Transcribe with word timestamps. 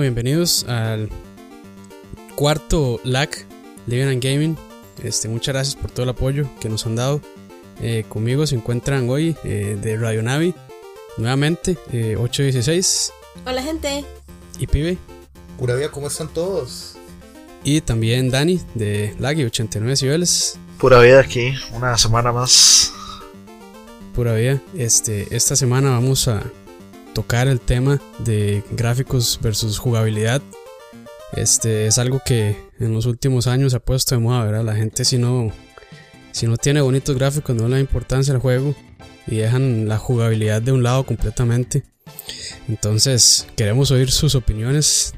Bienvenidos 0.00 0.64
al 0.64 1.10
cuarto 2.34 3.00
LAC 3.04 3.44
Living 3.86 4.06
and 4.06 4.24
Gaming. 4.24 4.56
Este, 5.02 5.28
muchas 5.28 5.54
gracias 5.54 5.76
por 5.76 5.90
todo 5.90 6.04
el 6.04 6.08
apoyo 6.08 6.48
que 6.58 6.70
nos 6.70 6.86
han 6.86 6.96
dado. 6.96 7.20
Eh, 7.82 8.04
conmigo 8.08 8.46
se 8.46 8.54
encuentran 8.54 9.08
hoy 9.10 9.36
eh, 9.44 9.76
de 9.80 9.96
Radio 9.98 10.22
Navi, 10.22 10.54
nuevamente, 11.18 11.76
eh, 11.92 12.16
816. 12.16 13.12
Hola, 13.44 13.62
gente. 13.62 14.04
Y 14.58 14.66
Pibe. 14.66 14.96
Pura 15.58 15.74
vida, 15.74 15.90
¿cómo 15.90 16.06
están 16.06 16.28
todos? 16.28 16.96
Y 17.62 17.82
también 17.82 18.30
Dani 18.30 18.58
de 18.74 19.14
Laggy 19.18 19.44
89 19.44 19.96
cibeles. 19.96 20.58
Pura 20.78 20.98
vida 21.00 21.20
aquí, 21.20 21.52
una 21.74 21.98
semana 21.98 22.32
más. 22.32 22.92
Pura 24.14 24.34
vida. 24.34 24.62
Este, 24.76 25.34
esta 25.36 25.56
semana 25.56 25.90
vamos 25.90 26.26
a 26.26 26.42
tocar 27.14 27.48
el 27.48 27.60
tema 27.60 28.00
de 28.18 28.62
gráficos 28.72 29.38
versus 29.42 29.78
jugabilidad. 29.78 30.42
Este 31.32 31.86
es 31.86 31.98
algo 31.98 32.20
que 32.24 32.56
en 32.78 32.92
los 32.92 33.06
últimos 33.06 33.46
años 33.46 33.72
se 33.72 33.76
ha 33.76 33.80
puesto 33.80 34.14
de 34.14 34.20
moda, 34.20 34.44
¿verdad? 34.44 34.64
La 34.64 34.74
gente 34.74 35.04
si 35.04 35.18
no 35.18 35.52
si 36.32 36.46
no 36.46 36.56
tiene 36.56 36.80
bonitos 36.80 37.16
gráficos 37.16 37.54
no 37.56 37.68
le 37.68 37.74
da 37.74 37.80
importancia 37.80 38.32
al 38.34 38.40
juego 38.40 38.74
y 39.26 39.36
dejan 39.36 39.88
la 39.88 39.98
jugabilidad 39.98 40.62
de 40.62 40.72
un 40.72 40.82
lado 40.82 41.04
completamente. 41.04 41.84
Entonces, 42.68 43.46
queremos 43.56 43.90
oír 43.90 44.10
sus 44.10 44.34
opiniones 44.34 45.14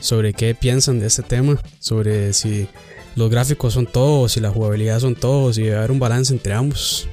sobre 0.00 0.32
qué 0.32 0.54
piensan 0.54 0.98
de 0.98 1.06
este 1.06 1.22
tema, 1.22 1.60
sobre 1.78 2.32
si 2.32 2.68
los 3.14 3.30
gráficos 3.30 3.74
son 3.74 3.86
todos, 3.86 4.32
si 4.32 4.40
la 4.40 4.50
jugabilidad 4.50 5.00
son 5.00 5.14
todos, 5.14 5.58
y 5.58 5.62
debe 5.62 5.76
haber 5.76 5.90
un 5.90 5.98
balance 5.98 6.32
entre 6.32 6.54
ambos. 6.54 7.08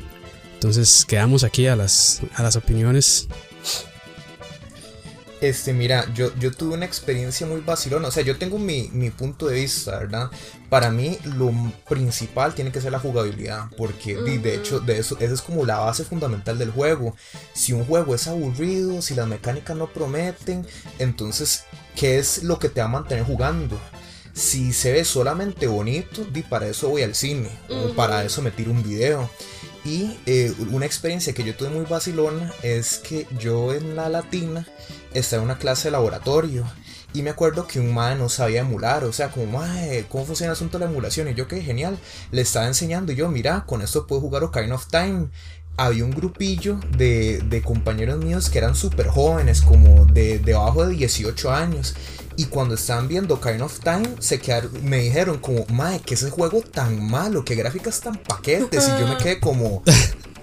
Entonces, 0.55 1.05
quedamos 1.05 1.43
aquí 1.43 1.67
a 1.67 1.75
las, 1.75 2.21
a 2.35 2.43
las 2.43 2.55
opiniones 2.55 3.27
este, 5.41 5.73
mira, 5.73 6.05
yo, 6.13 6.33
yo 6.35 6.51
tuve 6.51 6.73
una 6.73 6.85
experiencia 6.85 7.47
muy 7.47 7.61
vacilona. 7.61 8.07
O 8.07 8.11
sea, 8.11 8.23
yo 8.23 8.37
tengo 8.37 8.57
mi, 8.59 8.89
mi, 8.91 9.09
punto 9.09 9.47
de 9.47 9.55
vista, 9.55 9.99
¿verdad? 9.99 10.29
Para 10.69 10.91
mí, 10.91 11.17
lo 11.23 11.51
principal 11.87 12.53
tiene 12.53 12.71
que 12.71 12.81
ser 12.81 12.91
la 12.91 12.99
jugabilidad. 12.99 13.69
Porque, 13.77 14.15
de 14.15 14.55
hecho, 14.55 14.79
de 14.79 14.99
eso, 14.99 15.17
esa 15.19 15.33
es 15.33 15.41
como 15.41 15.65
la 15.65 15.79
base 15.79 16.03
fundamental 16.03 16.57
del 16.57 16.71
juego. 16.71 17.15
Si 17.53 17.73
un 17.73 17.85
juego 17.85 18.15
es 18.15 18.27
aburrido, 18.27 19.01
si 19.01 19.15
las 19.15 19.27
mecánicas 19.27 19.77
no 19.77 19.87
prometen, 19.91 20.67
entonces, 20.99 21.63
¿qué 21.95 22.19
es 22.19 22.43
lo 22.43 22.59
que 22.59 22.69
te 22.69 22.81
va 22.81 22.85
a 22.85 22.89
mantener 22.89 23.23
jugando? 23.23 23.79
Si 24.33 24.73
se 24.73 24.91
ve 24.91 25.03
solamente 25.05 25.67
bonito, 25.67 26.23
di 26.25 26.43
para 26.43 26.67
eso 26.67 26.89
voy 26.89 27.03
al 27.03 27.15
cine. 27.15 27.49
O 27.69 27.93
para 27.93 28.23
eso 28.23 28.41
me 28.41 28.51
tiro 28.51 28.71
un 28.71 28.83
video. 28.83 29.29
Y 29.85 30.17
eh, 30.25 30.53
una 30.71 30.85
experiencia 30.85 31.33
que 31.33 31.43
yo 31.43 31.55
tuve 31.55 31.69
muy 31.69 31.85
vacilona 31.85 32.53
es 32.63 32.97
que 32.97 33.25
yo 33.39 33.73
en 33.73 33.95
la 33.95 34.09
latina 34.09 34.67
estaba 35.13 35.41
en 35.41 35.49
una 35.49 35.57
clase 35.57 35.87
de 35.87 35.91
laboratorio 35.91 36.65
y 37.13 37.23
me 37.23 37.31
acuerdo 37.31 37.65
que 37.65 37.79
un 37.79 37.93
mae 37.93 38.15
no 38.15 38.29
sabía 38.29 38.61
emular, 38.61 39.03
o 39.03 39.11
sea, 39.11 39.29
como, 39.29 39.59
mae, 39.59 40.05
¿cómo 40.09 40.25
funciona 40.25 40.51
el 40.51 40.55
asunto 40.55 40.77
de 40.77 40.85
la 40.85 40.91
emulación? 40.91 41.27
Y 41.27 41.33
yo, 41.33 41.47
qué 41.47 41.61
genial, 41.61 41.97
le 42.31 42.41
estaba 42.41 42.67
enseñando 42.67 43.11
y 43.11 43.15
yo, 43.15 43.29
mira, 43.29 43.65
con 43.65 43.81
esto 43.81 44.05
puedo 44.05 44.21
jugar 44.21 44.43
Ocarina 44.43 44.75
of 44.75 44.87
Time. 44.87 45.27
Había 45.75 46.03
un 46.03 46.11
grupillo 46.11 46.77
de, 46.97 47.39
de 47.39 47.61
compañeros 47.61 48.23
míos 48.23 48.49
que 48.49 48.57
eran 48.57 48.75
súper 48.75 49.07
jóvenes, 49.07 49.61
como 49.61 50.05
de 50.05 50.37
debajo 50.37 50.85
de 50.85 50.93
18 50.93 51.51
años. 51.51 51.95
Y 52.35 52.45
cuando 52.45 52.75
estaban 52.75 53.07
viendo 53.07 53.35
Ocarina 53.35 53.65
of 53.65 53.79
Time, 53.79 54.15
se 54.19 54.39
quedaron, 54.39 54.71
me 54.83 54.97
dijeron 54.99 55.39
como, 55.39 55.65
mae, 55.69 55.99
que 56.01 56.13
ese 56.13 56.29
juego 56.29 56.61
tan 56.61 57.09
malo, 57.09 57.43
que 57.43 57.55
gráficas 57.55 58.01
tan 58.01 58.17
paquetes. 58.17 58.87
Y 58.87 58.99
yo 58.99 59.07
me 59.07 59.17
quedé 59.17 59.39
como, 59.39 59.81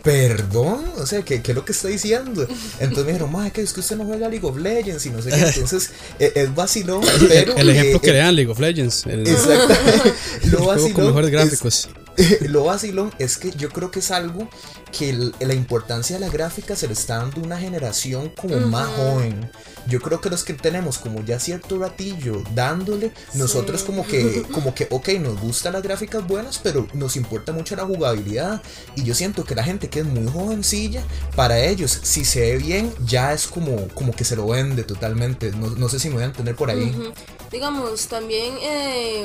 perdón, 0.06 0.84
o 0.98 1.04
sea, 1.04 1.22
¿qué, 1.22 1.42
¿qué, 1.42 1.50
es 1.50 1.56
lo 1.56 1.64
que 1.64 1.72
está 1.72 1.88
diciendo? 1.88 2.46
Entonces 2.78 3.04
me 3.04 3.12
dijeron, 3.12 3.50
que 3.50 3.60
es 3.60 3.72
que 3.72 3.80
usted 3.80 3.96
no 3.96 4.04
juega 4.04 4.28
League 4.28 4.46
of 4.46 4.56
Legends 4.56 5.04
y 5.04 5.10
no 5.10 5.20
sé 5.20 5.30
qué. 5.30 5.36
Entonces 5.54 5.90
eh, 6.20 6.32
es 6.36 6.54
vacilón, 6.54 7.02
pero. 7.26 7.56
El 7.56 7.70
ejemplo 7.70 8.00
que 8.00 8.12
le 8.12 8.18
dan 8.18 8.36
League 8.36 8.50
of 8.50 8.60
Legends. 8.60 9.04
El, 9.04 9.26
exactamente. 9.26 10.14
Lo 10.52 10.64
vacilón. 10.64 10.92
Con 10.92 11.06
mejores 11.06 11.30
gráficos. 11.30 11.88
Es, 11.88 12.05
lo 12.48 12.64
vacilón 12.64 13.12
es 13.18 13.38
que 13.38 13.50
yo 13.52 13.70
creo 13.70 13.90
que 13.90 14.00
es 14.00 14.10
algo 14.10 14.48
que 14.96 15.10
el, 15.10 15.34
la 15.40 15.54
importancia 15.54 16.16
de 16.18 16.20
la 16.20 16.32
gráfica 16.32 16.76
se 16.76 16.86
le 16.86 16.94
está 16.94 17.18
dando 17.18 17.40
una 17.40 17.58
generación 17.58 18.30
como 18.30 18.54
uh 18.54 18.60
-huh. 18.60 18.66
más 18.66 18.88
joven. 18.88 19.50
Yo 19.86 20.00
creo 20.00 20.20
que 20.20 20.30
los 20.30 20.42
que 20.42 20.54
tenemos 20.54 20.98
como 20.98 21.24
ya 21.24 21.38
cierto 21.38 21.78
ratillo 21.78 22.42
dándole, 22.54 23.12
nosotros 23.34 23.84
como 23.84 24.04
que, 24.06 24.42
como 24.50 24.74
que, 24.74 24.88
ok, 24.90 25.10
nos 25.20 25.40
gustan 25.40 25.74
las 25.74 25.82
gráficas 25.82 26.26
buenas, 26.26 26.58
pero 26.58 26.88
nos 26.92 27.16
importa 27.16 27.52
mucho 27.52 27.76
la 27.76 27.84
jugabilidad. 27.84 28.62
Y 28.96 29.04
yo 29.04 29.14
siento 29.14 29.44
que 29.44 29.54
la 29.54 29.62
gente 29.62 29.88
que 29.88 30.00
es 30.00 30.06
muy 30.06 30.26
jovencilla, 30.26 31.04
para 31.36 31.60
ellos, 31.60 32.00
si 32.02 32.24
se 32.24 32.40
ve 32.40 32.58
bien, 32.58 32.92
ya 33.06 33.32
es 33.32 33.46
como, 33.46 33.86
como 33.88 34.12
que 34.12 34.24
se 34.24 34.34
lo 34.34 34.48
vende 34.48 34.82
totalmente. 34.82 35.52
No, 35.52 35.70
no 35.70 35.88
sé 35.88 36.00
si 36.00 36.08
me 36.08 36.14
voy 36.14 36.24
a 36.24 36.26
entender 36.26 36.56
por 36.56 36.70
ahí. 36.70 36.92
Uh 36.96 37.04
-huh. 37.04 37.14
Digamos, 37.52 38.08
también... 38.08 38.54
Eh 38.60 39.24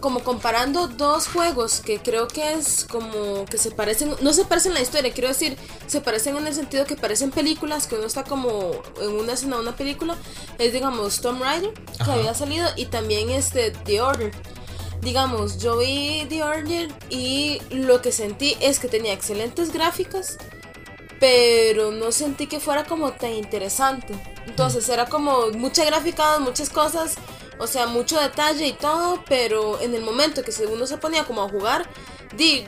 como 0.00 0.20
comparando 0.24 0.88
dos 0.88 1.28
juegos 1.28 1.80
que 1.80 2.00
creo 2.00 2.26
que 2.26 2.54
es 2.54 2.86
como 2.90 3.44
que 3.44 3.58
se 3.58 3.70
parecen, 3.70 4.14
no 4.20 4.32
se 4.32 4.44
parecen 4.44 4.72
en 4.72 4.74
la 4.74 4.82
historia, 4.82 5.12
quiero 5.12 5.28
decir, 5.28 5.56
se 5.86 6.00
parecen 6.00 6.36
en 6.36 6.46
el 6.46 6.54
sentido 6.54 6.84
que 6.86 6.96
parecen 6.96 7.30
películas, 7.30 7.86
que 7.86 7.96
uno 7.96 8.06
está 8.06 8.24
como 8.24 8.72
en 9.00 9.10
una 9.10 9.34
escena 9.34 9.56
de 9.56 9.62
una 9.62 9.76
película, 9.76 10.16
es 10.58 10.72
digamos 10.72 11.20
Tomb 11.20 11.42
Raider, 11.42 11.72
que 11.72 12.02
Ajá. 12.02 12.14
había 12.14 12.34
salido, 12.34 12.68
y 12.76 12.86
también 12.86 13.30
este 13.30 13.70
The 13.70 14.00
Order. 14.00 14.32
Digamos, 15.02 15.58
yo 15.58 15.78
vi 15.78 16.26
The 16.28 16.42
Order 16.42 16.92
y 17.08 17.58
lo 17.70 18.02
que 18.02 18.12
sentí 18.12 18.56
es 18.60 18.78
que 18.78 18.88
tenía 18.88 19.14
excelentes 19.14 19.72
gráficas, 19.72 20.36
pero 21.18 21.90
no 21.90 22.12
sentí 22.12 22.46
que 22.46 22.60
fuera 22.60 22.84
como 22.84 23.12
tan 23.12 23.32
interesante. 23.32 24.14
Entonces 24.46 24.88
era 24.88 25.06
como 25.06 25.48
mucha 25.52 25.84
gráfica, 25.84 26.38
muchas 26.38 26.68
cosas 26.68 27.16
o 27.60 27.66
sea, 27.66 27.86
mucho 27.86 28.18
detalle 28.18 28.66
y 28.66 28.72
todo, 28.72 29.22
pero 29.28 29.80
en 29.80 29.94
el 29.94 30.02
momento 30.02 30.42
que 30.42 30.52
uno 30.66 30.86
se 30.86 30.96
ponía 30.96 31.24
como 31.24 31.42
a 31.42 31.48
jugar, 31.48 31.88
di, 32.36 32.64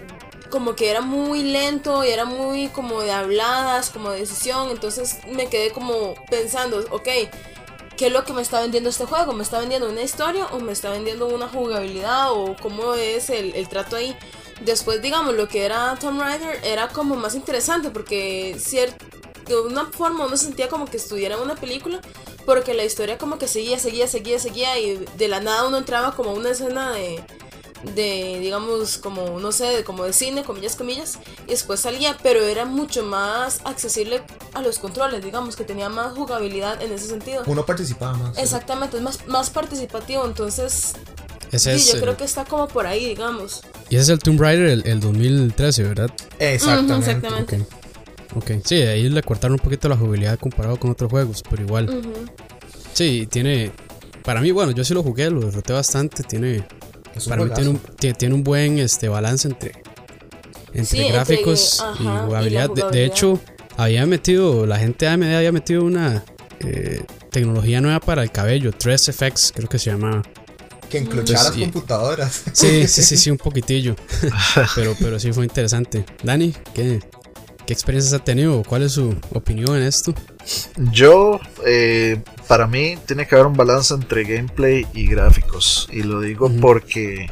como 0.51 0.77
que 0.77 0.91
era 0.91 1.01
muy 1.01 1.43
lento 1.43 2.05
y 2.05 2.11
era 2.11 2.27
muy 2.27 2.69
como 2.69 3.01
de 3.01 3.11
habladas, 3.11 3.89
como 3.89 4.11
de 4.11 4.21
decisión, 4.21 4.71
entonces 4.71 5.19
me 5.31 5.49
quedé 5.49 5.71
como 5.71 6.15
pensando, 6.31 6.85
ok, 6.91 7.09
¿qué 7.97 8.07
es 8.07 8.13
lo 8.13 8.25
que 8.25 8.35
me 8.35 8.43
está 8.43 8.61
vendiendo 8.61 8.91
este 8.91 9.07
juego? 9.07 9.33
¿Me 9.33 9.43
está 9.43 9.59
vendiendo 9.59 9.89
una 9.89 10.03
historia 10.03 10.47
o 10.49 10.61
me 10.61 10.73
está 10.73 10.91
vendiendo 10.91 11.27
una 11.27 11.49
jugabilidad 11.49 12.31
o 12.33 12.55
cómo 12.61 12.93
es 12.95 13.31
el, 13.31 13.55
el 13.55 13.69
trato 13.69 13.97
ahí? 13.97 14.15
Después, 14.61 15.01
digamos, 15.01 15.35
lo 15.35 15.49
que 15.49 15.65
era 15.65 15.97
Tomb 15.99 16.21
Raider 16.21 16.61
era 16.65 16.89
como 16.89 17.17
más 17.17 17.35
interesante 17.35 17.91
porque 17.91 18.57
cierto, 18.59 19.05
de 19.47 19.59
una 19.59 19.87
forma 19.87 20.27
uno 20.27 20.37
sentía 20.37 20.69
como 20.69 20.85
que 20.85 20.99
estuviera 20.99 21.39
una 21.39 21.55
película 21.55 22.01
porque 22.47 22.75
la 22.75 22.85
historia 22.85 23.19
como 23.19 23.39
que 23.39 23.49
seguía, 23.49 23.79
seguía, 23.79 24.07
seguía, 24.09 24.39
seguía 24.39 24.79
y 24.79 25.05
de 25.17 25.29
la 25.29 25.41
nada 25.41 25.67
uno 25.67 25.79
entraba 25.79 26.15
como 26.15 26.33
una 26.33 26.51
escena 26.51 26.93
de, 26.93 27.23
de 27.95 28.39
digamos, 28.41 28.99
como, 28.99 29.39
no 29.41 29.53
sé, 29.53 29.65
de, 29.67 29.85
como 29.85 30.05
de 30.05 30.13
cine, 30.13 30.45
comillas, 30.45 30.77
comillas, 30.77 31.19
y 31.47 31.51
después 31.51 31.81
salía, 31.81 32.17
pero 32.23 32.43
era 32.43 32.65
mucho 32.65 33.05
más 33.05 33.61
accesible 33.65 34.23
a 34.55 34.63
los 34.63 34.79
controles, 34.79 35.23
digamos, 35.25 35.57
que 35.57 35.65
tenía 35.65 35.89
más 35.89 36.15
jugabilidad 36.15 36.81
en 36.83 36.93
ese 36.93 37.07
sentido. 37.09 37.43
Uno 37.47 37.67
participaba 37.67 38.15
más. 38.15 38.39
Exactamente, 38.39 38.97
es 38.97 39.03
más, 39.03 39.27
más 39.27 39.51
participativo, 39.51 40.25
entonces... 40.25 40.95
Ese 41.51 41.77
sí, 41.77 41.77
es 41.77 41.87
yo 41.89 41.95
el, 41.97 42.03
creo 42.03 42.17
que 42.17 42.25
está 42.25 42.47
como 42.47 42.67
por 42.67 42.87
ahí, 42.87 43.05
digamos. 43.05 43.61
Y 43.91 43.97
ese 43.97 44.05
es 44.05 44.09
el 44.09 44.19
Tomb 44.21 44.41
Raider, 44.41 44.69
el, 44.69 44.87
el 44.87 45.01
2013, 45.01 45.83
¿verdad? 45.83 46.11
Exactamente. 46.39 46.93
Uh 46.93 46.97
-huh, 46.97 46.99
exactamente. 46.99 47.57
Okay. 47.57 47.82
Ok, 48.35 48.51
sí, 48.65 48.77
ahí 48.77 49.09
le 49.09 49.23
cortaron 49.23 49.55
un 49.55 49.59
poquito 49.59 49.89
la 49.89 49.97
jugabilidad 49.97 50.39
comparado 50.39 50.79
con 50.79 50.91
otros 50.91 51.11
juegos, 51.11 51.43
pero 51.49 51.63
igual. 51.63 51.89
Uh 51.91 51.93
-huh. 52.03 52.31
Sí, 52.93 53.27
tiene. 53.31 53.73
Para 54.25 54.41
mí, 54.41 54.51
bueno, 54.53 54.73
yo 54.73 54.85
sí 54.85 54.95
lo 54.95 55.03
jugué, 55.03 55.29
lo 55.31 55.41
disfruté 55.43 55.73
bastante. 55.73 56.23
Tiene. 56.23 56.65
Para 57.29 57.45
mí 57.45 57.51
tiene 57.55 57.71
un, 57.71 57.79
tiene 58.17 58.35
un 58.35 58.43
buen 58.43 58.79
este, 58.79 59.09
balance 59.09 59.47
entre, 59.49 59.73
entre 60.69 60.85
Sí, 60.87 60.99
entre- 61.01 61.13
gráficos 61.13 61.81
ajá, 61.81 62.03
y 62.03 62.27
jugabilidad. 62.27 62.71
De- 62.91 63.05
hecho, 63.05 63.39
había 63.77 64.07
metido, 64.07 64.65
la 64.67 64.79
gente 64.79 65.05
de 65.05 65.11
AMD 65.13 65.35
había 65.35 65.53
metido 65.53 65.85
una 65.85 66.25
eh, 66.61 67.05
tecnología 67.31 67.81
nueva 67.83 68.01
para 68.01 68.23
el 68.23 68.31
cabello, 68.31 68.71
3FX, 68.73 69.53
creo 69.55 69.69
que 69.69 69.79
se 69.79 69.91
llamaba. 69.91 70.23
Que 70.89 70.99
enclochaba 70.99 71.21
Entonces, 71.41 71.57
las 71.59 71.71
computadoras. 71.73 72.43
Sí, 72.53 72.87
sí, 72.87 73.03
sí, 73.03 73.17
sí, 73.19 73.31
un 73.31 73.39
poquitillo. 73.39 73.95
pero, 74.75 74.95
pero 74.99 75.19
sí 75.19 75.33
fue 75.35 75.45
interesante. 75.45 76.05
Dani, 76.23 76.55
¿qué, 76.75 77.01
qué 77.67 77.73
experiencias 77.73 78.15
ha 78.21 78.25
tenido? 78.25 78.63
¿Cuál 78.65 78.83
es 78.83 78.93
su 78.93 79.15
opinión 79.33 79.77
en 79.77 79.83
esto? 79.83 80.15
Yo, 80.77 81.41
eh, 81.65 82.23
para 82.49 82.67
mí, 82.67 82.97
tiene 83.07 83.27
que 83.27 83.35
haber 83.35 83.47
un 83.47 83.57
balance 83.57 83.95
entre 83.95 84.25
gameplay 84.25 84.87
y 84.93 85.07
gráficos. 85.07 85.89
Y 85.93 86.03
lo 86.03 86.21
digo 86.21 86.51
porque 86.61 87.31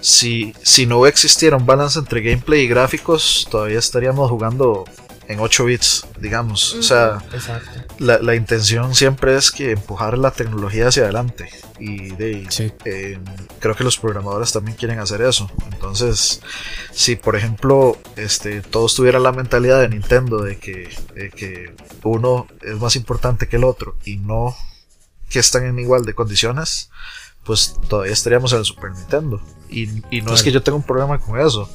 si, 0.00 0.54
si 0.62 0.86
no 0.86 1.06
existiera 1.06 1.56
un 1.56 1.66
balance 1.66 1.98
entre 1.98 2.20
gameplay 2.20 2.62
y 2.62 2.68
gráficos, 2.68 3.46
todavía 3.50 3.78
estaríamos 3.78 4.30
jugando 4.30 4.84
en 5.28 5.40
8 5.40 5.64
bits, 5.64 6.06
digamos. 6.20 6.74
O 6.74 6.82
sea, 6.82 7.18
Exacto. 7.32 7.87
La, 7.98 8.18
la 8.18 8.34
intención 8.34 8.94
siempre 8.94 9.36
es 9.36 9.50
que 9.50 9.72
empujar 9.72 10.16
la 10.18 10.30
tecnología 10.30 10.88
hacia 10.88 11.04
adelante. 11.04 11.50
Y 11.78 12.10
de, 12.10 12.46
Sí. 12.50 12.72
eh, 12.84 13.18
creo 13.60 13.74
que 13.74 13.84
los 13.84 13.98
programadores 13.98 14.52
también 14.52 14.76
quieren 14.76 14.98
hacer 14.98 15.22
eso. 15.22 15.50
Entonces, 15.72 16.40
si 16.92 17.16
por 17.16 17.36
ejemplo 17.36 17.98
este, 18.16 18.60
todos 18.62 18.94
tuvieran 18.94 19.22
la 19.22 19.32
mentalidad 19.32 19.80
de 19.80 19.88
Nintendo 19.88 20.42
de 20.42 20.58
que, 20.58 20.88
de 21.14 21.30
que 21.30 21.74
uno 22.04 22.46
es 22.62 22.78
más 22.80 22.96
importante 22.96 23.48
que 23.48 23.56
el 23.56 23.64
otro 23.64 23.96
y 24.04 24.16
no 24.16 24.56
que 25.28 25.38
están 25.40 25.64
en 25.66 25.78
igual 25.78 26.04
de 26.04 26.14
condiciones, 26.14 26.90
pues 27.44 27.76
todavía 27.88 28.12
estaríamos 28.12 28.52
en 28.52 28.60
el 28.60 28.64
Super 28.64 28.92
Nintendo. 28.92 29.40
Y, 29.70 29.86
no 30.22 30.32
es 30.34 30.42
que 30.42 30.50
yo 30.52 30.62
tenga 30.62 30.76
un 30.76 30.82
problema 30.82 31.18
con 31.18 31.38
eso, 31.38 31.68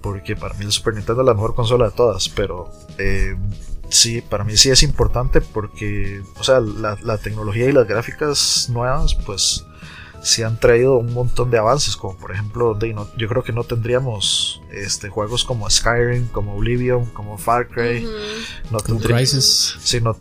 porque 0.00 0.36
para 0.36 0.54
mí 0.54 0.64
el 0.64 0.72
Super 0.72 0.94
Nintendo 0.94 1.22
es 1.22 1.26
la 1.26 1.34
mejor 1.34 1.54
consola 1.54 1.86
de 1.86 1.90
todas, 1.96 2.28
pero 2.28 2.70
eh, 2.98 3.36
sí, 3.88 4.20
para 4.20 4.44
mí 4.44 4.56
sí 4.56 4.70
es 4.70 4.82
importante 4.82 5.40
porque, 5.40 6.22
o 6.38 6.44
sea, 6.44 6.60
la, 6.60 6.96
la 7.02 7.18
tecnología 7.18 7.68
y 7.68 7.72
las 7.72 7.86
gráficas 7.86 8.68
nuevas, 8.70 9.14
pues 9.14 9.64
se 10.22 10.44
han 10.44 10.58
traído 10.58 10.98
un 10.98 11.12
montón 11.12 11.50
de 11.50 11.58
avances, 11.58 11.96
como 11.96 12.16
por 12.16 12.32
ejemplo, 12.32 12.74
de, 12.74 12.94
yo 13.16 13.28
creo 13.28 13.42
que 13.42 13.52
no 13.52 13.64
tendríamos 13.64 14.60
este, 14.70 15.08
juegos 15.08 15.44
como 15.44 15.68
Skyrim, 15.70 16.28
como 16.28 16.56
Oblivion, 16.56 17.06
como 17.06 17.38
Far 17.38 17.68
Cry, 17.68 18.06
no, 18.70 18.80
tendríamos, 18.80 19.78
sí, 19.80 20.00
no, 20.00 20.16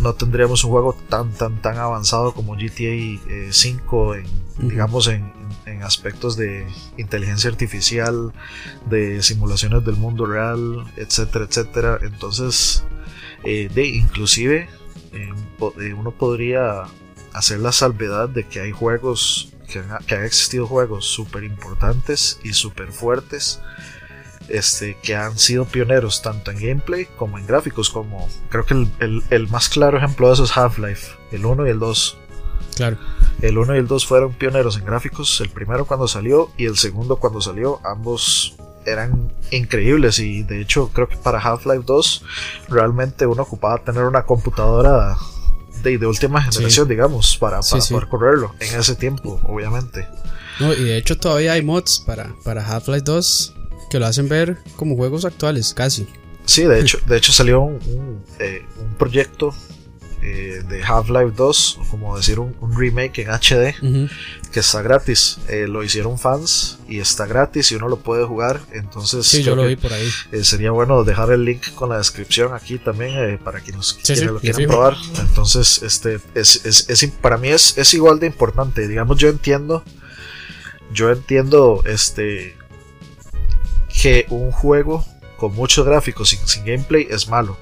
no, 0.00 0.14
tendríamos 0.14 0.64
un 0.64 0.70
juego 0.70 0.96
tan 1.08 1.32
tan 1.32 1.60
tan 1.62 1.78
avanzado 1.78 2.34
como 2.34 2.54
GTA 2.54 3.50
5 3.50 4.14
eh, 4.14 4.24
en, 4.58 4.68
digamos 4.68 5.06
en, 5.08 5.32
en, 5.66 5.82
aspectos 5.82 6.36
de 6.36 6.66
inteligencia 6.96 7.48
artificial, 7.48 8.32
de 8.88 9.22
simulaciones 9.22 9.84
del 9.84 9.96
mundo 9.96 10.26
real, 10.26 10.84
etcétera, 10.96 11.46
etcétera. 11.46 11.98
Entonces, 12.02 12.84
eh, 13.44 13.68
de 13.72 13.86
inclusive 13.86 14.68
eh, 15.12 15.94
uno 15.94 16.10
podría 16.12 16.84
hacer 17.32 17.60
la 17.60 17.72
salvedad 17.72 18.28
de 18.28 18.44
que 18.44 18.60
hay 18.60 18.72
juegos, 18.72 19.52
que, 19.66 19.78
han, 19.78 20.24
existido 20.24 20.66
juegos 20.66 21.06
súper 21.06 21.44
importantes 21.44 22.40
y 22.42 22.52
súper 22.52 22.92
fuertes, 22.92 23.60
este, 24.48 24.96
que 25.02 25.14
han 25.14 25.38
sido 25.38 25.66
pioneros 25.66 26.22
tanto 26.22 26.50
en 26.50 26.58
gameplay 26.58 27.06
como 27.16 27.38
en 27.38 27.46
gráficos, 27.46 27.90
como 27.90 28.28
creo 28.48 28.64
que 28.64 28.86
el, 29.00 29.48
más 29.48 29.68
claro 29.68 29.98
ejemplo 29.98 30.28
de 30.28 30.34
eso 30.34 30.44
es 30.44 30.56
Half-Life, 30.56 31.16
el 31.32 31.44
1 31.44 31.66
y 31.66 31.70
el 31.70 31.78
2. 31.78 32.18
Claro. 32.76 32.96
El 33.42 33.58
1 33.58 33.74
y 33.74 33.78
el 33.78 33.86
2 33.86 34.06
fueron 34.06 34.32
pioneros 34.32 34.78
en 34.78 34.84
gráficos, 34.84 35.40
el 35.40 35.50
primero 35.50 35.84
cuando 35.84 36.08
salió 36.08 36.50
y 36.56 36.66
el 36.66 36.76
segundo 36.76 37.16
cuando 37.16 37.40
salió, 37.40 37.80
ambos 37.84 38.56
eran 38.90 39.32
increíbles 39.50 40.18
y 40.18 40.42
de 40.42 40.60
hecho 40.60 40.90
creo 40.92 41.08
que 41.08 41.16
para 41.16 41.38
Half-Life 41.38 41.84
2 41.86 42.24
realmente 42.68 43.26
uno 43.26 43.42
ocupaba 43.42 43.78
tener 43.78 44.04
una 44.04 44.24
computadora 44.24 45.16
de, 45.82 46.06
última 46.06 46.42
generación, 46.42 46.88
digamos, 46.88 47.36
para, 47.38 47.60
poder 47.60 48.08
correrlo 48.08 48.54
en 48.60 48.78
ese 48.78 48.94
tiempo, 48.96 49.40
obviamente. 49.44 50.06
No, 50.60 50.72
y 50.72 50.82
de 50.84 50.96
hecho 50.96 51.16
todavía 51.16 51.52
hay 51.52 51.62
mods 51.62 52.02
para, 52.04 52.34
para 52.44 52.66
Half-Life 52.66 53.04
2 53.04 53.54
que 53.90 53.98
lo 53.98 54.06
hacen 54.06 54.28
ver 54.28 54.58
como 54.76 54.96
juegos 54.96 55.24
actuales, 55.24 55.72
casi. 55.72 56.06
Sí, 56.44 56.64
de 56.64 56.80
hecho, 56.80 56.98
de 57.06 57.16
hecho 57.16 57.32
salió 57.32 57.60
un, 57.60 57.74
un, 57.86 58.24
eh, 58.38 58.64
un 58.80 58.94
proyecto 58.94 59.54
eh, 60.20 60.62
de 60.68 60.82
Half-Life 60.82 61.32
2, 61.36 61.80
como 61.90 62.16
decir 62.16 62.40
un, 62.40 62.54
remake 62.76 63.20
en 63.20 63.28
HD, 63.30 63.74
que 64.50 64.60
está 64.60 64.82
gratis. 64.82 65.38
Eh, 65.48 65.66
lo 65.68 65.84
hicieron 65.84 66.18
fans 66.18 66.78
y 66.88 66.98
está 66.98 67.26
gratis 67.26 67.70
y 67.70 67.76
uno 67.76 67.88
lo 67.88 67.98
puede 67.98 68.24
jugar. 68.24 68.60
Entonces, 68.72 69.26
sí, 69.26 69.42
yo 69.42 69.54
lo 69.54 69.66
vi 69.66 69.76
por 69.76 69.92
ahí. 69.92 70.08
Eh, 70.32 70.42
sería 70.42 70.72
bueno 70.72 71.04
dejar 71.04 71.30
el 71.30 71.44
link 71.44 71.72
con 71.74 71.90
la 71.90 71.98
descripción 71.98 72.52
aquí 72.52 72.78
también 72.78 73.38
para 73.38 73.60
quienes, 73.60 73.96
lo 74.24 74.40
quieran 74.40 74.66
probar. 74.66 74.96
Entonces, 75.20 75.82
este 75.82 76.20
es, 76.34 76.64
es, 76.66 77.06
para 77.20 77.36
mí 77.36 77.48
es, 77.48 77.78
es 77.78 77.94
igual 77.94 78.18
de 78.18 78.26
importante. 78.26 78.88
Digamos, 78.88 79.18
yo 79.18 79.28
entiendo, 79.28 79.84
yo 80.92 81.10
entiendo 81.10 81.82
este 81.86 82.56
que 84.02 84.26
un 84.30 84.50
juego 84.50 85.04
con 85.36 85.54
muchos 85.54 85.86
gráficos 85.86 86.30
sin 86.30 86.64
gameplay 86.64 87.06
es 87.08 87.28
malo 87.28 87.56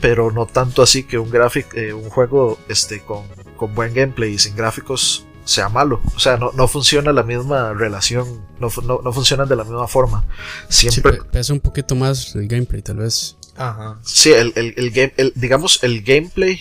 pero 0.00 0.30
no 0.30 0.46
tanto 0.46 0.82
así 0.82 1.04
que 1.04 1.18
un 1.18 1.30
gráfico, 1.30 1.76
eh, 1.76 1.92
un 1.92 2.08
juego 2.10 2.58
este, 2.68 3.00
con, 3.00 3.24
con, 3.56 3.74
buen 3.74 3.94
gameplay 3.94 4.34
y 4.34 4.38
sin 4.38 4.54
gráficos 4.54 5.26
sea 5.44 5.68
malo. 5.68 6.00
O 6.14 6.18
sea, 6.18 6.36
no, 6.36 6.52
no 6.52 6.68
funciona 6.68 7.12
la 7.12 7.22
misma 7.22 7.72
relación, 7.72 8.46
no, 8.60 8.68
no, 8.84 9.00
no 9.02 9.12
funcionan 9.12 9.48
de 9.48 9.56
la 9.56 9.64
misma 9.64 9.88
forma. 9.88 10.24
Siempre. 10.68 11.14
Sí, 11.14 11.20
pesa 11.30 11.52
un 11.52 11.60
poquito 11.60 11.94
más 11.94 12.34
el 12.34 12.46
gameplay, 12.48 12.82
tal 12.82 12.98
vez. 12.98 13.36
Ajá. 13.56 13.98
Sí, 14.04 14.32
el, 14.32 14.52
el, 14.56 14.74
el, 14.76 14.90
game, 14.90 15.12
el, 15.16 15.32
digamos, 15.34 15.82
el 15.82 16.02
gameplay 16.02 16.60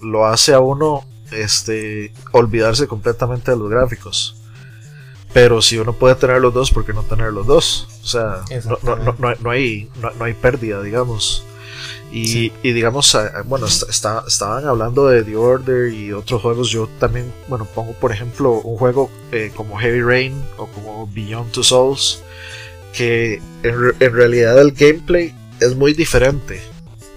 lo 0.00 0.26
hace 0.26 0.54
a 0.54 0.60
uno 0.60 1.04
este, 1.32 2.12
olvidarse 2.32 2.86
completamente 2.86 3.50
de 3.50 3.56
los 3.56 3.68
gráficos. 3.68 4.36
Pero 5.32 5.60
si 5.60 5.78
uno 5.78 5.92
puede 5.92 6.14
tener 6.14 6.40
los 6.40 6.54
dos, 6.54 6.70
¿por 6.70 6.86
qué 6.86 6.92
no 6.92 7.02
tener 7.02 7.32
los 7.32 7.46
dos? 7.46 7.88
O 8.02 8.06
sea, 8.06 8.42
no, 8.64 8.78
no, 8.82 9.12
no, 9.12 9.34
no 9.40 9.50
hay, 9.50 9.90
no, 10.00 10.24
hay 10.24 10.32
pérdida, 10.32 10.82
digamos. 10.82 11.44
Y, 12.10 12.50
digamos, 12.62 13.16
bueno, 13.44 13.66
estaban 13.66 14.66
hablando 14.66 15.08
de 15.08 15.22
The 15.24 15.36
Order 15.36 15.92
y 15.92 16.12
otros 16.12 16.40
juegos. 16.40 16.70
Yo 16.70 16.88
también, 16.98 17.32
bueno, 17.48 17.66
pongo 17.66 17.92
por 17.92 18.12
ejemplo 18.12 18.52
un 18.52 18.78
juego 18.78 19.10
eh, 19.30 19.52
como 19.54 19.76
Heavy 19.76 20.00
Rain 20.00 20.42
o 20.56 20.66
como 20.68 21.06
Beyond 21.08 21.52
Two 21.52 21.62
Souls, 21.62 22.22
que 22.94 23.42
en, 23.62 24.12
realidad 24.12 24.58
el 24.58 24.72
gameplay 24.72 25.34
es 25.60 25.76
muy 25.76 25.92
diferente, 25.92 26.62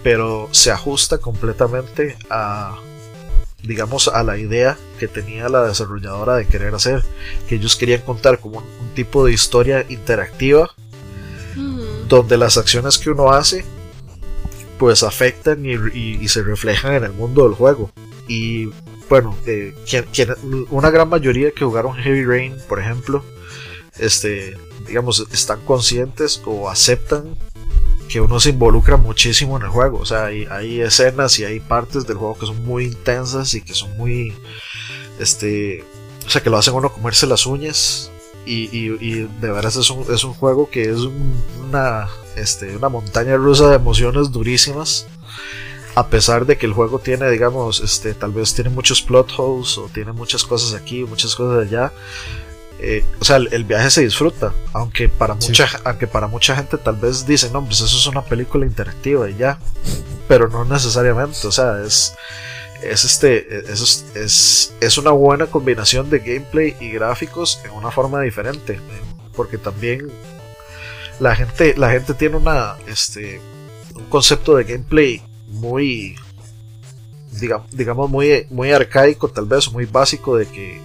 pero 0.03 0.50
se 0.51 0.71
ajusta 0.71 1.19
completamente 1.19 2.18
a, 2.30 2.77
digamos, 3.63 4.09
a 4.09 4.24
la 4.24 4.38
idea 4.38 4.77
que 5.00 5.07
tenía 5.07 5.48
la 5.48 5.63
desarrolladora 5.63 6.36
de 6.36 6.48
querer 6.48 6.75
hacer, 6.75 7.01
que 7.48 7.56
ellos 7.56 7.77
querían 7.77 8.01
contar 8.01 8.39
como 8.39 8.59
un 8.59 8.94
tipo 8.94 9.25
de 9.25 9.31
historia 9.31 9.86
interactiva, 9.88 10.69
donde 12.09 12.38
las 12.38 12.57
acciones 12.57 12.98
que 12.98 13.09
uno 13.09 13.31
hace 13.31 13.63
pues 14.81 15.04
afectan 15.04 15.63
y, 15.63 16.28
se 16.28 16.42
reflejan 16.42 16.95
en 16.95 17.04
el 17.04 17.13
mundo 17.13 17.44
del 17.44 17.54
juego. 17.54 17.92
Y 18.28 18.72
bueno, 19.07 19.38
eh, 19.45 19.75
una 20.72 20.89
gran 20.89 21.07
mayoría 21.07 21.51
que 21.51 21.63
jugaron 21.63 21.94
Heavy 21.98 22.25
Rain, 22.25 22.56
por 22.68 22.80
ejemplo, 22.80 23.24
este, 24.00 24.57
digamos, 24.88 25.28
están 25.31 25.62
conscientes 25.66 26.42
o 26.45 26.68
aceptan 26.68 27.38
que 28.10 28.22
uno 28.22 28.39
se 28.39 28.50
involucra 28.50 28.98
muchísimo 28.98 29.56
en 29.57 29.66
el 29.66 29.69
juego. 29.69 30.00
O 30.00 30.06
sea, 30.07 30.25
hay, 30.25 30.48
hay, 30.50 30.81
escenas 30.81 31.38
y 31.38 31.45
hay 31.45 31.60
partes 31.60 32.07
del 32.07 32.18
juego 32.18 32.39
que 32.39 32.48
son 32.48 32.66
muy 32.66 32.86
intensas 32.86 33.54
y 33.54 33.62
que 33.62 33.75
son 33.75 33.95
muy, 33.98 34.34
este, 35.20 35.86
o 36.25 36.29
sea, 36.32 36.41
que 36.41 36.50
lo 36.50 36.58
hacen 36.58 36.74
uno 36.74 36.91
comerse 36.91 37.27
las 37.27 37.46
uñas. 37.46 38.11
Y, 38.45 38.69
y, 38.74 39.29
de 39.39 39.51
veras 39.51 39.75
es 39.75 39.89
un, 39.89 40.12
es 40.12 40.24
un 40.24 40.33
juego 40.33 40.69
que 40.69 40.89
es 40.89 41.00
una 41.00 42.10
este, 42.36 42.75
una 42.75 42.89
montaña 42.89 43.36
rusa 43.38 43.69
de 43.69 43.75
emociones 43.75 44.31
durísimas. 44.31 45.07
A 45.93 46.07
pesar 46.07 46.45
de 46.45 46.57
que 46.57 46.65
el 46.65 46.74
juego 46.74 47.00
tiene, 47.00 47.29
digamos, 47.29 47.81
este, 47.81 48.13
tal 48.13 48.31
vez 48.31 48.53
tiene 48.53 48.69
muchos 48.69 49.01
plot 49.01 49.33
holes 49.38 49.77
o 49.77 49.89
tiene 49.93 50.13
muchas 50.13 50.43
cosas 50.45 50.74
aquí, 50.74 51.03
muchas 51.03 51.36
cosas 51.36 51.67
allá. 51.67 51.91
Eh, 52.79 53.05
o 53.19 53.25
sea, 53.25 53.36
el, 53.36 53.63
viaje 53.65 53.91
se 53.91 54.01
disfruta, 54.01 54.53
aunque 54.74 55.07
para 55.07 55.36
mucha, 55.36 55.69
aunque 55.83 56.07
para 56.07 56.27
mucha 56.27 56.55
gente 56.55 56.77
tal 56.77 56.95
vez 56.95 57.27
dicen, 57.27 57.53
no, 57.53 57.63
pues 57.63 57.81
eso 57.81 57.95
es 57.95 58.07
una 58.07 58.24
película 58.24 58.65
interactiva 58.65 59.29
y 59.29 59.36
ya, 59.36 59.60
pero 60.27 60.48
no 60.50 60.65
necesariamente, 60.65 61.45
o 61.45 61.51
sea, 61.51 61.83
es, 61.86 62.15
es 62.83 63.05
este, 63.05 63.71
es, 63.71 64.05
es, 64.15 64.73
es 64.79 64.97
una 64.97 65.11
buena 65.11 65.47
combinación 65.47 66.09
de 66.09 66.19
gameplay 66.19 66.75
y 66.79 66.91
gráficos 66.91 67.61
en 67.63 67.71
una 67.71 67.91
forma 67.91 68.21
diferente, 68.21 68.79
porque 69.35 69.57
también 69.57 70.11
la 71.19 71.35
gente, 71.35 71.75
la 71.77 71.91
gente 71.91 72.13
tiene 72.13 72.38
una, 72.38 72.75
este, 72.88 73.39
un 73.95 74.05
concepto 74.05 74.55
de 74.55 74.63
gameplay 74.63 75.21
muy, 75.47 76.15
digamos, 77.71 78.09
muy, 78.09 78.47
muy 78.50 78.71
arcaico, 78.71 79.29
tal 79.29 79.45
vez, 79.45 79.71
muy 79.71 79.85
básico 79.85 80.35
de 80.35 80.47
que, 80.47 80.81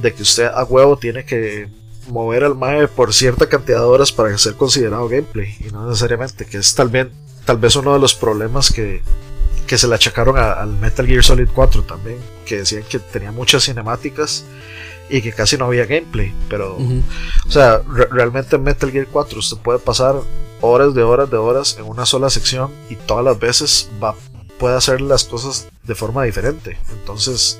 de 0.00 0.12
que 0.12 0.22
usted 0.22 0.46
a 0.46 0.64
huevo 0.64 0.96
tiene 0.96 1.24
que 1.24 1.68
mover 2.08 2.42
al 2.42 2.56
MAE 2.56 2.88
por 2.88 3.14
cierta 3.14 3.48
cantidad 3.48 3.78
de 3.78 3.84
horas 3.84 4.10
para 4.10 4.36
ser 4.36 4.54
considerado 4.54 5.08
gameplay 5.08 5.56
y 5.60 5.70
no 5.70 5.86
necesariamente, 5.86 6.44
que 6.44 6.58
es 6.58 6.74
tal 6.74 6.88
vez, 6.88 7.08
tal 7.44 7.58
vez 7.58 7.76
uno 7.76 7.92
de 7.92 8.00
los 8.00 8.14
problemas 8.14 8.72
que, 8.72 9.02
que 9.72 9.78
se 9.78 9.88
le 9.88 9.94
achacaron 9.94 10.36
al 10.36 10.76
Metal 10.76 11.06
Gear 11.06 11.24
Solid 11.24 11.48
4 11.50 11.84
también, 11.84 12.18
que 12.44 12.58
decían 12.58 12.82
que 12.82 12.98
tenía 12.98 13.32
muchas 13.32 13.64
cinemáticas 13.64 14.44
y 15.08 15.22
que 15.22 15.32
casi 15.32 15.56
no 15.56 15.64
había 15.64 15.86
gameplay. 15.86 16.34
Pero, 16.50 16.76
o 16.76 17.50
sea, 17.50 17.80
realmente 18.10 18.56
en 18.56 18.64
Metal 18.64 18.90
Gear 18.90 19.06
4 19.10 19.38
usted 19.38 19.56
puede 19.56 19.78
pasar 19.78 20.16
horas 20.60 20.92
de 20.92 21.02
horas 21.02 21.30
de 21.30 21.38
horas 21.38 21.78
en 21.78 21.86
una 21.86 22.04
sola 22.04 22.28
sección 22.28 22.70
y 22.90 22.96
todas 22.96 23.24
las 23.24 23.38
veces 23.38 23.88
va, 24.04 24.14
puede 24.58 24.76
hacer 24.76 25.00
las 25.00 25.24
cosas 25.24 25.68
de 25.84 25.94
forma 25.94 26.24
diferente. 26.24 26.76
Entonces, 26.92 27.58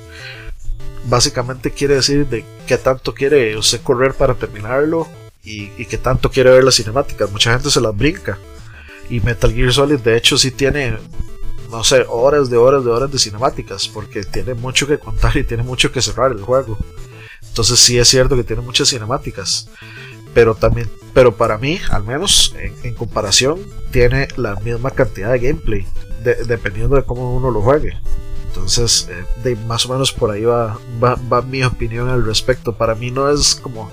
básicamente 1.05 1.71
quiere 1.71 1.95
decir 1.95 2.27
de 2.27 2.45
qué 2.67 2.77
tanto 2.77 3.15
quiere 3.15 3.57
usted 3.57 3.81
correr 3.81 4.13
para 4.13 4.35
terminarlo 4.35 5.07
y, 5.43 5.71
y 5.79 5.87
qué 5.87 5.97
tanto 5.97 6.29
quiere 6.29 6.51
ver 6.51 6.63
las 6.63 6.75
cinemáticas. 6.75 7.31
Mucha 7.31 7.53
gente 7.53 7.71
se 7.71 7.81
las 7.81 7.97
brinca. 7.97 8.37
Y 9.09 9.19
Metal 9.19 9.51
Gear 9.51 9.73
Solid, 9.73 9.97
de 9.97 10.15
hecho, 10.15 10.37
sí 10.37 10.51
tiene 10.51 10.95
no 11.73 11.83
sé, 11.83 12.05
horas 12.07 12.51
de 12.51 12.57
horas 12.57 12.85
de 12.85 12.91
horas 12.91 13.11
de 13.11 13.17
cinemáticas, 13.17 13.87
porque 13.87 14.21
tiene 14.23 14.53
mucho 14.53 14.85
que 14.85 14.99
contar 14.99 15.35
y 15.35 15.43
tiene 15.43 15.63
mucho 15.63 15.91
que 15.91 16.03
cerrar 16.03 16.31
el 16.31 16.41
juego. 16.41 16.77
Entonces 17.41 17.79
sí 17.79 17.97
es 17.97 18.07
cierto 18.07 18.35
que 18.35 18.43
tiene 18.43 18.61
muchas 18.61 18.89
cinemáticas. 18.89 19.67
Pero 20.35 20.53
también, 20.53 20.89
pero 21.13 21.35
para 21.35 21.57
mí, 21.57 21.79
al 21.89 22.03
menos 22.03 22.55
en, 22.83 22.93
comparación, 22.93 23.59
tiene 23.91 24.27
la 24.37 24.55
misma 24.57 24.91
cantidad 24.91 25.31
de 25.31 25.39
gameplay, 25.39 25.87
dependiendo 26.47 26.95
de 26.95 27.03
cómo 27.03 27.35
uno 27.35 27.49
lo 27.49 27.61
juegue. 27.61 27.97
Entonces, 28.53 29.09
eh, 29.09 29.25
de, 29.43 29.55
más 29.55 29.83
o 29.87 29.89
menos 29.91 30.11
por 30.11 30.29
ahí 30.29 30.43
va, 30.43 30.77
va, 31.01 31.41
mi 31.41 31.63
opinión 31.63 32.07
al 32.07 32.23
respecto. 32.23 32.73
Para 32.73 32.93
mí 32.93 33.09
no 33.09 33.27
es 33.31 33.55
como 33.55 33.91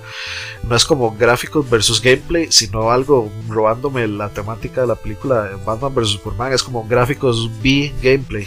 no 0.63 0.77
es 0.77 0.85
como 0.85 1.17
gráficos 1.17 1.69
versus 1.71 2.03
gameplay, 2.03 2.49
sino 2.53 2.91
algo 2.91 3.31
robándome 3.49 4.07
la 4.07 4.29
temática 4.29 4.83
de 4.83 4.89
la 4.89 4.97
película 4.97 5.45
de 5.45 5.55
Batman 5.65 5.95
vs 5.95 6.09
Superman. 6.11 6.53
Es 6.53 6.63
como 6.63 6.87
gráficos 6.87 7.51
B 7.63 7.91
gameplay. 8.03 8.45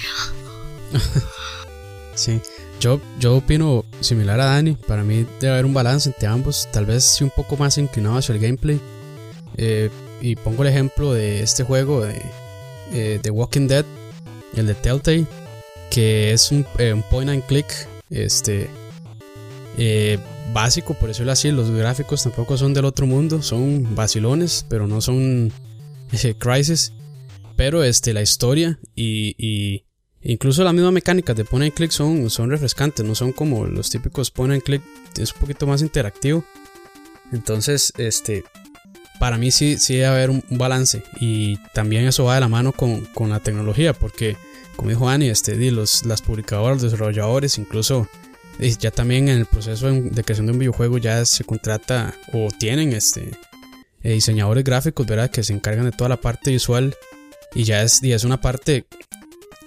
sí, 2.13 2.39
yo, 2.79 3.01
yo 3.20 3.38
opino 3.38 3.84
similar 4.00 4.39
a 4.39 4.46
Dani. 4.46 4.75
Para 4.88 5.03
mí 5.03 5.25
debe 5.39 5.53
haber 5.53 5.65
un 5.65 5.74
balance 5.74 6.10
entre 6.10 6.27
ambos. 6.27 6.70
Tal 6.72 6.86
vez 6.86 7.03
sí 7.03 7.24
un 7.24 7.32
poco 7.32 7.58
más 7.58 7.79
inclinado 7.79 8.17
hacia 8.17 8.36
el 8.36 8.39
gameplay. 8.39 8.79
Eh, 9.58 9.89
y 10.22 10.36
pongo 10.36 10.62
el 10.62 10.70
ejemplo 10.70 11.12
de 11.12 11.41
este 11.41 11.63
juego 11.63 12.01
de, 12.01 12.22
eh, 12.91 13.20
The 13.20 13.32
Walking 13.32 13.67
Dead, 13.67 13.86
el 14.55 14.67
de 14.67 14.75
Telltale 14.75 15.25
que 15.93 16.33
es 16.33 16.51
eh, 16.79 16.91
un, 16.91 17.03
point 17.03 17.29
and 17.29 17.45
click 17.45 17.67
este 18.09 18.67
eh, 19.77 20.17
básico, 20.51 20.95
por 20.95 21.09
decirlo 21.09 21.31
así. 21.31 21.51
Los 21.51 21.69
gráficos 21.69 22.23
tampoco 22.23 22.57
son 22.57 22.73
del 22.73 22.85
otro 22.85 23.05
mundo, 23.05 23.43
son 23.43 23.95
vacilones, 23.95 24.65
pero 24.67 24.88
no 24.88 25.01
son 25.01 25.53
eh, 26.12 26.35
crisis. 26.38 26.93
Pero 27.55 27.83
este, 27.83 28.12
la 28.13 28.23
historia 28.23 28.79
y, 28.95 29.83
incluso 30.23 30.63
las 30.63 30.73
mismas 30.73 30.93
mecánicas 30.93 31.35
de 31.35 31.45
point 31.45 31.65
and 31.65 31.73
click 31.73 31.91
son, 31.91 32.31
son 32.31 32.50
refrescantes, 32.50 33.05
no 33.05 33.13
son 33.13 33.31
como 33.31 33.67
los 33.67 33.91
típicos 33.91 34.31
point 34.31 34.53
and 34.53 34.63
click, 34.63 34.81
es 35.19 35.31
un 35.33 35.39
poquito 35.39 35.67
más 35.67 35.83
interactivo. 35.83 36.43
Entonces, 37.31 37.93
este, 37.97 38.43
para 39.19 39.38
mí 39.38 39.51
sí, 39.51 39.77
sí 39.77 39.93
debe 39.97 40.07
haber 40.07 40.29
un, 40.31 40.43
balance 40.50 41.03
y 41.19 41.57
también 41.75 42.07
eso 42.07 42.23
va 42.23 42.33
de 42.35 42.39
la 42.39 42.47
mano 42.47 42.71
con, 42.71 43.05
con 43.13 43.29
la 43.29 43.39
tecnología, 43.39 43.93
porque 43.93 44.35
como 44.75 44.89
dijo 44.89 45.08
Ani, 45.08 45.30
este, 45.30 45.56
los, 45.72 46.06
las 46.06 46.22
publicadoras, 46.22 46.82
los 46.82 46.92
desarrolladores, 46.92 47.58
incluso 47.58 48.08
ya 48.60 48.92
también 48.92 49.30
en 49.30 49.39
el 49.39 49.46
proceso 49.46 49.92
de 49.92 50.24
creación 50.24 50.46
de 50.46 50.51
un 50.53 50.60
videojuego 50.60 50.98
ya 50.98 51.25
se 51.25 51.44
contrata 51.44 52.13
o 52.34 52.50
tienen 52.58 52.94
este, 52.94 53.32
eh, 54.03 54.13
diseñadores 54.13 54.63
gráficos, 54.63 55.06
¿verdad? 55.06 55.32
Que 55.32 55.44
se 55.44 55.53
encargan 55.53 55.86
de 55.86 55.92
toda 55.92 56.10
la 56.10 56.22
parte 56.22 56.51
visual 56.51 56.96
y 57.56 57.63
ya 57.63 57.82
es, 57.82 58.01
y 58.03 58.12
es 58.12 58.24
una 58.24 58.39
parte 58.42 58.86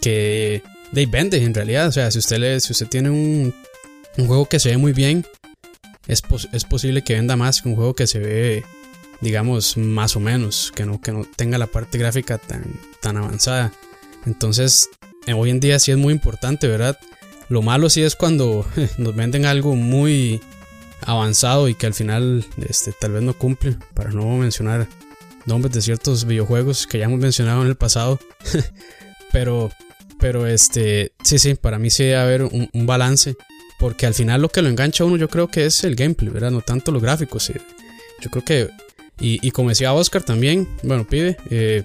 que 0.00 0.62
de 0.92 1.06
vende 1.06 1.42
en 1.42 1.54
realidad. 1.54 1.88
O 1.88 1.92
sea, 1.92 2.10
si 2.10 2.18
usted, 2.18 2.38
le, 2.38 2.60
si 2.60 2.72
usted 2.72 2.88
tiene 2.88 3.10
un, 3.10 3.54
un 4.16 4.26
juego 4.26 4.46
que 4.46 4.60
se 4.60 4.70
ve 4.70 4.76
muy 4.76 4.92
bien, 4.92 5.26
es, 6.06 6.22
es 6.52 6.64
posible 6.64 7.02
que 7.02 7.14
venda 7.14 7.36
más 7.36 7.62
que 7.62 7.68
un 7.68 7.76
juego 7.76 7.94
que 7.94 8.06
se 8.06 8.18
ve, 8.18 8.64
digamos, 9.20 9.76
más 9.76 10.16
o 10.16 10.20
menos, 10.20 10.72
que 10.74 10.86
no, 10.86 11.00
que 11.00 11.12
no 11.12 11.24
tenga 11.24 11.58
la 11.58 11.66
parte 11.66 11.98
gráfica 11.98 12.38
tan, 12.38 12.64
tan 13.00 13.16
avanzada. 13.16 13.72
Entonces, 14.26 14.90
hoy 15.34 15.50
en 15.50 15.60
día 15.60 15.78
sí 15.78 15.92
es 15.92 15.96
muy 15.96 16.12
importante, 16.12 16.68
¿verdad? 16.68 16.98
Lo 17.48 17.62
malo 17.62 17.88
sí 17.88 18.02
es 18.02 18.16
cuando 18.16 18.66
nos 18.98 19.14
venden 19.14 19.46
algo 19.46 19.74
muy 19.74 20.40
avanzado 21.02 21.68
y 21.68 21.74
que 21.74 21.86
al 21.86 21.94
final 21.94 22.44
este, 22.68 22.92
tal 22.92 23.12
vez 23.12 23.22
no 23.22 23.34
cumple, 23.34 23.76
para 23.94 24.10
no 24.10 24.26
mencionar 24.36 24.88
nombres 25.44 25.72
de 25.74 25.82
ciertos 25.82 26.24
videojuegos 26.24 26.86
que 26.86 26.98
ya 26.98 27.04
hemos 27.04 27.20
mencionado 27.20 27.62
en 27.62 27.68
el 27.68 27.76
pasado. 27.76 28.18
pero, 29.32 29.70
pero 30.18 30.46
este, 30.46 31.12
sí, 31.22 31.38
sí, 31.38 31.54
para 31.54 31.78
mí 31.78 31.90
sí 31.90 32.04
debe 32.04 32.16
haber 32.16 32.42
un, 32.42 32.86
balance. 32.86 33.36
Porque 33.78 34.06
al 34.06 34.14
final 34.14 34.40
lo 34.40 34.48
que 34.48 34.62
lo 34.62 34.70
engancha 34.70 35.04
a 35.04 35.06
uno 35.06 35.18
yo 35.18 35.28
creo 35.28 35.48
que 35.48 35.66
es 35.66 35.84
el 35.84 35.96
gameplay, 35.96 36.30
¿verdad? 36.30 36.50
No 36.50 36.62
tanto 36.62 36.92
los 36.92 37.02
gráficos. 37.02 37.52
Yo 38.20 38.30
creo 38.30 38.42
que, 38.42 38.70
y, 39.20 39.46
y 39.46 39.50
como 39.50 39.68
decía 39.68 39.92
Oscar 39.92 40.22
también, 40.22 40.66
bueno, 40.82 41.06
pide, 41.06 41.36
eh, 41.50 41.84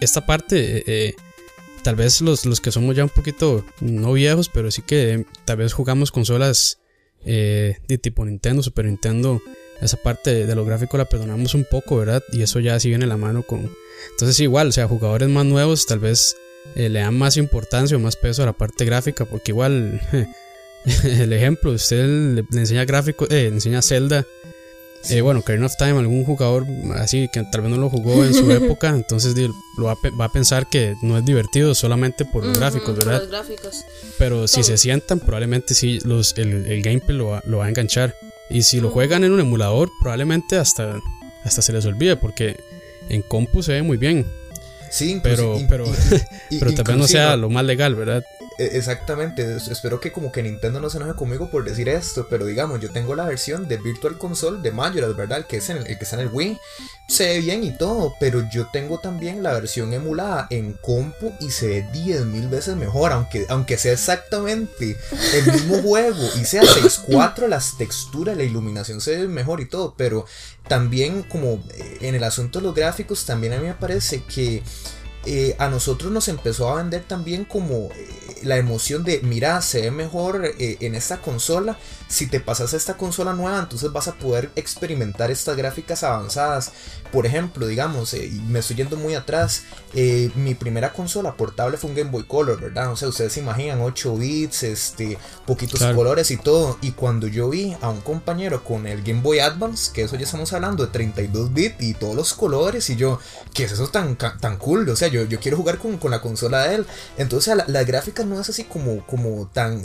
esta 0.00 0.26
parte, 0.26 0.78
eh, 0.78 0.84
eh, 0.86 1.14
tal 1.82 1.96
vez 1.96 2.20
los, 2.20 2.46
los, 2.46 2.60
que 2.60 2.72
somos 2.72 2.96
ya 2.96 3.04
un 3.04 3.10
poquito, 3.10 3.64
no 3.80 4.12
viejos, 4.12 4.48
pero 4.48 4.70
sí 4.70 4.82
que 4.82 5.24
tal 5.44 5.58
vez 5.58 5.72
jugamos 5.72 6.10
consolas 6.10 6.78
eh, 7.24 7.78
de 7.88 7.98
tipo 7.98 8.24
Nintendo, 8.24 8.62
Super 8.62 8.86
Nintendo, 8.86 9.40
esa 9.80 9.96
parte 9.96 10.46
de, 10.46 10.54
lo 10.54 10.64
gráfico 10.64 10.96
la 10.96 11.04
perdonamos 11.04 11.54
un 11.54 11.66
poco, 11.70 11.98
¿verdad? 11.98 12.22
Y 12.32 12.42
eso 12.42 12.60
ya 12.60 12.78
sí 12.80 12.88
viene 12.88 13.06
la 13.06 13.16
mano 13.16 13.42
con... 13.42 13.70
Entonces 14.10 14.40
igual, 14.40 14.68
o 14.68 14.72
sea, 14.72 14.88
jugadores 14.88 15.28
más 15.28 15.44
nuevos 15.44 15.86
tal 15.86 15.98
vez 15.98 16.36
le 16.74 16.98
dan 16.98 17.16
más 17.16 17.36
importancia 17.36 17.96
o 17.96 18.00
más 18.00 18.16
peso 18.16 18.42
a 18.42 18.46
la 18.46 18.52
parte 18.52 18.84
gráfica, 18.84 19.24
porque 19.24 19.52
igual... 19.52 20.00
el 21.04 21.32
ejemplo, 21.32 21.72
usted 21.72 22.06
le, 22.06 22.44
enseña 22.52 22.84
gráfico, 22.84 23.26
le 23.28 23.48
enseña 23.48 23.82
Zelda 23.82 24.24
eh, 25.10 25.20
bueno, 25.20 25.42
Karen 25.42 25.64
of 25.64 25.76
Time, 25.76 25.98
algún 25.98 26.24
jugador 26.24 26.66
así 26.96 27.28
que 27.32 27.42
tal 27.44 27.62
vez 27.62 27.70
no 27.70 27.76
lo 27.76 27.90
jugó 27.90 28.24
en 28.24 28.34
su 28.34 28.50
época, 28.52 28.90
entonces 28.90 29.34
lo 29.76 29.84
va, 29.84 29.96
a, 30.24 30.28
pensar 30.32 30.68
que 30.68 30.94
no 31.02 31.18
es 31.18 31.24
divertido 31.24 31.74
solamente 31.74 32.24
por 32.24 32.44
los 32.44 32.58
gráficos, 32.58 32.96
¿verdad? 32.96 33.20
los 33.20 33.30
gráficos. 33.30 33.84
Pero 34.18 34.48
si 34.48 34.62
se 34.62 34.78
sientan, 34.78 35.20
probablemente 35.20 35.74
sí 35.74 35.98
los, 36.04 36.36
el, 36.38 36.82
gameplay 36.82 37.16
lo 37.16 37.28
va, 37.28 37.42
lo 37.46 37.58
va, 37.58 37.66
a 37.66 37.68
enganchar. 37.68 38.14
Y 38.48 38.62
si 38.62 38.80
lo 38.80 38.90
juegan 38.90 39.24
en 39.24 39.32
un 39.32 39.40
emulador, 39.40 39.90
probablemente 40.00 40.56
hasta, 40.56 41.00
hasta 41.44 41.62
se 41.62 41.72
les 41.72 41.84
olvide, 41.84 42.16
porque 42.16 42.56
en 43.08 43.22
compu 43.22 43.62
se 43.62 43.72
ve 43.72 43.82
muy 43.82 43.96
bien. 43.96 44.26
Sí, 44.90 45.20
pero, 45.22 45.58
pero, 45.68 45.84
pero 46.60 46.74
tal 46.74 46.84
vez 46.84 46.96
no 46.96 47.08
sea 47.08 47.36
lo 47.36 47.50
más 47.50 47.64
legal, 47.64 47.94
¿verdad? 47.94 48.24
E, 48.58 48.76
exactamente, 48.76 49.56
espero 49.56 50.00
que 50.00 50.12
como 50.12 50.32
que 50.32 50.42
Nintendo 50.42 50.80
no 50.80 50.88
se 50.90 50.96
enoje 50.96 51.14
conmigo 51.14 51.50
por 51.50 51.64
decir 51.64 51.88
esto, 51.88 52.26
pero 52.28 52.46
digamos, 52.46 52.80
yo 52.80 52.90
tengo 52.90 53.14
la 53.14 53.24
versión 53.24 53.68
de 53.68 53.76
Virtual 53.76 54.16
Console 54.18 54.62
de 54.62 54.72
Majora's, 54.72 55.16
¿verdad? 55.16 55.38
El 55.38 55.44
que, 55.46 55.58
es 55.58 55.68
en 55.70 55.78
el, 55.78 55.84
que 55.84 55.92
está 55.92 56.16
en 56.16 56.22
el 56.22 56.32
Wii, 56.32 56.58
se 57.08 57.26
ve 57.26 57.40
bien 57.40 57.64
y 57.64 57.76
todo, 57.76 58.14
pero 58.18 58.42
yo 58.50 58.68
tengo 58.72 58.98
también 58.98 59.42
la 59.42 59.52
versión 59.52 59.92
emulada 59.92 60.46
en 60.50 60.72
compu 60.74 61.32
y 61.40 61.50
se 61.50 61.68
ve 61.68 61.88
10.000 61.92 62.50
veces 62.50 62.76
mejor, 62.76 63.12
aunque, 63.12 63.46
aunque 63.48 63.78
sea 63.78 63.92
exactamente 63.92 64.96
el 65.34 65.52
mismo 65.52 65.76
juego 65.82 66.24
y 66.40 66.44
sea 66.44 66.62
6.4, 66.62 67.48
las 67.48 67.76
texturas, 67.76 68.36
la 68.36 68.42
iluminación 68.42 69.00
se 69.00 69.16
ve 69.16 69.28
mejor 69.28 69.60
y 69.60 69.66
todo, 69.66 69.94
pero 69.96 70.24
también 70.68 71.22
como 71.22 71.62
eh, 71.74 71.98
en 72.00 72.14
el 72.14 72.24
asunto 72.24 72.58
de 72.58 72.64
los 72.64 72.74
gráficos, 72.74 73.24
también 73.26 73.52
a 73.52 73.58
mí 73.58 73.66
me 73.66 73.74
parece 73.74 74.22
que 74.24 74.62
eh, 75.26 75.56
a 75.58 75.68
nosotros 75.68 76.12
nos 76.12 76.28
empezó 76.28 76.70
a 76.70 76.76
vender 76.76 77.02
también 77.02 77.44
como 77.44 77.90
eh, 77.92 78.08
la 78.44 78.58
emoción 78.58 79.02
de, 79.02 79.20
mira, 79.22 79.60
se 79.60 79.80
ve 79.80 79.90
mejor 79.90 80.44
eh, 80.46 80.76
en 80.80 80.94
esta 80.94 81.18
consola. 81.18 81.76
Si 82.06 82.28
te 82.28 82.38
pasas 82.38 82.72
a 82.72 82.76
esta 82.76 82.96
consola 82.96 83.32
nueva, 83.32 83.58
entonces 83.58 83.90
vas 83.90 84.06
a 84.06 84.14
poder 84.14 84.50
experimentar 84.54 85.32
estas 85.32 85.56
gráficas 85.56 86.04
avanzadas. 86.04 86.70
Por 87.10 87.26
ejemplo, 87.26 87.66
digamos, 87.66 88.14
y 88.14 88.40
me 88.46 88.60
estoy 88.60 88.76
yendo 88.76 88.96
muy 88.96 89.14
atrás, 89.14 89.64
mi 90.34 90.54
primera 90.54 90.92
consola 90.92 91.34
portable 91.34 91.78
fue 91.78 91.90
un 91.90 91.96
Game 91.96 92.10
Boy 92.10 92.24
Color, 92.24 92.60
¿verdad? 92.60 92.92
O 92.92 92.96
sea, 92.96 93.08
ustedes 93.08 93.32
se 93.32 93.40
imaginan 93.40 93.80
8 93.80 94.16
bits, 94.16 94.62
este, 94.62 95.18
poquitos 95.46 95.80
colores 95.80 96.30
y 96.30 96.36
todo. 96.36 96.78
Y 96.82 96.92
cuando 96.92 97.26
yo 97.26 97.48
vi 97.48 97.76
a 97.80 97.88
un 97.88 98.00
compañero 98.02 98.62
con 98.62 98.86
el 98.86 99.02
Game 99.02 99.22
Boy 99.22 99.40
Advance, 99.40 99.90
que 99.92 100.02
eso 100.02 100.14
ya 100.16 100.24
estamos 100.24 100.52
hablando 100.52 100.84
de 100.84 100.92
32 100.92 101.52
bits 101.52 101.76
y 101.80 101.94
todos 101.94 102.14
los 102.14 102.34
colores, 102.34 102.88
y 102.90 102.96
yo, 102.96 103.18
¿qué 103.52 103.64
es 103.64 103.72
eso 103.72 103.88
tan, 103.88 104.16
tan 104.16 104.58
cool? 104.58 104.88
O 104.88 104.96
sea, 104.96 105.08
yo 105.08 105.15
yo, 105.24 105.40
quiero 105.40 105.56
jugar 105.56 105.78
con, 105.78 105.98
la 106.10 106.20
consola 106.20 106.68
de 106.68 106.76
él. 106.76 106.86
Entonces 107.16 107.56
la, 107.66 107.84
gráfica 107.84 108.24
no 108.24 108.40
es 108.40 108.48
así 108.48 108.64
como, 108.64 109.06
como 109.06 109.48
tan 109.48 109.82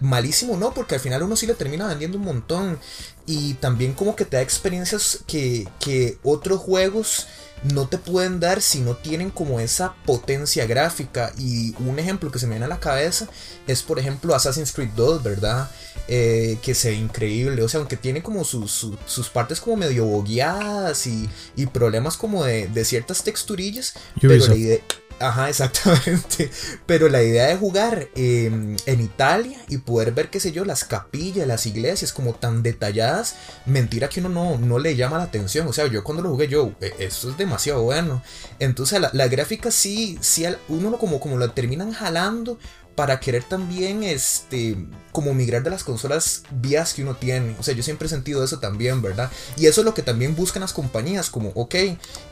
malísimo, 0.00 0.56
no, 0.56 0.72
porque 0.72 0.94
al 0.94 1.00
final 1.00 1.22
uno 1.22 1.36
sí 1.36 1.46
le 1.46 1.54
termina 1.54 1.86
vendiendo 1.86 2.18
un 2.18 2.24
montón. 2.24 2.78
Y 3.26 3.54
también 3.54 3.92
como 3.92 4.16
que 4.16 4.24
te 4.24 4.36
da 4.36 4.42
experiencias 4.42 5.20
que, 5.26 5.68
que 5.80 6.18
otros 6.22 6.60
juegos 6.60 7.26
no 7.64 7.88
te 7.88 7.98
pueden 7.98 8.40
dar 8.40 8.62
si 8.62 8.80
no 8.80 8.94
tienen 8.94 9.30
como 9.30 9.60
esa 9.60 9.94
potencia 10.04 10.66
gráfica. 10.66 11.32
Y 11.38 11.74
un 11.78 11.98
ejemplo 11.98 12.30
que 12.30 12.38
se 12.38 12.46
me 12.46 12.52
viene 12.52 12.66
a 12.66 12.68
la 12.68 12.80
cabeza 12.80 13.28
es, 13.66 13.82
por 13.82 13.98
ejemplo, 13.98 14.34
Assassin's 14.34 14.72
Creed 14.72 14.90
2, 14.96 15.22
¿verdad? 15.22 15.70
Eh, 16.10 16.58
que 16.62 16.74
se 16.74 16.90
ve 16.90 16.96
increíble, 16.96 17.62
o 17.62 17.68
sea, 17.68 17.80
aunque 17.80 17.98
tiene 17.98 18.22
como 18.22 18.42
sus, 18.42 18.88
partes 19.30 19.60
como 19.60 19.76
medio 19.76 20.06
bogueadas 20.06 21.06
y, 21.06 21.28
y 21.54 21.66
problemas 21.66 22.16
como 22.16 22.44
de, 22.44 22.66
de 22.66 22.84
ciertas 22.86 23.22
texturillas, 23.22 23.92
pero 24.18 24.46
la 24.46 24.54
idea 24.54 24.78
Ajá, 25.20 25.48
exactamente. 25.48 26.50
Pero 26.86 27.08
la 27.08 27.22
idea 27.22 27.46
de 27.48 27.56
jugar 27.56 28.08
em, 28.14 28.76
en 28.86 29.00
Italia 29.00 29.58
y 29.68 29.78
poder 29.78 30.12
ver, 30.12 30.30
qué 30.30 30.40
sé 30.40 30.52
yo, 30.52 30.64
las 30.64 30.84
capillas, 30.84 31.46
las 31.46 31.66
iglesias 31.66 32.12
como 32.12 32.34
tan 32.34 32.62
detalladas, 32.62 33.34
mentira 33.66 34.08
que 34.08 34.20
uno 34.20 34.28
no, 34.28 34.58
no 34.58 34.78
le 34.78 34.96
llama 34.96 35.18
la 35.18 35.24
atención. 35.24 35.66
O 35.66 35.72
sea, 35.72 35.86
yo 35.86 36.04
cuando 36.04 36.22
lo 36.22 36.30
jugué, 36.30 36.48
yo, 36.48 36.72
esto 36.98 37.30
es 37.30 37.36
demasiado 37.36 37.82
bueno. 37.82 38.22
Entonces, 38.58 39.00
la, 39.00 39.10
la 39.12 39.28
gráfica 39.28 39.70
sí, 39.70 40.18
sí, 40.20 40.46
uno 40.68 40.98
como, 40.98 41.20
como 41.20 41.36
lo 41.36 41.50
terminan 41.50 41.92
jalando 41.92 42.58
para 42.98 43.20
querer 43.20 43.44
también, 43.44 44.02
este, 44.02 44.76
como 45.12 45.32
migrar 45.32 45.62
de 45.62 45.70
las 45.70 45.84
consolas 45.84 46.42
vías 46.50 46.94
que 46.94 47.04
uno 47.04 47.14
tiene. 47.14 47.54
O 47.56 47.62
sea, 47.62 47.72
yo 47.72 47.84
siempre 47.84 48.06
he 48.06 48.08
sentido 48.08 48.42
eso 48.42 48.58
también, 48.58 49.00
¿verdad? 49.00 49.30
Y 49.56 49.66
eso 49.66 49.82
es 49.82 49.84
lo 49.84 49.94
que 49.94 50.02
también 50.02 50.34
buscan 50.34 50.62
las 50.62 50.72
compañías, 50.72 51.30
como, 51.30 51.50
ok, 51.50 51.76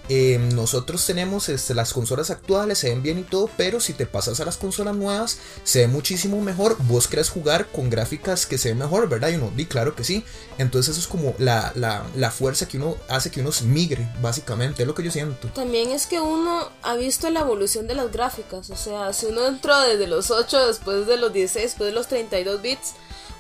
eh, 0.09 0.39
nosotros 0.55 1.05
tenemos 1.05 1.49
este, 1.49 1.75
las 1.75 1.93
consolas 1.93 2.31
actuales, 2.31 2.79
se 2.79 2.91
ven 2.91 3.03
bien 3.03 3.19
y 3.19 3.23
todo, 3.23 3.51
pero 3.57 3.81
si 3.81 3.93
te 3.93 4.07
pasas 4.07 4.41
a 4.41 4.45
las 4.45 4.57
consolas 4.57 4.95
nuevas, 4.95 5.39
se 5.65 5.81
ve 5.81 5.89
muchísimo 5.89 6.41
mejor. 6.41 6.77
Vos 6.85 7.09
querés 7.09 7.29
jugar 7.29 7.67
con 7.67 7.91
gráficas 7.91 8.47
que 8.47 8.59
se 8.59 8.69
ven 8.69 8.79
mejor, 8.79 9.09
¿verdad? 9.09 9.31
Y 9.31 9.37
uno, 9.37 9.53
di, 9.55 9.67
claro 9.67 9.95
que 9.95 10.05
sí. 10.05 10.25
Entonces 10.59 10.93
eso 10.93 11.01
es 11.01 11.07
como 11.07 11.35
la, 11.39 11.73
la, 11.75 12.05
la 12.15 12.31
fuerza 12.31 12.69
que 12.69 12.77
uno 12.77 12.97
hace 13.09 13.31
que 13.31 13.41
uno 13.41 13.51
migre, 13.65 14.09
básicamente, 14.21 14.83
es 14.83 14.87
lo 14.87 14.95
que 14.95 15.03
yo 15.03 15.11
siento. 15.11 15.49
También 15.49 15.91
es 15.91 16.07
que 16.07 16.21
uno 16.21 16.71
ha 16.83 16.95
visto 16.95 17.29
la 17.31 17.41
evolución 17.41 17.87
de 17.87 17.95
las 17.95 18.13
gráficas, 18.13 18.71
o 18.71 18.77
sea, 18.77 19.13
si 19.13 19.27
uno 19.27 19.47
entró 19.47 19.79
desde 19.81 20.07
los 20.07 20.31
8, 20.31 20.67
después 20.69 21.07
de 21.07 21.17
los 21.17 21.33
16, 21.33 21.65
después 21.65 21.89
de 21.89 21.95
los 21.95 22.09
32 22.09 22.63
bits, 22.63 22.95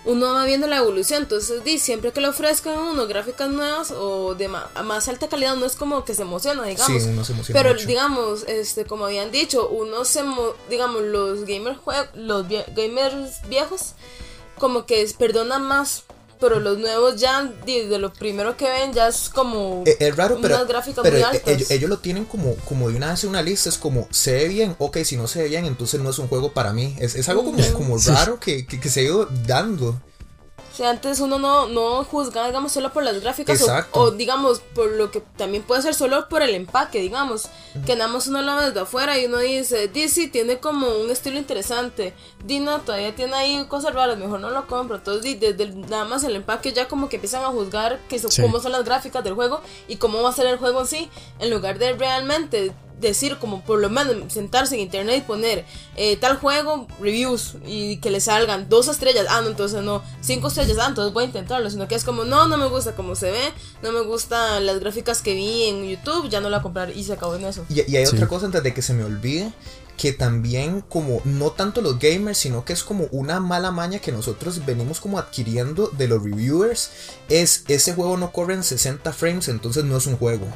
uno 0.07 0.33
va 0.33 0.45
viendo 0.45 0.67
la 0.67 0.79
evolución. 0.79 1.25
Entonces, 1.25 1.63
di, 1.65 1.79
siempre 1.79 2.13
que 2.13 2.21
le 2.21 2.29
ofrezcan 2.29 2.79
uno 2.79 3.07
gráficas 3.07 3.51
nuevas 3.51 3.91
o 3.91 4.35
de 4.35 4.49
más 4.49 5.09
alta 5.09 5.29
calidad, 5.29 5.57
no 5.57 5.67
es 5.67 5.77
como 5.77 6.05
que 6.05 6.15
se 6.15 6.23
emociona, 6.23 6.65
digamos. 6.65 7.03
Sí, 7.03 7.09
uno 7.09 7.25
se 7.25 7.33
emociona 7.33 7.61
Pero 7.61 7.75
mucho. 7.75 7.87
digamos, 7.87 8.45
este, 8.47 8.85
como 8.87 9.05
habían 9.07 9.31
dicho, 9.31 9.69
uno 9.69 10.05
se, 10.05 10.23
mo- 10.23 10.55
digamos, 10.71 11.03
los 11.03 11.41
gamers 11.45 11.79
los 12.15 12.47
vie- 12.47 12.65
gamers 12.75 13.47
viejos, 13.49 13.93
como 14.59 14.87
que 14.87 15.07
perdonan 15.19 15.63
más. 15.63 16.05
Pero 16.39 16.61
los 16.61 16.79
nuevos 16.79 17.17
ya, 17.21 17.51
di, 17.65 17.83
de 17.87 17.99
lo 17.99 18.13
primero 18.13 18.57
que 18.57 18.69
ven, 18.69 18.93
ya 18.93 19.09
es 19.09 19.29
como 19.29 19.83
Eh, 19.87 19.97
Es 19.99 20.17
raro, 20.17 20.39
pero, 20.43 20.67
gráficas 20.67 21.03
pero 21.03 21.17
muy 21.17 21.25
altas. 21.25 21.43
ellos, 21.47 21.71
ellos 21.71 21.89
lo 21.91 21.99
tienen 21.99 22.25
como, 22.27 22.55
como 22.69 22.89
de 22.91 22.97
una 22.97 23.11
vez 23.11 23.25
en 23.25 23.31
una 23.31 23.43
lista. 23.43 23.69
Es 23.69 23.79
como, 23.79 24.07
se 24.11 24.33
ve 24.33 24.49
bien, 24.49 24.77
ok, 24.79 24.99
si 25.05 25.17
no 25.17 25.27
se 25.29 25.43
ve 25.43 25.49
bien, 25.49 25.65
entonces 25.65 26.01
no 26.01 26.11
es 26.11 26.19
un 26.19 26.29
juego 26.29 26.53
para 26.53 26.73
mí. 26.73 26.95
Es, 26.99 27.15
es 27.15 27.29
algo 27.29 27.45
como, 27.45 27.59
como 27.73 27.97
raro 27.99 28.39
que, 28.39 28.67
que, 28.67 28.79
que 28.81 28.89
se 28.91 29.01
ha 29.01 29.03
ido 29.05 29.29
dando. 29.47 30.01
O 30.77 30.79
sea, 30.79 30.91
antes 30.91 31.21
uno 31.21 31.39
no, 31.39 31.69
no 31.69 32.05
juzgaba, 32.05 32.49
digamos, 32.49 32.71
solo 32.71 32.93
por 32.93 33.03
las 33.03 33.19
gráficas 33.23 33.59
o, 33.93 34.11
digamos, 34.11 34.61
por 34.75 34.91
lo 34.91 35.11
que 35.11 35.23
también 35.39 35.63
puede 35.63 35.81
ser 35.81 35.95
solo 35.95 36.29
por 36.29 36.43
el 36.43 36.55
empaque, 36.55 37.01
digamos. 37.01 37.47
Que 37.87 37.97
nada 37.97 38.11
más 38.13 38.27
uno 38.27 38.43
lo 38.43 38.57
ve 38.57 38.67
desde 38.67 38.81
afuera 38.81 39.19
y 39.19 39.25
uno 39.25 39.39
dice, 39.39 39.89
DC 39.89 40.29
tiene 40.29 40.59
como 40.59 40.87
un 40.89 41.11
estilo 41.11 41.39
interesante. 41.39 42.13
Dino 42.45 42.79
todavía 42.83 43.15
tiene 43.15 43.33
ahí 43.37 43.65
cosas 43.69 43.95
raras, 43.95 44.19
mejor 44.19 44.41
no 44.41 44.51
lo 44.51 44.67
compro. 44.67 44.97
Entonces, 44.97 45.41
desde 45.41 45.63
el- 45.63 45.81
nada 45.89 46.05
más 46.05 46.23
el 46.25 46.37
empaque 46.37 46.75
ya 46.75 46.87
como 46.89 47.09
que 47.09 47.17
empiezan 47.17 47.43
a 47.43 47.49
juzgar 47.49 47.99
que 48.11 48.19
so- 48.19 48.29
Sí. 48.31 48.43
cómo 48.43 48.61
son 48.61 48.73
las 48.73 48.85
gráficas 48.85 49.25
del 49.25 49.33
juego 49.33 49.63
y 49.89 49.97
cómo 49.97 50.21
va 50.23 50.29
a 50.29 50.33
ser 50.35 50.45
el 50.47 50.59
juego 50.59 50.81
en 50.83 50.87
sí, 50.89 51.11
en 51.39 51.49
lugar 51.49 51.79
de 51.79 51.95
realmente 51.95 52.75
decir 53.01 53.37
como 53.39 53.63
por 53.63 53.79
lo 53.79 53.91
menos 53.91 54.33
sentarse 54.33 54.75
en 54.75 54.81
internet 54.83 55.17
y 55.19 55.21
poner 55.21 55.65
eh, 55.97 56.17
tal 56.17 56.39
juego 56.39 56.87
reviews 57.01 57.57
y 57.67 57.99
que 57.99 58.11
le 58.11 58.21
salgan 58.21 58.69
dos 58.69 58.89
estrellas 58.89 59.27
ah 59.29 59.41
no 59.43 59.49
entonces 59.49 59.83
no 59.83 60.03
cinco 60.21 60.49
estrellas 60.49 60.79
ah 60.81 60.87
entonces 60.89 61.13
voy 61.13 61.25
a 61.25 61.27
intentarlo 61.27 61.69
sino 61.71 61.89
que 61.89 61.95
es 61.95 62.05
como 62.05 62.25
no 62.25 62.49
no 62.49 62.57
me 62.57 62.67
gusta 62.67 62.95
como 62.97 63.15
se 63.15 63.31
ve 63.31 63.53
no 63.83 63.93
me 63.93 64.01
gustan 64.01 64.65
las 64.67 64.81
gráficas 64.81 65.21
que 65.23 65.35
vi 65.35 65.65
en 65.65 65.89
YouTube 65.89 66.29
ya 66.31 66.41
no 66.41 66.49
la 66.49 66.59
voy 66.59 66.61
a 66.61 66.63
comprar 66.63 66.91
y 66.97 67.05
se 67.05 67.13
acabó 67.13 67.35
en 67.37 67.45
eso 67.45 67.65
Y, 67.69 67.91
y 67.91 67.97
hay 67.97 68.07
Sí. 68.07 68.15
otra 68.17 68.29
cosa 68.29 68.47
antes 68.47 68.63
de 68.63 68.73
que 68.75 68.83
se 68.83 68.95
me 68.95 69.05
olvide. 69.05 69.53
Que 69.99 70.13
también 70.13 70.83
como 70.83 71.23
no 71.25 71.53
tanto 71.53 71.81
los 71.81 71.99
gamers, 71.99 72.37
sino 72.37 72.67
que 72.67 72.75
es 72.75 72.85
como 72.85 73.07
una 73.13 73.41
mala 73.41 73.71
maña 73.71 73.99
que 73.99 74.13
nosotros 74.13 74.67
venimos 74.67 75.01
como 75.01 75.19
adquiriendo 75.19 75.87
de 75.89 76.07
los 76.07 76.23
reviewers. 76.23 76.91
Es 77.31 77.65
ese 77.69 77.95
juego 77.95 78.19
no 78.19 78.31
corre 78.31 78.53
en 78.53 78.63
60 78.63 79.11
frames, 79.15 79.49
entonces 79.49 79.85
no 79.85 79.97
es 79.97 80.07
un 80.07 80.19
juego. 80.19 80.47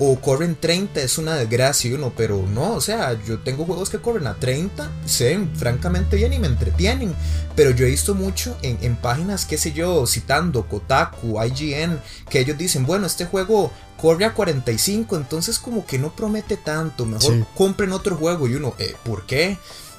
O 0.00 0.20
corre 0.20 0.44
en 0.46 0.56
30, 0.56 1.00
es 1.02 1.18
una 1.18 1.36
desgracia 1.36 1.88
y 1.88 1.94
uno, 1.94 2.12
pero 2.16 2.44
no, 2.52 2.72
o 2.74 2.80
sea, 2.80 3.16
yo 3.24 3.38
tengo 3.38 3.64
juegos 3.64 3.90
que 3.90 3.98
corren 3.98 4.26
a 4.26 4.34
30, 4.34 4.90
se 5.06 5.26
ven 5.26 5.54
francamente 5.54 6.16
bien 6.16 6.32
y 6.32 6.38
me 6.40 6.48
entretienen. 6.48 7.14
Pero 7.54 7.70
yo 7.70 7.86
he 7.86 7.90
visto 7.90 8.14
mucho 8.16 8.56
en, 8.62 8.76
en 8.82 8.96
páginas, 8.96 9.46
qué 9.46 9.56
sé 9.56 9.72
yo, 9.72 10.04
citando 10.08 10.66
Kotaku, 10.66 11.40
IGN, 11.40 12.00
que 12.28 12.40
ellos 12.40 12.58
dicen, 12.58 12.84
bueno, 12.86 13.06
este 13.06 13.26
juego 13.26 13.72
corre 13.96 14.24
a 14.24 14.34
45, 14.34 15.16
entonces 15.16 15.60
como 15.60 15.86
que 15.86 15.98
no 16.00 16.14
promete 16.16 16.56
tanto, 16.56 17.06
mejor 17.06 17.32
Sí. 17.32 17.44
compren 17.54 17.92
otro 17.92 18.16
juego 18.16 18.48
y 18.48 18.54
uno, 18.56 18.74
eh, 18.80 18.96
¿por 19.04 19.24
qué? 19.26 19.50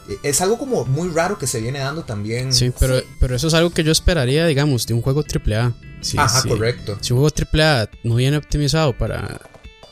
Eh, 0.10 0.18
Es 0.24 0.42
algo 0.42 0.58
como 0.60 0.84
muy 0.86 1.08
raro 1.10 1.38
que 1.40 1.48
se 1.48 1.62
viene 1.62 1.80
dando 1.80 2.04
también. 2.04 2.52
Sí, 2.54 2.72
pero, 2.78 3.00
Sí. 3.00 3.06
pero 3.20 3.34
eso 3.38 3.48
es 3.48 3.54
algo 3.54 3.70
que 3.72 3.84
yo 3.86 3.94
esperaría, 3.94 4.46
digamos, 4.46 4.86
de 4.88 4.94
un 4.94 5.02
juego 5.02 5.24
AAA. 5.24 5.74
Sí, 6.02 6.18
Ajá, 6.20 6.42
sí. 6.42 6.50
correcto. 6.50 6.98
Si 7.02 7.14
un 7.14 7.20
juego 7.22 7.34
AAA 7.34 7.90
no 8.04 8.16
viene 8.16 8.36
optimizado 8.38 8.96
para, 8.96 9.40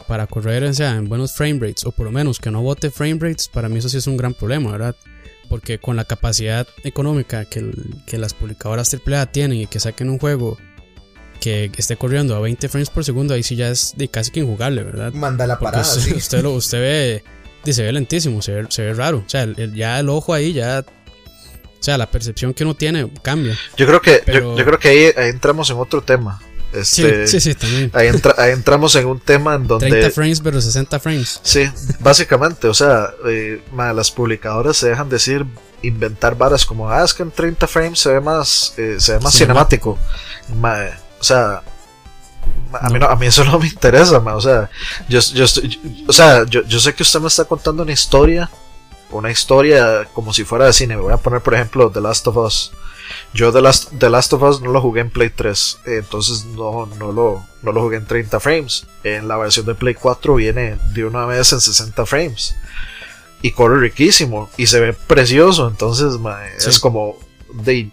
para 0.04 0.28
correr 0.28 0.64
o 0.64 0.74
sea, 0.74 0.96
en 0.96 1.08
buenos 1.10 1.34
frame 1.34 1.60
rates, 1.60 1.86
o 1.86 1.92
por 1.92 2.06
lo 2.06 2.12
menos 2.12 2.40
que 2.40 2.52
no 2.52 2.62
bote 2.62 2.90
frame 2.92 3.18
rates, 3.20 3.48
para 3.48 3.70
mí 3.70 3.80
eso 3.80 3.90
sí 3.90 3.98
es 3.98 4.08
un 4.08 4.18
gran 4.18 4.34
problema, 4.34 4.72
¿verdad? 4.72 4.96
Porque 5.50 5.78
con 5.80 5.96
la 5.96 6.06
capacidad 6.06 6.68
económica 6.84 7.46
que, 7.46 7.60
el- 7.60 7.96
que 8.06 8.18
las 8.18 8.34
publicadoras 8.34 8.94
AAA 8.94 9.26
tienen 9.28 9.60
y 9.60 9.68
que 9.68 9.80
saquen 9.80 10.10
un 10.10 10.20
juego 10.20 10.58
que 11.42 11.70
esté 11.76 11.98
corriendo 11.98 12.36
a 12.36 12.40
20 12.40 12.70
frames 12.70 12.90
por 12.90 13.04
segundo, 13.04 13.34
ahí 13.34 13.44
sí 13.44 13.56
ya 13.58 13.70
es 13.70 13.94
de 13.98 14.08
casi 14.08 14.32
que 14.32 14.40
injugable, 14.40 14.82
¿verdad? 14.84 15.12
Manda 15.14 15.46
la 15.46 15.60
parada, 15.60 15.84
usted, 15.84 16.02
sí. 16.02 16.14
usted 16.14 16.42
lo, 16.42 16.52
usted 16.54 16.80
ve, 16.80 17.24
di, 17.66 17.74
se 17.74 17.84
ve 17.84 17.92
lentísimo, 17.92 18.42
se 18.42 18.54
ve, 18.54 18.66
se 18.70 18.82
ve 18.84 18.94
raro. 18.94 19.24
O 19.26 19.30
sea, 19.30 19.44
el- 19.44 19.56
el- 19.60 19.74
ya 19.76 20.00
el 20.00 20.08
ojo 20.10 20.34
ahí 20.34 20.54
ya. 20.54 20.86
O 20.88 21.84
sea, 21.84 21.98
la 21.98 22.10
percepción 22.10 22.54
que 22.54 22.64
uno 22.64 22.76
tiene 22.76 23.12
cambia. 23.22 23.58
Yo 23.76 23.86
creo 23.86 24.00
que, 24.02 24.22
Pero- 24.26 24.52
yo, 24.52 24.58
yo 24.58 24.64
creo 24.66 24.80
que 24.80 24.88
ahí, 24.88 25.04
ahí 25.18 25.30
entramos 25.32 25.70
en 25.70 25.76
otro 25.78 26.02
tema. 26.02 26.42
Sí, 26.82 27.04
Este, 27.06 27.28
sí, 27.28 27.40
sí, 27.40 27.56
también. 27.56 27.92
Ahí, 27.94 28.08
entra- 28.08 28.36
ahí 28.38 28.52
entramos 28.52 28.96
en 28.96 29.06
un 29.06 29.20
tema 29.20 29.56
en 29.56 29.68
30 29.68 29.74
donde 29.86 30.12
frames 30.12 30.42
versus 30.42 30.66
60 30.66 31.00
frames. 31.00 31.40
Sí, 31.44 31.70
básicamente, 32.00 32.68
o 32.68 32.74
sea, 32.74 33.10
eh, 33.28 33.64
ma, 33.72 33.94
las 33.94 34.10
publicadoras 34.12 34.78
se 34.78 34.90
dejan 34.90 35.10
decir, 35.10 35.46
inventar 35.82 36.36
varas 36.38 36.66
como, 36.66 36.90
ah, 36.90 37.04
es 37.04 37.14
que 37.14 37.24
en 37.24 37.32
30 37.32 37.68
frames 37.68 38.00
se 38.00 38.12
ve 38.14 38.22
más, 38.22 38.74
eh, 38.78 38.96
se 39.00 39.14
ve 39.14 39.20
más 39.20 39.34
cinemático. 39.34 39.98
Ma, 40.60 40.78
o 41.20 41.24
sea, 41.24 41.62
a, 42.80 42.90
mí 42.90 43.00
no- 43.00 43.06
a 43.08 43.16
mí 43.16 43.28
eso 43.28 43.44
no 43.44 43.60
me 43.60 43.68
interesa, 43.68 44.20
ma, 44.20 44.36
o 44.36 44.42
sea, 44.42 44.70
yo, 45.10 45.20
yo, 45.20 45.46
estoy- 45.46 45.68
yo- 45.70 45.80
o 46.08 46.14
sea 46.14 46.44
yo, 46.46 46.64
yo 46.64 46.80
sé 46.80 46.94
que 46.94 47.04
usted 47.04 47.20
me 47.20 47.28
está 47.28 47.46
contando 47.46 47.84
una 47.84 47.92
historia, 47.92 48.50
una 49.12 49.30
historia 49.30 50.08
como 50.14 50.34
si 50.34 50.44
fuera 50.44 50.66
de 50.66 50.74
cine. 50.74 50.96
Me 50.96 51.02
voy 51.04 51.14
a 51.14 51.18
poner, 51.18 51.42
por 51.42 51.54
ejemplo, 51.54 51.92
The 51.92 52.02
Last 52.02 52.26
of 52.28 52.38
Us. 52.38 52.72
Yo 53.34 53.52
The 53.52 53.62
Last, 53.62 53.92
The 54.00 54.10
Last 54.10 54.34
of 54.34 54.44
Us 54.44 54.62
no 54.62 54.72
lo 54.72 54.82
jugué 54.82 55.02
en 55.02 55.10
Play 55.10 55.30
3, 55.30 55.80
eh, 55.86 55.96
entonces 56.00 56.46
no, 56.46 56.86
no, 56.86 57.12
lo, 57.12 57.44
no 57.62 57.72
lo 57.72 57.82
jugué 57.82 57.98
en 57.98 58.06
30 58.06 58.40
frames. 58.40 58.86
En 59.04 59.28
la 59.28 59.38
versión 59.38 59.66
de 59.66 59.76
Play 59.76 59.96
4 59.96 60.36
viene 60.36 60.78
de 60.94 61.06
una 61.06 61.26
vez 61.26 61.52
en 61.54 61.62
60 61.62 62.06
frames. 62.06 62.56
Y 63.42 63.52
corre 63.52 63.80
riquísimo 63.80 64.50
y 64.56 64.68
se 64.68 64.80
ve 64.80 64.94
precioso, 64.94 65.68
entonces 65.68 66.18
ma, 66.20 66.40
Sí. 66.58 66.70
es 66.70 66.80
como 66.80 67.18
de... 67.54 67.92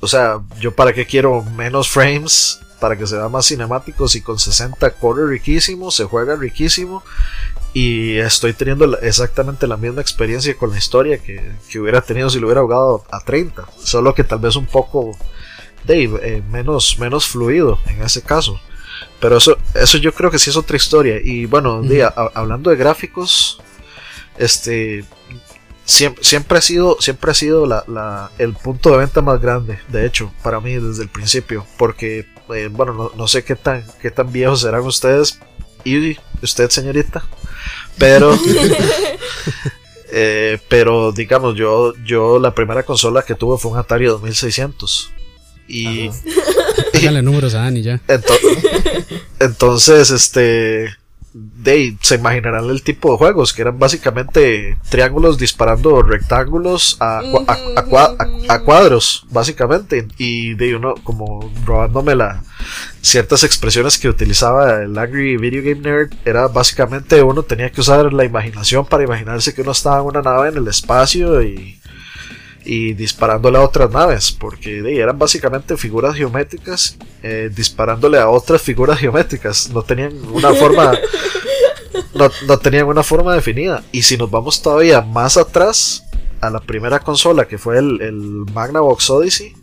O 0.00 0.06
sea, 0.08 0.40
yo 0.60 0.74
para 0.74 0.92
qué 0.92 1.06
quiero 1.06 1.42
menos 1.42 1.88
frames 1.88 2.60
para 2.80 2.96
que 2.98 3.06
se 3.06 3.16
vea 3.16 3.28
más 3.28 3.46
cinemático 3.46 4.08
si 4.08 4.20
con 4.22 4.40
60 4.40 4.90
corre 4.94 5.28
riquísimo, 5.28 5.92
se 5.92 6.04
juega 6.04 6.34
riquísimo 6.34 7.04
y 7.74 8.16
estoy 8.18 8.52
teniendo 8.52 8.98
exactamente 9.00 9.66
la 9.66 9.76
misma 9.76 10.02
experiencia 10.02 10.56
con 10.56 10.70
la 10.70 10.78
historia 10.78 11.18
que, 11.18 11.40
que 11.70 11.80
hubiera 11.80 12.00
tenido 12.02 12.28
si 12.28 12.38
lo 12.38 12.46
hubiera 12.46 12.60
jugado 12.62 13.04
a 13.10 13.20
30, 13.20 13.66
solo 13.82 14.14
que 14.14 14.24
tal 14.24 14.40
vez 14.40 14.56
un 14.56 14.66
poco 14.66 15.16
de, 15.84 16.04
eh, 16.04 16.42
menos, 16.50 16.98
menos 16.98 17.26
fluido 17.26 17.78
en 17.86 18.02
ese 18.02 18.22
caso. 18.22 18.60
Pero 19.20 19.38
eso, 19.38 19.56
eso 19.74 19.98
yo 19.98 20.12
creo 20.12 20.30
que 20.30 20.38
sí 20.38 20.50
es 20.50 20.56
otra 20.56 20.76
historia. 20.76 21.18
Y 21.22 21.46
bueno, 21.46 21.82
de, 21.82 22.02
a- 22.04 22.12
hablando 22.34 22.70
de 22.70 22.76
gráficos, 22.76 23.60
este 24.38 25.04
siempre, 25.84 26.22
siempre 26.24 26.58
ha 26.58 26.60
sido, 26.60 26.96
siempre 27.00 27.30
ha 27.30 27.34
sido 27.34 27.66
la, 27.66 27.84
la- 27.88 28.30
el 28.38 28.52
punto 28.54 28.90
de 28.90 28.98
venta 28.98 29.20
más 29.22 29.40
grande, 29.40 29.78
de 29.88 30.06
hecho, 30.06 30.32
para 30.42 30.60
mí 30.60 30.74
desde 30.74 31.02
el 31.02 31.08
principio. 31.08 31.66
Porque, 31.78 32.26
eh, 32.54 32.68
bueno, 32.70 32.92
no, 32.94 33.10
no 33.16 33.28
sé 33.28 33.44
qué 33.44 33.56
tan, 33.56 33.84
qué 34.00 34.10
tan 34.10 34.30
viejos 34.32 34.60
serán 34.60 34.82
ustedes. 34.82 35.40
Y 35.84 36.16
usted, 36.42 36.70
señorita. 36.70 37.24
Pero. 37.98 38.38
eh, 40.12 40.58
pero 40.68 41.12
digamos, 41.12 41.56
yo, 41.56 41.94
yo 42.04 42.38
la 42.38 42.54
primera 42.54 42.82
consola 42.82 43.22
que 43.22 43.34
tuve 43.34 43.58
fue 43.58 43.70
un 43.70 43.78
Atari 43.78 44.06
2600. 44.06 45.10
Y. 45.68 46.10
Háganle 46.94 47.22
números 47.22 47.54
a 47.54 47.58
Dani 47.58 47.82
ya. 47.82 48.00
Ento- 48.08 49.18
entonces, 49.40 50.10
este. 50.10 50.94
De, 51.34 51.96
se 52.02 52.16
imaginarán 52.16 52.68
el 52.68 52.82
tipo 52.82 53.10
de 53.12 53.16
juegos 53.16 53.52
que 53.54 53.62
eran 53.62 53.78
básicamente 53.78 54.76
triángulos 54.90 55.38
disparando 55.38 56.02
rectángulos 56.02 56.98
a, 57.00 57.20
a- 57.48 57.82
a 58.48 58.58
cuadros, 58.60 59.26
básicamente. 59.30 60.06
Y 60.18 60.54
de 60.54 60.76
uno, 60.76 60.94
como 61.02 61.50
robándome 61.64 62.14
la, 62.14 62.42
ciertas 63.00 63.44
expresiones 63.44 63.98
que 63.98 64.08
utilizaba 64.10 64.82
el 64.82 64.96
Angry 64.98 65.36
Video 65.38 65.62
Game 65.62 65.80
Nerd, 65.80 66.10
era 66.24 66.48
básicamente 66.48 67.22
uno 67.22 67.42
tenía 67.42 67.70
que 67.70 67.80
usar 67.80 68.12
la 68.12 68.24
imaginación 68.24 68.84
para 68.84 69.04
imaginarse 69.04 69.54
que 69.54 69.62
uno 69.62 69.72
estaba 69.72 70.00
en 70.00 70.06
una 70.06 70.22
nave 70.22 70.50
en 70.50 70.56
el 70.58 70.68
espacio 70.68 71.42
y, 71.42 71.80
y 72.64 72.94
disparándole 72.94 73.58
a 73.58 73.62
otras 73.62 73.90
naves, 73.90 74.32
porque 74.32 74.82
de, 74.82 74.98
eran 75.00 75.18
básicamente 75.18 75.76
figuras 75.76 76.14
geométricas 76.16 76.96
eh, 77.22 77.50
disparándole 77.54 78.18
a 78.18 78.28
otras 78.28 78.62
figuras 78.62 78.98
geométricas, 78.98 79.70
no 79.70 79.82
tenían 79.82 80.12
una 80.32 80.52
forma 80.54 80.92
no, 82.14 82.28
no 82.46 82.58
tenían 82.58 82.86
una 82.86 83.02
forma 83.02 83.34
definida. 83.34 83.82
Y 83.92 84.02
si 84.02 84.16
nos 84.16 84.30
vamos 84.30 84.62
todavía 84.62 85.00
más 85.02 85.36
atrás, 85.36 86.04
a 86.40 86.50
la 86.50 86.60
primera 86.60 86.98
consola 87.00 87.46
que 87.46 87.58
fue 87.58 87.78
el, 87.78 88.00
el 88.02 88.14
Magnavox 88.52 89.10
Odyssey, 89.10 89.54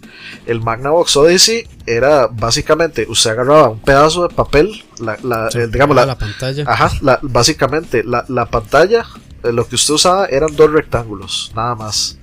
el 0.46 0.62
Magnavox 0.62 1.18
Odyssey 1.18 1.68
era 1.86 2.28
básicamente, 2.28 3.06
usted 3.10 3.32
agarraba 3.32 3.70
un 3.70 3.80
pedazo 3.80 4.28
de 4.28 4.34
papel, 4.34 4.84
la, 5.00 5.18
la, 5.24 5.50
Sí, 5.52 5.60
eh, 5.60 5.68
digamos, 5.68 5.96
la, 5.96 6.06
la, 6.06 6.18
pantalla. 6.18 6.64
ajá, 6.68 6.92
la- 7.02 7.20
básicamente 7.22 8.04
la, 8.04 8.24
la 8.30 8.46
pantalla, 8.46 9.06
eh, 9.44 9.52
lo 9.52 9.68
que 9.68 9.76
usted 9.76 9.94
usaba 9.94 10.26
eran 10.28 10.56
dos 10.56 10.72
rectángulos, 10.72 11.52
nada 11.56 11.76
más. 11.76 12.18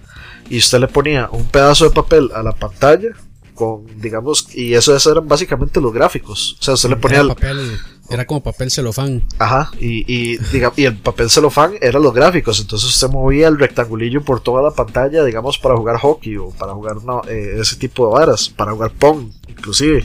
Y 0.49 0.59
usted 0.59 0.79
le 0.81 0.89
ponía 0.89 1.29
un 1.31 1.45
pedazo 1.47 1.85
de 1.85 1.91
papel 1.91 2.31
a 2.35 2.43
la 2.43 2.53
pantalla 2.53 3.09
con, 3.55 3.87
digamos, 4.01 4.49
y 4.55 4.75
eso, 4.75 4.95
eran 5.11 5.27
básicamente 5.27 5.81
los 5.81 5.93
gráficos. 5.93 6.57
O 6.61 6.63
sea, 6.63 6.75
usted 6.75 6.91
le 6.91 6.97
ponía 6.97 7.17
era, 7.19 7.23
el, 7.23 7.29
papel, 7.35 7.79
era 8.11 8.27
como 8.27 8.43
papel 8.43 8.71
celofán. 8.71 9.23
Ajá, 9.39 9.71
y, 9.81 10.05
y, 10.07 10.37
diga- 10.39 10.75
y 10.77 10.85
el 10.85 10.99
papel 10.99 11.31
celofán 11.31 11.73
eran 11.81 12.03
los 12.03 12.13
gráficos, 12.13 12.61
entonces 12.61 12.91
usted 12.91 13.09
movía 13.09 13.49
el 13.49 13.59
rectangulillo 13.59 14.23
por 14.23 14.41
toda 14.43 14.63
la 14.63 14.73
pantalla, 14.73 15.25
digamos, 15.25 15.59
para 15.59 15.75
jugar 15.77 15.97
hockey 15.99 16.37
o 16.37 16.51
para 16.51 16.75
jugar 16.75 17.03
no, 17.03 17.23
eh, 17.29 17.57
ese 17.59 17.77
tipo 17.77 18.07
de 18.07 18.13
varas, 18.13 18.51
para 18.51 18.73
jugar 18.73 18.91
Pong, 18.93 19.31
inclusive. 19.49 20.05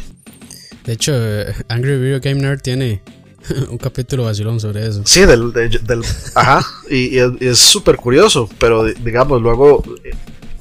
De 0.85 0.93
hecho, 0.93 1.11
eh, 1.13 1.53
Angry 1.67 1.97
Video 1.99 2.19
Game 2.21 2.41
Nerd 2.41 2.61
tiene 2.61 3.01
un 3.69 3.77
capítulo 3.77 4.25
vacilón 4.25 4.59
sobre 4.59 4.87
eso. 4.87 5.01
Sí, 5.05 5.21
del, 5.25 5.51
de- 5.53 5.69
del 5.79 6.01
ajá, 6.35 6.65
y, 6.89 7.17
y 7.17 7.19
es- 7.41 7.59
súper 7.59 7.97
curioso, 7.97 8.49
pero 8.59 8.83
di- 8.85 8.93
digamos, 9.03 9.41
luego 9.41 9.83
eh, 10.03 10.11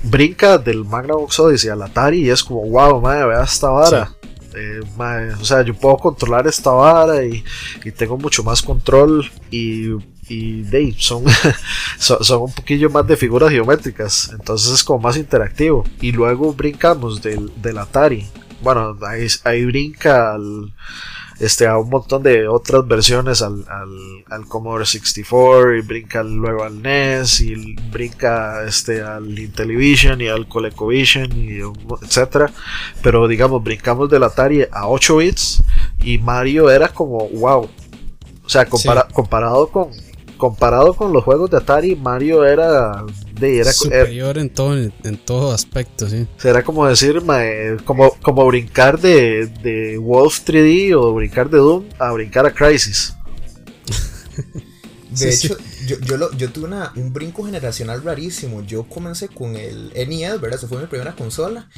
brinca 0.02 0.58
del 0.58 0.84
Magnavox 0.84 1.38
Odyssey 1.40 1.70
al 1.70 1.82
Atari 1.82 2.24
y 2.26 2.30
es 2.30 2.42
como, 2.42 2.62
wow, 2.68 3.00
madre, 3.00 3.26
vea 3.26 3.42
esta 3.44 3.68
vara. 3.70 4.14
Eh, 4.54 4.80
mae, 4.96 5.30
o 5.34 5.44
sea, 5.44 5.62
yo 5.62 5.74
puedo 5.74 5.96
controlar 5.98 6.46
esta 6.48 6.70
vara 6.70 7.24
y, 7.24 7.44
y 7.84 7.90
tengo 7.92 8.16
mucho 8.18 8.42
más 8.42 8.60
control 8.62 9.30
y, 9.50 9.90
y 10.28 10.64
ahí, 10.74 10.92
son, 10.98 11.22
son, 11.98 12.24
son 12.24 12.42
un 12.42 12.52
poquillo 12.52 12.90
más 12.90 13.06
de 13.06 13.16
figuras 13.16 13.50
geométricas, 13.50 14.30
entonces 14.32 14.72
es 14.72 14.82
como 14.82 14.98
más 15.00 15.16
interactivo. 15.16 15.84
Y 16.00 16.10
luego 16.12 16.52
brincamos 16.52 17.22
del, 17.22 17.52
del 17.62 17.78
Atari. 17.78 18.26
Bueno, 18.60 18.96
ahí, 19.06 19.26
ahí 19.44 19.64
brinca 19.64 20.34
al, 20.34 20.72
este, 21.40 21.66
a 21.66 21.76
un 21.78 21.88
montón 21.88 22.22
de 22.22 22.46
otras 22.46 22.86
versiones 22.86 23.42
al, 23.42 23.64
al, 23.68 23.88
al 24.30 24.46
Commodore 24.46 24.84
64 24.86 25.76
y 25.76 25.80
brinca 25.80 26.22
luego 26.22 26.62
al 26.64 26.80
NES 26.82 27.40
y 27.40 27.74
brinca 27.90 28.62
este, 28.64 29.02
al 29.02 29.38
Intellivision 29.38 30.20
y 30.20 30.28
al 30.28 30.46
ColecoVision 30.46 31.32
y 31.32 31.58
etcétera. 32.02 32.50
Pero 33.02 33.26
digamos 33.26 33.64
brincamos 33.64 34.08
del 34.10 34.22
Atari 34.22 34.62
a 34.70 34.86
8 34.88 35.16
bits 35.16 35.62
y 36.04 36.18
Mario 36.18 36.70
era 36.70 36.88
como 36.88 37.28
wow. 37.30 37.68
O 38.44 38.48
sea 38.48 38.66
compara- 38.68 39.08
comparado 39.12 39.68
con 39.68 39.88
comparado 40.36 40.94
con 40.94 41.12
los 41.12 41.22
juegos 41.24 41.50
de 41.50 41.56
Atari 41.58 41.96
Mario 41.96 42.44
era 42.46 43.04
de 43.40 43.58
era, 43.58 43.72
era, 43.90 44.10
Superior 44.10 44.38
en 44.38 44.50
todo, 44.50 44.74
en 44.76 45.16
todo 45.24 45.52
aspecto, 45.52 46.08
sí. 46.08 46.26
Será 46.36 46.62
como 46.62 46.86
decir, 46.86 47.20
mae, 47.22 47.76
como, 47.84 48.12
como 48.22 48.46
brincar 48.46 48.98
de, 49.00 49.46
de 49.62 49.98
Wolf 49.98 50.40
3D 50.46 50.94
o 50.96 51.14
brincar 51.14 51.50
de 51.50 51.58
Doom 51.58 51.84
a 51.98 52.12
brincar 52.12 52.46
a 52.46 52.52
Crisis. 52.52 53.14
De 55.10 55.16
Sí, 55.16 55.28
hecho, 55.32 55.56
Yo, 55.90 55.98
yo, 56.00 56.16
lo- 56.16 56.32
yo 56.32 56.50
tuve 56.52 56.66
una- 56.66 56.92
un 56.96 57.12
brinco 57.12 57.44
generacional 57.44 58.02
rarísimo. 58.02 58.62
Yo 58.62 58.84
comencé 58.84 59.28
con 59.28 59.56
el 59.56 59.92
NES, 59.94 60.40
¿verdad? 60.40 60.58
Esa 60.58 60.68
fue 60.68 60.80
mi 60.80 60.86
primera 60.86 61.16
consola. 61.16 61.68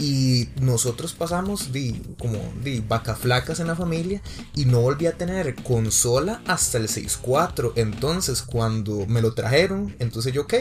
Y 0.00 0.48
nosotros 0.60 1.12
pasamos 1.12 1.72
de 1.72 2.00
como 2.18 2.38
de 2.62 2.80
vaca 2.86 3.16
flacas 3.16 3.58
en 3.58 3.66
la 3.66 3.74
familia 3.74 4.22
y 4.54 4.64
no 4.64 4.80
volví 4.80 5.06
a 5.06 5.12
tener 5.18 5.56
consola 5.56 6.40
hasta 6.46 6.78
el 6.78 6.88
6.4. 6.88 7.72
Entonces, 7.74 8.42
cuando 8.42 9.06
me 9.06 9.20
lo 9.20 9.34
trajeron, 9.34 9.96
entonces 9.98 10.32
yo, 10.32 10.42
ok. 10.42 10.54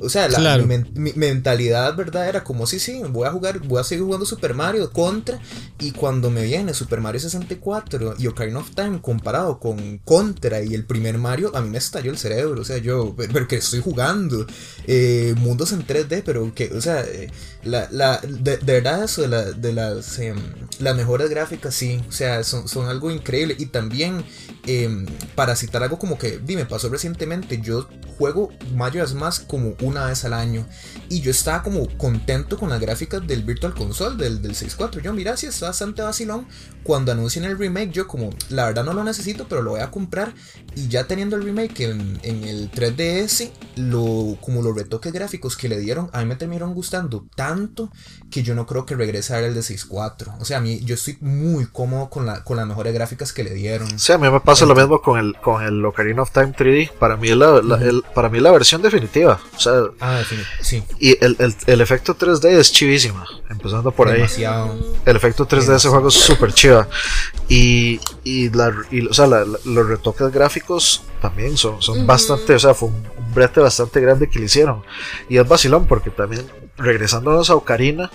O 0.00 0.08
sea, 0.08 0.26
la, 0.28 0.38
Claro. 0.38 0.66
mi, 0.66 0.78
mi 0.94 1.12
mentalidad, 1.12 1.94
¿verdad? 1.96 2.28
Era 2.30 2.42
como, 2.44 2.66
sí, 2.66 2.78
sí, 2.80 3.02
voy 3.10 3.26
a 3.28 3.30
jugar, 3.30 3.58
voy 3.60 3.78
a 3.80 3.84
seguir 3.84 4.04
jugando 4.04 4.24
Super 4.24 4.54
Mario 4.54 4.90
Contra. 4.90 5.38
Y 5.78 5.90
cuando 5.92 6.30
me 6.30 6.44
viene 6.44 6.72
Super 6.72 7.00
Mario 7.02 7.20
64 7.20 8.14
y 8.18 8.26
Ocarina 8.26 8.58
of 8.60 8.70
Time 8.74 9.00
comparado 9.02 9.58
con 9.60 9.98
Contra 9.98 10.62
y 10.62 10.72
el 10.74 10.84
primer 10.86 11.18
Mario, 11.18 11.52
a 11.54 11.60
mí 11.60 11.68
me 11.68 11.78
estalló 11.78 12.10
el 12.10 12.16
cerebro. 12.18 12.47
O 12.56 12.64
sea, 12.64 12.78
yo, 12.78 13.14
pero, 13.16 13.48
que 13.48 13.56
estoy 13.56 13.80
jugando. 13.80 14.46
Eh, 14.86 15.34
mundos 15.38 15.72
en 15.72 15.86
3D, 15.86 16.22
pero 16.24 16.54
que, 16.54 16.72
o 16.72 16.80
sea, 16.80 17.02
eh, 17.02 17.30
la, 17.64 17.88
la, 17.90 18.20
de, 18.20 18.56
verdad 18.58 19.04
eso 19.04 19.22
de, 19.22 19.28
la, 19.28 19.42
de 19.52 19.72
las, 19.72 20.18
em, 20.18 20.38
las 20.78 20.96
mejores 20.96 21.28
gráficas, 21.28 21.74
sí, 21.74 22.00
o 22.08 22.12
sea, 22.12 22.44
son, 22.44 22.68
son 22.68 22.88
algo 22.88 23.10
increíble. 23.10 23.56
Y 23.58 23.66
también, 23.66 24.24
em, 24.68 25.06
para 25.34 25.56
citar 25.56 25.82
algo 25.82 25.98
como 25.98 26.18
que, 26.18 26.38
vi, 26.38 26.56
me 26.56 26.66
pasó 26.66 26.88
recientemente, 26.88 27.60
yo 27.60 27.88
juego 28.18 28.50
Majora's 28.74 29.14
Mask 29.14 29.46
como 29.46 29.74
una 29.80 30.06
vez 30.06 30.24
al 30.24 30.34
año. 30.34 30.66
Y 31.08 31.20
yo 31.20 31.30
estaba 31.30 31.62
como 31.62 31.88
contento 31.96 32.58
con 32.58 32.68
las 32.68 32.80
gráficas 32.80 33.26
del 33.26 33.44
Virtual 33.44 33.74
Console, 33.74 34.16
del, 34.16 34.42
del 34.42 34.54
6.4. 34.54 35.00
Yo, 35.00 35.12
mira, 35.14 35.36
sí, 35.36 35.46
está 35.46 35.66
bastante 35.66 36.02
vacilón. 36.02 36.46
Cuando 36.82 37.12
anuncien 37.12 37.44
el 37.44 37.58
remake, 37.58 37.92
yo 37.92 38.06
como, 38.06 38.30
la 38.50 38.66
verdad 38.66 38.84
no 38.84 38.92
lo 38.92 39.04
necesito, 39.04 39.46
pero 39.48 39.62
lo 39.62 39.70
voy 39.70 39.80
a 39.80 39.90
comprar. 39.90 40.34
Y 40.74 40.88
ya 40.88 41.06
teniendo 41.06 41.36
el 41.36 41.44
remake 41.44 41.80
en, 41.80 42.18
en 42.22 42.44
el 42.44 42.70
3DS, 42.70 43.50
lo, 43.76 44.38
como 44.40 44.62
los 44.62 44.76
retoques 44.76 45.12
gráficos 45.12 45.56
que 45.56 45.68
le 45.68 45.78
dieron, 45.78 46.10
a 46.12 46.20
mí 46.20 46.26
me 46.26 46.36
terminaron 46.36 46.74
gustando 46.74 47.26
tanto 47.34 47.90
que 48.30 48.42
yo 48.42 48.54
no 48.54 48.66
creo 48.66 48.84
que 48.84 48.96
regrese 48.96 49.34
a 49.34 49.36
ver 49.36 49.46
el 49.46 49.54
de 49.54 49.60
6.4. 49.60 50.36
O 50.40 50.44
sea, 50.44 50.58
a 50.58 50.60
mí 50.60 50.80
yo 50.80 50.94
estoy 50.94 51.16
muy 51.20 51.66
cómodo 51.66 52.10
con, 52.10 52.26
la, 52.26 52.44
con 52.44 52.56
las 52.56 52.66
mejores 52.66 52.92
gráficas 52.92 53.32
que 53.32 53.44
le 53.44 53.54
dieron. 53.54 53.98
Sí, 53.98 54.12
a 54.12 54.18
mí 54.18 54.28
me 54.30 54.40
pasa 54.40 54.57
lo 54.66 54.74
mismo 54.74 55.00
con 55.02 55.18
el, 55.18 55.34
con 55.36 55.62
el 55.62 55.84
Ocarina 55.84 56.22
of 56.22 56.30
Time 56.30 56.52
3D. 56.52 56.90
Para 56.92 57.16
mí 57.16 57.28
es 57.30 57.36
la, 57.36 57.60
la- 57.62 57.76
el- 57.76 58.02
para 58.14 58.28
mí 58.28 58.40
la 58.40 58.50
versión 58.50 58.82
definitiva. 58.82 59.38
O 59.56 59.60
sea, 59.60 59.74
Ah, 60.00 60.20
sí, 60.60 60.82
y 60.98 61.10
el, 61.24 61.36
el, 61.38 61.54
el 61.66 61.80
efecto 61.80 62.16
3D 62.16 62.46
es 62.48 62.72
chivísima. 62.72 63.24
Empezando 63.50 63.90
por 63.92 64.08
ahí. 64.08 64.16
demasiado. 64.16 64.76
El 65.04 65.16
efecto 65.16 65.46
3D 65.46 65.66
de 65.66 65.76
ese 65.76 65.88
juego 65.88 66.08
es 66.08 66.14
súper 66.14 66.52
chiva. 66.52 66.86
Y, 67.48 68.00
y, 68.24 68.50
la, 68.50 68.72
y, 68.90 69.06
o 69.06 69.14
sea, 69.14 69.26
la- 69.26 69.44
los 69.44 69.86
retoques 69.88 70.30
gráficos 70.32 71.02
también 71.22 71.56
son, 71.56 71.80
son 71.82 71.98
Ujú. 71.98 72.06
bastante, 72.06 72.54
o 72.54 72.58
sea, 72.58 72.74
fue 72.74 72.88
un, 72.88 72.94
un 73.16 73.34
brete 73.34 73.60
bastante 73.60 74.00
grande 74.00 74.28
que 74.28 74.38
le 74.38 74.44
hicieron. 74.46 74.82
Y 75.28 75.38
es 75.38 75.48
vacilón 75.48 75.86
porque 75.86 76.10
también, 76.10 76.46
regresándonos 76.76 77.48
a 77.50 77.54
Ocarina, 77.56 78.10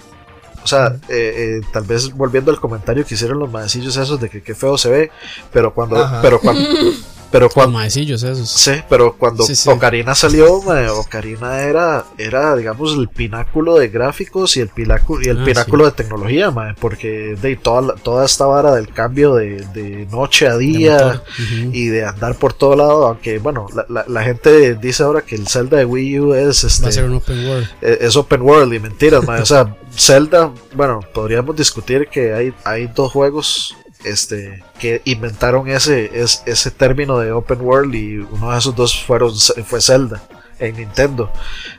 o 0.63 0.67
sea, 0.67 0.95
eh, 1.09 1.59
eh, 1.59 1.61
tal 1.71 1.83
vez 1.83 2.13
volviendo 2.13 2.51
al 2.51 2.59
comentario 2.59 3.05
que 3.05 3.15
hicieron 3.15 3.39
los 3.39 3.51
maecillos 3.51 3.97
esos 3.97 4.19
de 4.19 4.29
que 4.29 4.41
qué 4.41 4.55
feo 4.55 4.77
se 4.77 4.89
ve, 4.89 5.11
pero 5.51 5.73
cuando, 5.73 5.97
Ajá. 5.97 6.21
pero 6.21 6.39
cuando, 6.39 6.61
pero 7.33 7.49
cuando, 7.49 7.81
esos. 7.81 8.49
Sí, 8.49 8.71
pero 8.87 9.13
cuando 9.17 9.43
Sí, 9.43 9.55
sí. 9.55 9.67
Ocarina 9.69 10.15
salió, 10.15 10.53
Ocarina 10.53 11.59
era, 11.61 12.05
era, 12.17 12.55
digamos, 12.55 12.93
el 12.97 13.09
pináculo 13.09 13.75
de 13.75 13.89
gráficos 13.89 14.55
y 14.55 14.61
el, 14.61 14.69
pináculo, 14.69 15.21
y 15.25 15.29
el 15.29 15.41
Ah, 15.41 15.45
pináculo 15.45 15.85
de 15.85 15.91
tecnología, 15.91 16.53
porque 16.79 17.35
de 17.41 17.55
toda, 17.57 17.95
toda 17.95 18.25
esta 18.25 18.45
vara 18.45 18.73
del 18.75 18.87
cambio 18.93 19.33
de, 19.35 19.65
de 19.73 20.05
noche 20.11 20.47
a 20.47 20.55
día 20.57 21.21
y 21.73 21.87
de 21.87 22.05
andar 22.05 22.35
por 22.37 22.53
todo 22.53 22.75
lado, 22.75 23.07
aunque, 23.07 23.39
bueno, 23.39 23.67
la, 23.75 23.85
la- 23.89 24.05
la 24.07 24.23
gente 24.23 24.75
dice 24.75 25.03
ahora 25.03 25.21
que 25.23 25.35
el 25.35 25.47
Zelda 25.47 25.77
de 25.77 25.85
Wii 25.85 26.19
U 26.19 26.33
es, 26.35 26.63
este, 26.63 26.83
Va 26.83 26.89
a 26.89 26.91
ser 26.93 27.05
un 27.05 27.15
open 27.15 27.45
world. 27.47 27.67
eh, 27.81 27.97
es 28.01 28.15
open 28.15 28.41
world 28.43 28.73
y 28.73 28.79
mentiras. 28.79 29.23
O 29.27 29.45
sea, 29.45 29.75
Zelda, 29.97 30.51
bueno, 30.75 30.99
podríamos 31.13 31.55
discutir 31.55 32.07
que 32.07 32.33
hay, 32.33 32.53
hay 32.63 32.87
dos 32.87 33.11
juegos 33.11 33.75
este 34.05 34.63
que 34.79 35.01
inventaron 35.05 35.67
ese, 35.69 36.11
es- 36.21 36.43
ese 36.45 36.71
término 36.71 37.17
de 37.19 37.31
open 37.31 37.61
world 37.61 37.93
y 37.95 38.17
uno 38.17 38.51
de 38.51 38.57
esos 38.57 38.75
dos 38.75 39.03
fueron 39.03 39.33
fue 39.65 39.81
Zelda 39.81 40.21
en 40.59 40.77
Nintendo. 40.77 41.31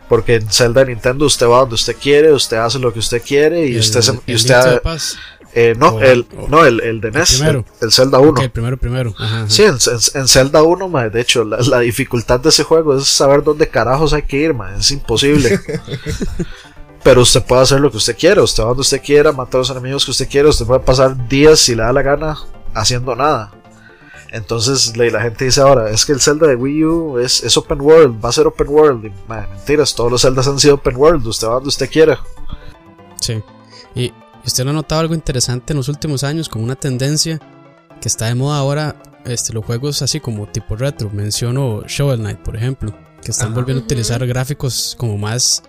Porque 0.08 0.36
en 0.36 0.50
Zelda 0.50 0.84
Nintendo 0.84 1.24
usted 1.26 1.46
va 1.46 1.60
donde 1.60 1.74
usted 1.76 1.96
quiere, 2.00 2.32
usted 2.32 2.56
hace 2.58 2.78
lo 2.78 2.92
que 2.92 2.98
usted 2.98 3.22
quiere 3.22 3.66
y 3.66 3.74
El- 3.74 3.80
usted 3.80 4.00
se- 4.02 4.20
y 4.26 4.30
el 4.32 4.36
usted 4.36 4.54
ha- 4.54 4.80
eh, 5.56 5.74
no, 5.78 5.90
o- 5.90 6.00
el 6.00 6.26
o- 6.36 6.48
no 6.48 6.64
el, 6.66 6.80
el 6.80 7.00
de 7.00 7.12
NES, 7.12 7.40
el, 7.80 7.92
Zelda 7.92 8.18
1. 8.18 8.30
Ok, 8.32 8.40
el 8.40 8.50
primero, 8.50 8.76
primero. 8.76 9.14
Ajá, 9.18 9.36
ajá. 9.42 9.50
Sí, 9.50 9.62
en, 9.62 9.74
en- 9.74 10.20
en 10.20 10.28
Zelda 10.28 10.62
1, 10.64 10.88
mae, 10.88 11.10
de 11.10 11.20
hecho, 11.20 11.44
la, 11.44 11.58
la 11.58 11.78
dificultad 11.78 12.40
de 12.40 12.48
ese 12.48 12.64
juego 12.64 12.98
es 12.98 13.06
saber 13.06 13.44
dónde 13.44 13.68
carajos 13.68 14.12
hay 14.12 14.22
que 14.22 14.36
ir, 14.38 14.52
mae, 14.52 14.76
es 14.78 14.90
imposible. 14.90 15.60
Pero 17.04 17.20
usted 17.20 17.44
puede 17.44 17.62
hacer 17.62 17.80
lo 17.80 17.90
que 17.90 17.98
usted 17.98 18.16
quiera, 18.16 18.42
usted 18.42 18.62
va 18.62 18.68
donde 18.68 18.80
usted 18.80 19.02
quiera, 19.02 19.30
matar 19.30 19.56
a 19.56 19.58
los 19.58 19.70
enemigos 19.70 20.04
que 20.04 20.10
usted 20.10 20.28
quiera, 20.28 20.48
usted 20.48 20.64
puede 20.64 20.80
pasar 20.80 21.28
días 21.28 21.60
si 21.60 21.74
le 21.74 21.82
da 21.82 21.92
la 21.92 22.02
gana 22.02 22.38
haciendo 22.72 23.14
nada. 23.14 23.52
Entonces 24.32 24.96
la, 24.96 25.04
la 25.10 25.20
gente 25.20 25.44
dice 25.44 25.60
ahora, 25.60 25.90
es 25.90 26.04
que 26.04 26.12
el 26.12 26.20
Zelda 26.20 26.48
de 26.48 26.56
Wii 26.56 26.84
U 26.84 27.18
es, 27.18 27.44
es 27.44 27.56
open 27.56 27.80
world, 27.80 28.24
va 28.24 28.30
a 28.30 28.32
ser 28.32 28.46
open 28.46 28.68
world. 28.68 29.04
Y, 29.04 29.12
mae, 29.28 29.46
mentiras, 29.46 29.94
todos 29.94 30.10
los 30.10 30.22
Zeldas 30.22 30.48
han 30.48 30.58
sido 30.58 30.74
open 30.76 30.96
world, 30.96 31.26
usted 31.26 31.46
va 31.46 31.54
donde 31.54 31.68
usted 31.68 31.88
quiera. 31.90 32.18
Sí. 33.20 33.40
Y 33.94 34.12
usted 34.44 34.64
no 34.64 34.70
ha 34.70 34.74
notado 34.74 35.02
algo 35.02 35.14
interesante 35.14 35.72
en 35.72 35.76
los 35.76 35.88
últimos 35.88 36.24
años, 36.24 36.48
como 36.48 36.64
una 36.64 36.74
tendencia 36.74 37.38
que 38.00 38.08
está 38.08 38.26
de 38.26 38.34
moda 38.34 38.58
ahora, 38.58 38.96
este, 39.24 39.52
los 39.52 39.64
juegos 39.64 40.02
así 40.02 40.20
como 40.20 40.46
tipo 40.46 40.74
retro. 40.74 41.10
Menciono 41.10 41.82
Shovel 41.86 42.20
Knight, 42.20 42.38
por 42.38 42.56
ejemplo, 42.56 42.92
que 43.22 43.30
están 43.30 43.48
Ajá. 43.48 43.56
volviendo 43.56 43.82
a 43.82 43.84
utilizar 43.84 44.26
gráficos 44.26 44.96
como 44.98 45.16
más 45.16 45.62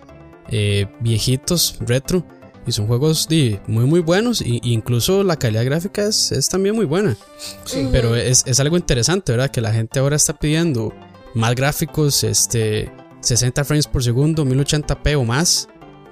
eh, 0.50 0.86
viejitos, 1.00 1.78
retro. 1.80 2.24
Y 2.66 2.72
son 2.72 2.88
juegos 2.88 3.28
muy 3.68 3.84
muy 3.84 4.00
buenos. 4.00 4.40
Y, 4.40 4.60
y 4.62 4.72
incluso 4.72 5.22
la 5.22 5.36
calidad 5.36 5.64
gráfica 5.64 6.04
es, 6.04 6.32
es 6.32 6.48
también 6.48 6.74
muy 6.74 6.84
buena. 6.84 7.16
Sí. 7.64 7.88
Pero 7.92 8.16
es, 8.16 8.42
es 8.46 8.58
algo 8.58 8.76
interesante, 8.76 9.32
¿verdad? 9.32 9.50
Que 9.50 9.60
la 9.60 9.72
gente 9.72 10.00
ahora 10.00 10.16
está 10.16 10.36
pidiendo 10.36 10.92
más 11.34 11.54
gráficos, 11.54 12.24
este, 12.24 12.90
60 13.20 13.64
frames 13.64 13.86
por 13.86 14.02
segundo, 14.02 14.44
1080p 14.44 15.16
o 15.16 15.24
más. 15.24 15.68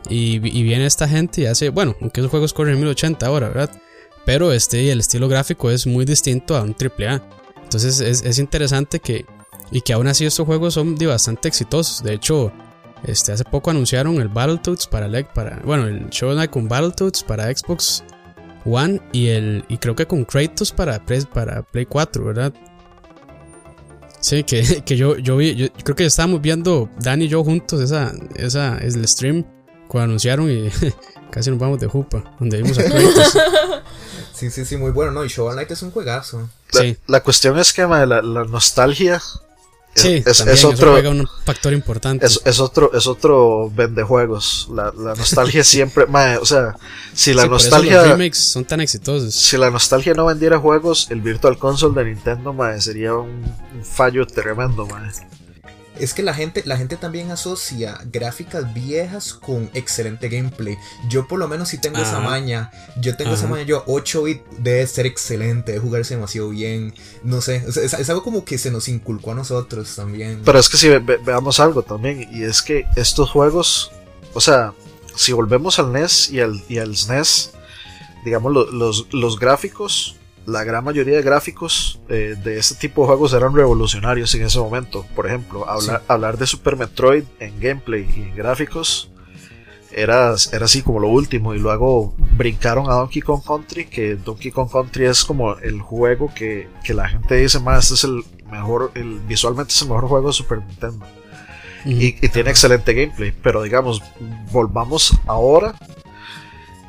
Y, 0.08 0.38
viene 0.38 0.84
esta 0.84 1.08
gente 1.08 1.42
y 1.42 1.46
hace, 1.46 1.70
bueno, 1.70 1.96
aunque 2.00 2.20
esos 2.20 2.30
juegos 2.30 2.52
corren 2.52 2.74
en 2.74 2.80
1080 2.80 3.26
ahora, 3.26 3.48
¿verdad? 3.48 3.70
Pero 4.26 4.52
este, 4.52 4.92
el 4.92 5.00
estilo 5.00 5.28
gráfico 5.28 5.70
es 5.70 5.86
muy 5.86 6.04
distinto 6.04 6.56
a 6.56 6.62
un 6.62 6.76
AAA. 6.78 7.22
Entonces 7.62 8.00
es, 8.00 8.38
interesante 8.38 9.00
que, 9.00 9.24
y 9.70 9.80
que 9.80 9.94
aún 9.94 10.06
así 10.06 10.26
estos 10.26 10.46
juegos 10.46 10.74
son 10.74 10.94
bastante 10.96 11.48
exitosos. 11.48 12.02
De 12.02 12.12
hecho, 12.12 12.52
este, 13.04 13.32
hace 13.32 13.44
poco 13.44 13.70
anunciaron 13.70 14.20
el 14.20 14.28
Battletoads 14.28 14.86
para, 14.86 15.08
para 15.34 15.60
bueno, 15.64 15.86
el 15.86 16.08
Show 16.10 16.34
Night 16.34 16.50
con 16.50 16.68
Battletoads 16.68 17.22
para 17.22 17.54
Xbox 17.54 18.02
One 18.64 19.00
y 19.12 19.28
el 19.28 19.64
y 19.68 19.78
creo 19.78 19.94
que 19.94 20.06
con 20.06 20.24
Kratos 20.24 20.72
para, 20.72 21.04
para 21.32 21.62
Play 21.62 21.86
4, 21.86 22.24
¿verdad? 22.24 22.52
Sí, 24.20 24.42
que, 24.44 24.82
que 24.86 24.96
yo, 24.96 25.18
yo 25.18 25.36
vi, 25.36 25.54
yo 25.54 25.68
creo 25.84 25.96
que 25.96 26.06
estábamos 26.06 26.40
viendo 26.40 26.88
Dani 26.98 27.26
y 27.26 27.28
yo 27.28 27.44
juntos 27.44 27.80
esa, 27.80 28.12
esa, 28.36 28.78
es 28.78 28.94
el 28.94 29.06
stream 29.06 29.44
cuando 29.86 30.04
anunciaron 30.04 30.50
y 30.50 30.70
casi 31.30 31.50
nos 31.50 31.58
vamos 31.58 31.78
de 31.80 31.86
jupa, 31.86 32.34
donde 32.40 32.62
vimos 32.62 32.78
a 32.78 32.84
Kratos. 32.84 33.38
Sí, 34.34 34.50
sí, 34.50 34.64
sí, 34.64 34.76
muy 34.76 34.90
bueno, 34.90 35.12
¿no? 35.12 35.24
Y 35.24 35.28
Shovel 35.28 35.54
Knight 35.54 35.70
es 35.70 35.82
un 35.82 35.92
juegazo. 35.92 36.50
La, 36.72 36.80
sí. 36.80 36.96
la 37.06 37.22
cuestión 37.22 37.56
es 37.56 37.72
que 37.72 37.82
la, 37.82 38.04
la 38.04 38.44
nostalgia 38.44 39.22
Sí, 39.94 40.22
es, 40.26 40.40
es 40.40 40.64
otro 40.64 40.94
un 41.08 41.28
factor 41.44 41.72
importante. 41.72 42.26
Es, 42.26 42.40
es, 42.44 42.58
otro 42.58 42.92
es 42.94 43.06
otro 43.06 43.70
vendejuegos. 43.70 44.68
La, 44.72 44.92
la 44.96 45.14
nostalgia 45.16 45.62
siempre, 45.62 46.04
o 46.04 46.44
sea, 46.44 46.76
si 47.12 47.32
la 47.32 47.46
nostalgia 47.46 48.02
los 48.02 48.08
remakes 48.08 48.38
son 48.38 48.64
tan 48.64 48.80
exitosos. 48.80 49.34
Si 49.34 49.56
la 49.56 49.70
nostalgia 49.70 50.14
no 50.14 50.26
vendiera 50.26 50.58
juegos, 50.58 51.08
el 51.10 51.20
Virtual 51.20 51.58
Console 51.58 52.02
de 52.02 52.10
Nintendo, 52.10 52.52
mae, 52.52 52.80
sería 52.80 53.14
un, 53.14 53.44
un 53.74 53.84
fallo 53.84 54.26
tremendo, 54.26 54.86
mae 54.86 55.10
es 55.98 56.12
que 56.12 56.22
la 56.22 56.34
gente, 56.34 56.62
la 56.66 56.76
gente 56.76 56.96
también 56.96 57.30
asocia 57.30 58.00
gráficas 58.10 58.72
viejas 58.74 59.32
con 59.34 59.70
excelente 59.74 60.28
gameplay. 60.28 60.76
Yo 61.08 61.28
por 61.28 61.38
lo 61.38 61.46
menos 61.46 61.68
sí 61.68 61.78
tengo 61.78 61.98
esa 61.98 62.20
maña. 62.20 62.70
Yo 63.00 63.16
tengo 63.16 63.34
esa 63.34 63.46
maña, 63.46 63.62
yo 63.62 63.84
8 63.86 64.22
bit 64.24 64.42
debe 64.58 64.86
ser 64.86 65.06
excelente, 65.06 65.72
debe 65.72 65.84
jugarse 65.84 66.14
demasiado 66.14 66.50
bien. 66.50 66.94
No 67.22 67.40
sé, 67.40 67.62
es, 67.66 68.10
algo 68.10 68.22
como 68.22 68.44
que 68.44 68.58
se 68.58 68.70
nos 68.70 68.88
inculcó 68.88 69.32
a 69.32 69.34
nosotros 69.34 69.94
también. 69.94 70.42
Pero 70.44 70.58
es 70.58 70.68
que 70.68 70.76
si 70.76 70.88
veamos 70.88 71.60
algo 71.60 71.82
también, 71.82 72.28
y 72.32 72.42
es 72.42 72.62
que 72.62 72.86
estos 72.96 73.30
juegos, 73.30 73.92
o 74.32 74.40
sea, 74.40 74.72
si 75.14 75.32
volvemos 75.32 75.78
al 75.78 75.92
NES 75.92 76.30
y 76.30 76.40
al, 76.40 76.62
y 76.68 76.78
al 76.78 76.96
SNES, 76.96 77.52
digamos, 78.24 78.52
los, 78.72 79.06
los 79.12 79.38
gráficos 79.38 80.16
la 80.46 80.64
gran 80.64 80.84
mayoría 80.84 81.16
de 81.16 81.22
gráficos 81.22 82.00
eh, 82.08 82.34
de 82.42 82.58
este 82.58 82.74
tipo 82.74 83.02
de 83.02 83.08
juegos 83.08 83.32
eran 83.32 83.54
revolucionarios 83.54 84.34
en 84.34 84.42
ese 84.42 84.58
momento. 84.58 85.06
Por 85.14 85.26
ejemplo, 85.26 85.68
hablar, 85.68 86.02
hablar 86.08 86.38
de 86.38 86.46
Super 86.46 86.76
Metroid 86.76 87.24
en 87.40 87.58
gameplay 87.60 88.08
y 88.16 88.22
en 88.22 88.36
gráficos 88.36 89.10
era, 89.90 90.34
era 90.52 90.64
así 90.64 90.82
como 90.82 91.00
lo 91.00 91.08
último. 91.08 91.54
Y 91.54 91.58
luego 91.58 92.14
brincaron 92.36 92.90
a 92.90 92.94
Donkey 92.94 93.22
Kong 93.22 93.42
Country, 93.46 93.86
que 93.86 94.16
Donkey 94.16 94.50
Kong 94.50 94.70
Country 94.70 95.06
es 95.06 95.24
como 95.24 95.56
el 95.58 95.80
juego 95.80 96.32
que, 96.34 96.68
la 96.88 97.08
gente 97.08 97.36
dice 97.36 97.60
más, 97.60 97.84
este 97.84 97.94
es 97.94 98.04
el 98.04 98.22
mejor, 98.50 98.92
el, 98.94 99.20
visualmente 99.20 99.72
es 99.72 99.82
el 99.82 99.88
mejor 99.88 100.08
juego 100.08 100.26
de 100.28 100.32
Super 100.34 100.58
Nintendo. 100.58 101.06
y, 101.86 102.06
y 102.06 102.28
tiene 102.28 102.50
excelente 102.50 102.92
gameplay. 102.92 103.32
Pero 103.42 103.62
digamos, 103.62 104.02
volvamos 104.52 105.18
ahora 105.26 105.74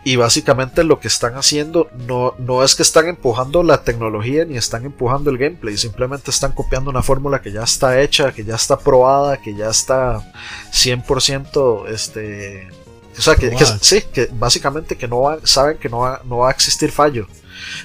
y 0.06 0.18
básicamente 0.18 0.84
lo 0.84 1.00
que 1.00 1.08
están 1.08 1.34
haciendo 1.34 1.90
no, 2.08 2.36
no 2.38 2.64
es 2.64 2.76
que 2.76 2.84
están 2.84 3.08
empujando 3.08 3.64
la 3.64 3.84
tecnología 3.84 4.46
ni 4.46 4.56
están 4.56 4.86
empujando 4.86 5.32
el 5.32 5.40
gameplay, 5.40 5.78
simplemente 5.78 6.30
están 6.30 6.52
copiando 6.52 6.92
una 6.92 7.02
fórmula 7.02 7.42
que 7.42 7.52
ya 7.52 7.64
está 7.64 8.00
hecha, 8.00 8.32
que 8.32 8.46
ya 8.46 8.54
está 8.54 8.78
probada, 8.78 9.38
que 9.38 9.56
ya 9.56 9.68
está 9.68 10.32
100% 10.72 11.90
este... 11.90 12.85
O 13.18 13.22
sea, 13.22 13.36
que, 13.36 13.56
sí, 13.82 14.04
que 14.14 14.30
básicamente 14.32 14.98
que 14.98 15.08
no 15.08 15.38
saben 15.44 15.78
que 15.78 15.90
no 15.90 16.00
va, 16.00 16.22
no 16.26 16.40
va 16.40 16.50
a 16.50 16.52
existir 16.52 16.92
fallo. 16.92 17.28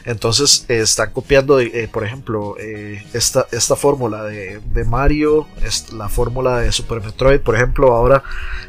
Entonces 0.04 0.64
están 0.68 1.12
copiando, 1.12 1.60
eh, 1.60 1.88
por 1.92 2.04
ejemplo, 2.04 2.56
eh, 2.58 3.04
esta, 3.12 3.46
esta 3.52 3.76
fórmula 3.76 4.24
de, 4.24 4.60
Mario, 4.84 5.46
la 5.92 6.08
fórmula 6.08 6.58
de 6.58 6.72
Super 6.72 7.00
Metroid, 7.00 7.40
por 7.40 7.54
ejemplo, 7.54 7.94
ahora 7.94 8.22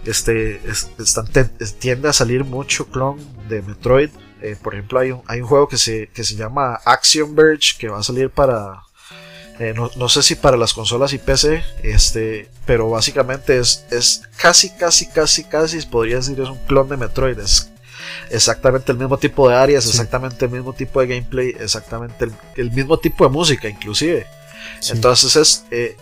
este, 0.06 0.62
están, 1.00 1.28
tiende 1.80 2.10
a 2.10 2.13
salir 2.13 2.43
mucho 2.43 2.88
clon 2.88 3.17
de 3.50 3.62
Metroid. 3.62 4.10
Eh, 4.41 4.56
por 4.62 4.74
ejemplo, 4.74 5.00
hay 5.00 5.12
un, 5.12 5.21
hay 5.28 5.41
un 5.41 5.47
juego 5.47 5.67
que 5.67 5.78
se, 5.78 6.08
que 6.13 6.24
se 6.24 6.36
llama 6.36 6.80
Action 6.86 7.36
Verge 7.36 7.78
que 7.78 7.89
va 7.89 8.00
a 8.00 8.04
salir 8.04 8.30
para, 8.30 8.82
no, 9.76 10.10
sé 10.10 10.24
si 10.24 10.36
para 10.36 10.58
las 10.58 10.74
consolas 10.74 11.13
y 11.13 11.17
PC, 11.17 11.63
este, 11.84 12.50
pero 12.65 12.89
básicamente 12.89 13.58
es, 13.60 13.86
es 13.91 14.24
casi, 14.38 14.71
casi, 14.71 15.08
casi, 15.08 15.43
casi, 15.43 15.82
podría 15.82 16.17
decir, 16.17 16.39
es 16.39 16.50
un 16.50 16.58
clon 16.65 16.89
de 16.89 16.97
Metroid. 16.97 17.38
Es 17.39 17.71
exactamente 18.30 18.91
el 18.91 18.97
mismo 18.97 19.17
tipo 19.17 19.47
de 19.47 19.56
áreas, 19.56 19.86
exactamente 19.86 20.45
el 20.45 20.52
mismo 20.52 20.74
tipo 20.74 21.00
de 21.02 21.08
gameplay, 21.08 21.56
exactamente 21.60 22.32
el, 22.56 22.71
mismo 22.71 22.97
tipo 22.97 23.24
de 23.24 23.30
música 23.30 23.69
inclusive. 23.69 24.26
Entonces 24.89 25.36
es... 25.36 25.65
Eh, 25.71 25.97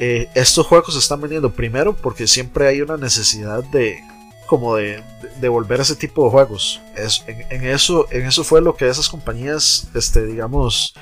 eh, 0.00 0.28
estos 0.34 0.66
juegos 0.66 0.94
se 0.94 0.98
están 0.98 1.20
vendiendo 1.20 1.52
primero 1.52 1.94
porque 1.94 2.26
siempre 2.26 2.66
hay 2.66 2.80
una 2.80 2.96
necesidad 2.96 3.62
de 3.62 4.02
como 4.46 4.74
de, 4.74 5.04
de, 5.40 5.48
volver 5.48 5.78
a 5.78 5.82
ese 5.84 5.94
tipo 5.94 6.24
de 6.24 6.30
juegos 6.30 6.80
es, 6.96 7.22
en, 7.28 7.64
eso 7.64 8.08
en 8.10 8.26
eso 8.26 8.42
fue 8.42 8.60
lo 8.60 8.76
que 8.76 8.88
esas 8.88 9.08
compañías 9.08 9.86
este 9.94 10.26
digamos 10.26 10.94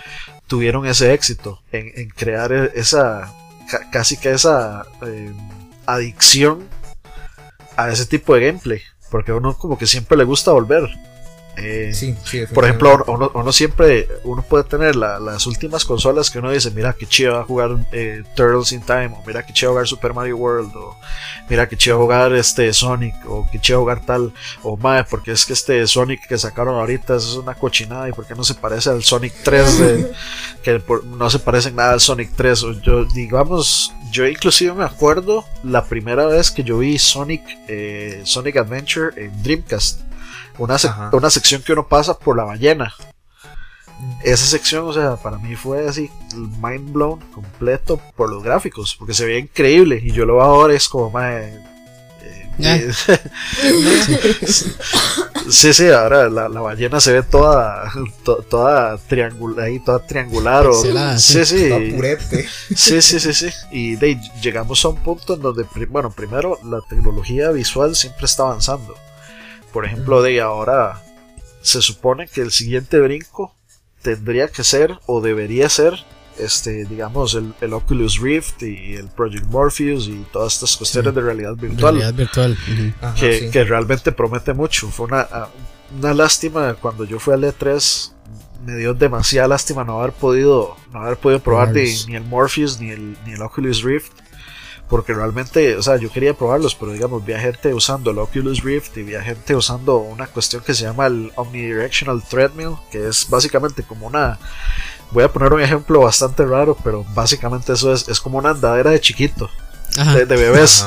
tuvieron 0.52 0.84
ese 0.84 1.14
éxito 1.14 1.62
en, 1.72 2.10
crear 2.10 2.52
e, 2.52 2.72
esa 2.74 3.32
casi 3.90 4.18
que 4.18 4.32
esa 4.32 4.84
eh, 5.00 5.32
adicción 5.86 6.68
a 7.78 7.88
ese 7.88 8.04
tipo 8.04 8.34
de 8.34 8.48
gameplay 8.48 8.82
porque 9.10 9.32
a 9.32 9.36
uno 9.36 9.56
como 9.56 9.78
que 9.78 9.86
siempre 9.86 10.18
le 10.18 10.24
gusta 10.24 10.52
volver. 10.52 10.90
Eh, 11.56 11.92
por 12.54 12.64
ejemplo, 12.64 13.04
uno, 13.34 13.52
siempre, 13.52 14.08
uno 14.24 14.42
puede 14.42 14.64
tener 14.64 14.96
las 14.96 15.46
últimas 15.46 15.84
consolas 15.84 16.30
que 16.30 16.38
uno 16.38 16.50
dice, 16.50 16.70
mira 16.70 16.94
que 16.94 17.06
chido 17.06 17.38
a 17.38 17.44
jugar 17.44 17.76
eh, 17.92 18.22
Turtles 18.34 18.72
in 18.72 18.80
Time, 18.80 19.08
o 19.08 19.22
mira 19.26 19.44
que 19.44 19.52
chido 19.52 19.72
jugar 19.72 19.86
Super 19.86 20.14
Mario 20.14 20.38
World, 20.38 20.74
o 20.74 20.96
mira 21.50 21.68
que 21.68 21.76
chido 21.76 21.98
jugar 21.98 22.32
este 22.32 22.72
Sonic, 22.72 23.14
o 23.26 23.46
que 23.50 23.60
chido 23.60 23.80
jugar 23.80 24.00
tal, 24.04 24.32
o 24.62 24.76
madre, 24.78 25.06
porque 25.10 25.32
es 25.32 25.44
que 25.44 25.52
este 25.52 25.86
Sonic 25.86 26.26
que 26.26 26.38
sacaron 26.38 26.76
ahorita 26.76 27.16
es 27.16 27.34
una 27.34 27.54
cochinada, 27.54 28.08
y 28.08 28.12
porque 28.12 28.34
no 28.34 28.44
se 28.44 28.54
parece 28.54 28.88
al 28.88 29.02
Sonic 29.02 29.34
3, 29.42 29.78
de, 29.78 30.12
que 30.62 30.82
no 31.04 31.28
se 31.28 31.38
parece 31.38 31.70
nada 31.70 31.92
al 31.92 32.00
Sonic 32.00 32.30
3, 32.34 32.62
o 32.62 32.72
yo, 32.80 33.04
digamos, 33.04 33.92
yo 34.10 34.26
inclusive 34.26 34.72
me 34.72 34.84
acuerdo 34.84 35.44
la 35.62 35.84
primera 35.84 36.26
vez 36.26 36.50
que 36.50 36.64
yo 36.64 36.78
vi 36.78 36.98
Sonic, 36.98 37.42
eh, 37.68 38.22
Sonic 38.24 38.56
Adventure 38.56 39.22
en 39.22 39.42
Dreamcast 39.42 40.11
una, 40.58 40.76
una 41.12 41.30
sección 41.30 41.62
que 41.62 41.72
uno 41.72 41.86
pasa 41.86 42.18
por 42.18 42.36
la 42.36 42.44
ballena. 42.44 42.94
Esa 44.24 44.46
sección, 44.46 44.84
o 44.86 44.92
sea, 44.92 45.16
para 45.16 45.38
mí 45.38 45.54
fue 45.54 45.88
así, 45.88 46.10
mind 46.34 46.92
blown 46.92 47.20
completo 47.32 48.00
por 48.16 48.30
los 48.30 48.42
gráficos, 48.42 48.96
porque 48.98 49.14
se 49.14 49.24
veía 49.24 49.38
increíble. 49.38 50.00
Y 50.02 50.12
yo 50.12 50.24
lo 50.24 50.36
veo 50.36 50.42
ahora 50.42 50.74
es 50.74 50.88
como, 50.88 51.10
más 51.10 51.32
eh, 51.32 51.62
sí, 55.50 55.72
sí, 55.72 55.88
ahora 55.88 56.28
la, 56.28 56.48
ballena 56.48 57.00
se 57.00 57.12
ve 57.12 57.22
toda, 57.22 57.90
toda 58.50 58.98
triangular, 58.98 59.64
ahí, 59.64 59.80
toda 59.80 60.06
triangular 60.06 60.66
o, 60.66 60.74
sí, 60.74 60.92
sí, 61.16 61.44
sí, 61.44 63.02
sí, 63.02 63.20
sí, 63.20 63.32
sí, 63.32 63.48
y 63.70 63.96
de, 63.96 64.20
llegamos 64.42 64.84
a 64.84 64.88
un 64.88 64.96
punto 64.96 65.34
en 65.34 65.40
donde, 65.40 65.64
bueno, 65.88 66.10
primero 66.10 66.58
la 66.64 66.80
tecnología 66.88 67.50
visual 67.50 67.96
siempre 67.96 68.26
está 68.26 68.42
avanzando. 68.42 68.94
Por 69.72 69.84
ejemplo, 69.84 70.22
de 70.22 70.40
ahora 70.40 71.02
se 71.62 71.80
supone 71.80 72.28
que 72.28 72.40
el 72.40 72.50
siguiente 72.50 73.00
brinco 73.00 73.54
tendría 74.02 74.48
que 74.48 74.64
ser 74.64 74.98
o 75.06 75.20
debería 75.20 75.68
ser 75.68 75.94
este 76.38 76.86
digamos 76.86 77.34
el, 77.34 77.72
Oculus 77.72 78.18
Rift 78.18 78.62
y 78.62 78.94
el 78.94 79.08
Project 79.08 79.46
Morpheus 79.46 80.08
y 80.08 80.24
todas 80.32 80.54
estas 80.54 80.76
cuestiones 80.76 81.14
de 81.14 81.20
realidad 81.20 81.54
virtual, 81.54 81.94
realidad 81.94 82.14
virtual. 82.14 82.56
que, 83.18 83.64
realmente 83.64 84.12
promete 84.12 84.52
mucho. 84.54 84.88
Fue 84.88 85.06
una, 85.06 85.26
una 85.98 86.14
lástima 86.14 86.74
cuando 86.74 87.04
yo 87.04 87.18
fui 87.18 87.34
al 87.34 87.44
E3 87.44 88.12
me 88.64 88.76
dio 88.76 88.94
demasiada 88.94 89.48
lástima 89.48 89.84
no 89.84 90.00
haber 90.00 90.12
podido 90.12 90.76
no 90.92 91.00
haber 91.00 91.16
podido 91.16 91.40
probar 91.40 91.72
ni 91.72 92.14
el 92.14 92.24
Morpheus 92.24 92.80
ni 92.80 92.90
el, 92.90 93.16
ni 93.26 93.32
el 93.32 93.42
Oculus 93.42 93.82
Rift 93.82 94.12
porque 94.92 95.14
realmente, 95.14 95.74
o 95.74 95.82
sea, 95.82 95.96
yo 95.96 96.12
quería 96.12 96.36
probarlos, 96.36 96.74
pero 96.74 96.92
digamos, 96.92 97.24
vi 97.24 97.32
a 97.32 97.40
gente 97.40 97.72
usando 97.72 98.10
el 98.10 98.18
Oculus 98.18 98.62
Rift 98.62 98.94
y 98.98 99.02
vi 99.02 99.14
a 99.14 99.22
gente 99.22 99.56
usando 99.56 99.96
una 99.96 100.26
cuestión 100.26 100.62
que 100.62 100.74
se 100.74 100.84
llama 100.84 101.06
el 101.06 101.32
Omnidirectional 101.34 102.22
Treadmill, 102.22 102.76
que 102.90 103.08
es 103.08 103.26
básicamente 103.30 103.84
como 103.84 104.06
una. 104.06 104.38
Voy 105.10 105.24
a 105.24 105.32
poner 105.32 105.50
un 105.54 105.62
ejemplo 105.62 106.00
bastante 106.00 106.44
raro, 106.44 106.76
pero 106.84 107.06
básicamente 107.14 107.72
eso 107.72 107.90
es, 107.90 108.06
es 108.06 108.20
como 108.20 108.36
una 108.36 108.50
andadera 108.50 108.90
de 108.90 109.00
chiquito, 109.00 109.48
de, 109.96 110.26
bebés. 110.26 110.84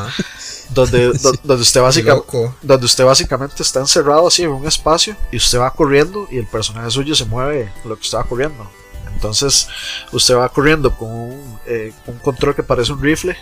Donde, 0.69 1.07
donde, 1.43 1.63
usted 1.63 1.81
básicamente, 1.81 2.51
donde 2.61 2.85
usted 2.85 3.05
básicamente 3.05 3.63
está 3.63 3.79
encerrado 3.79 4.27
así 4.27 4.43
en 4.43 4.51
un 4.51 4.67
espacio 4.67 5.15
y 5.31 5.37
usted 5.37 5.57
va 5.57 5.73
corriendo 5.73 6.27
y 6.29 6.37
el 6.37 6.45
personaje 6.45 6.91
suyo 6.91 7.15
se 7.15 7.25
mueve 7.25 7.73
lo 7.83 7.95
que 7.95 8.03
está 8.03 8.23
corriendo. 8.23 8.69
Entonces 9.15 9.67
usted 10.11 10.35
va 10.35 10.47
corriendo 10.49 10.95
con 10.95 11.09
un, 11.09 11.59
eh, 11.65 11.91
un 12.05 12.19
control 12.19 12.53
que 12.53 12.61
parece 12.61 12.91
un 12.91 13.01
rifle 13.01 13.35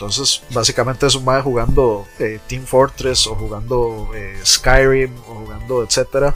Entonces, 0.00 0.42
básicamente 0.50 1.06
es 1.06 1.14
un 1.14 1.26
mae 1.26 1.42
jugando 1.42 2.06
eh, 2.18 2.40
Team 2.46 2.64
Fortress 2.64 3.26
o 3.26 3.34
jugando 3.34 4.08
eh, 4.14 4.40
Skyrim 4.42 5.14
o 5.28 5.34
jugando 5.34 5.82
etcétera 5.82 6.34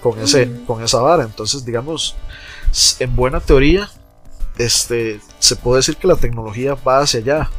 con, 0.00 0.18
ese, 0.18 0.50
con 0.66 0.82
esa 0.82 1.02
vara. 1.02 1.24
Entonces, 1.24 1.66
digamos, 1.66 2.16
en 2.98 3.14
buena 3.14 3.40
teoría, 3.40 3.90
este, 4.56 5.20
se 5.38 5.56
puede 5.56 5.80
decir 5.80 5.98
que 5.98 6.06
la 6.06 6.16
tecnología 6.16 6.72
va 6.74 7.00
hacia 7.00 7.20
allá, 7.20 7.50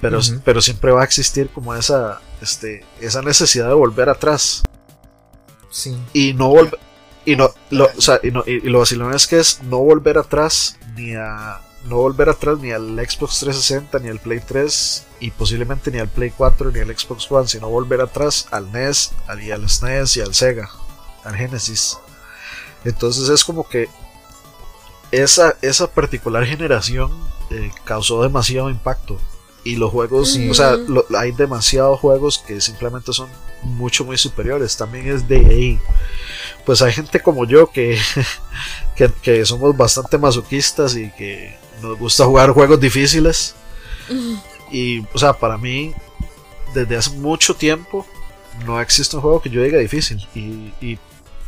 pero, 0.00 0.20
pero 0.46 0.62
siempre 0.62 0.92
va 0.92 1.02
a 1.02 1.04
existir 1.04 1.50
como 1.50 1.74
esa, 1.74 2.22
este, 2.40 2.86
esa 3.02 3.20
necesidad 3.20 3.68
de 3.68 3.74
volver 3.74 4.08
atrás. 4.08 4.62
Sí. 5.70 5.94
Y 6.14 6.32
no 6.32 6.48
volver. 6.48 6.78
Y 7.26 7.36
no, 7.36 7.50
lo, 7.68 7.84
o 7.84 8.00
sea, 8.00 8.18
y, 8.22 8.30
no, 8.30 8.44
y, 8.46 8.60
lo 8.60 8.78
vacilón 8.78 9.12
es 9.12 9.26
que 9.26 9.38
es 9.38 9.62
no 9.62 9.78
volver 9.80 10.16
atrás 10.16 10.78
ni 10.96 11.14
a. 11.16 11.60
No 11.84 11.96
volver 11.96 12.28
atrás 12.28 12.58
ni 12.58 12.70
al 12.70 12.94
Xbox 12.98 13.40
360, 13.40 13.98
ni 13.98 14.08
al 14.08 14.20
Play 14.20 14.40
3, 14.40 15.06
y 15.20 15.30
posiblemente 15.32 15.90
ni 15.90 15.98
al 15.98 16.08
Play 16.08 16.30
4, 16.30 16.70
ni 16.70 16.78
al 16.80 16.96
Xbox 16.96 17.30
One, 17.30 17.48
sino 17.48 17.68
volver 17.68 18.00
atrás 18.00 18.46
al 18.50 18.70
NES, 18.70 19.12
al, 19.26 19.42
y 19.42 19.50
al 19.50 19.68
SNES 19.68 20.16
y 20.16 20.20
al 20.20 20.34
Sega, 20.34 20.70
al 21.24 21.34
Genesis. 21.34 21.98
Entonces 22.84 23.28
es 23.28 23.44
como 23.44 23.68
que 23.68 23.88
esa, 25.10 25.56
esa 25.60 25.88
particular 25.88 26.44
generación 26.46 27.12
eh, 27.50 27.70
causó 27.84 28.22
demasiado 28.22 28.70
impacto. 28.70 29.18
Y 29.64 29.76
los 29.76 29.92
juegos, 29.92 30.36
o 30.50 30.54
sea, 30.54 30.76
hay 31.16 31.30
demasiados 31.30 32.00
juegos 32.00 32.38
que 32.38 32.60
simplemente 32.60 33.12
son 33.12 33.28
mucho, 33.62 34.04
muy 34.04 34.18
superiores. 34.18 34.76
También 34.76 35.06
es 35.06 35.28
de 35.28 35.36
ahí. 35.36 35.80
Pues 36.66 36.82
hay 36.82 36.92
gente 36.92 37.20
como 37.20 37.46
yo 37.46 37.70
que, 37.72 37.96
que, 39.22 39.46
somos 39.46 39.76
bastante 39.76 40.18
masoquistas 40.18 40.96
y 40.96 41.12
que 41.12 41.56
nos 41.82 41.98
gusta 41.98 42.24
jugar 42.24 42.50
juegos 42.50 42.80
difíciles. 42.80 43.54
Y, 44.70 45.00
o 45.12 45.18
sea, 45.18 45.32
para 45.32 45.58
mí, 45.58 45.92
desde 46.74 46.96
hace 46.96 47.10
mucho 47.10 47.54
tiempo, 47.54 48.06
no 48.66 48.80
existe 48.80 49.16
un 49.16 49.22
juego 49.22 49.42
que 49.42 49.50
yo 49.50 49.62
diga 49.62 49.78
difícil. 49.78 50.18
Y, 50.34 50.72
y 50.80 50.98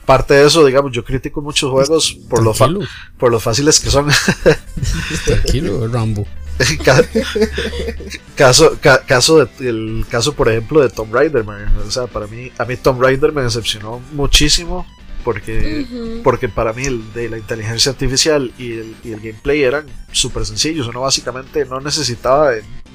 parte 0.04 0.34
de 0.34 0.46
eso, 0.46 0.64
digamos, 0.64 0.92
yo 0.92 1.04
critico 1.04 1.40
muchos 1.40 1.70
juegos 1.70 2.18
por 2.28 2.42
lo, 2.42 2.54
por 3.18 3.30
lo 3.30 3.40
fáciles 3.40 3.80
que 3.80 3.90
son. 3.90 4.08
Tranquilo, 5.24 5.88
Rambo. 5.88 6.26
caso, 8.36 8.78
caso 8.80 9.44
de, 9.44 9.68
el 9.68 10.06
caso 10.08 10.34
por 10.34 10.48
ejemplo 10.48 10.80
de 10.80 10.88
Tomb 10.88 11.12
Raider, 11.12 11.44
o 11.44 11.90
sea, 11.90 12.06
para 12.06 12.28
mí, 12.28 12.52
a 12.56 12.64
mí 12.64 12.76
Tomb 12.76 13.02
Raider 13.02 13.32
me 13.32 13.42
decepcionó 13.42 14.00
muchísimo 14.12 14.86
porque, 15.24 16.20
porque 16.22 16.48
para 16.48 16.72
mí 16.72 16.84
el 16.84 17.12
de 17.12 17.28
la 17.28 17.38
inteligencia 17.38 17.92
artificial 17.92 18.52
y 18.58 18.72
el, 18.72 18.96
y 19.02 19.12
el 19.12 19.20
gameplay 19.20 19.62
eran 19.62 19.86
súper 20.12 20.46
sencillos, 20.46 20.86
uno 20.86 21.00
básicamente 21.00 21.64
no 21.64 21.80
necesitaba 21.80 22.52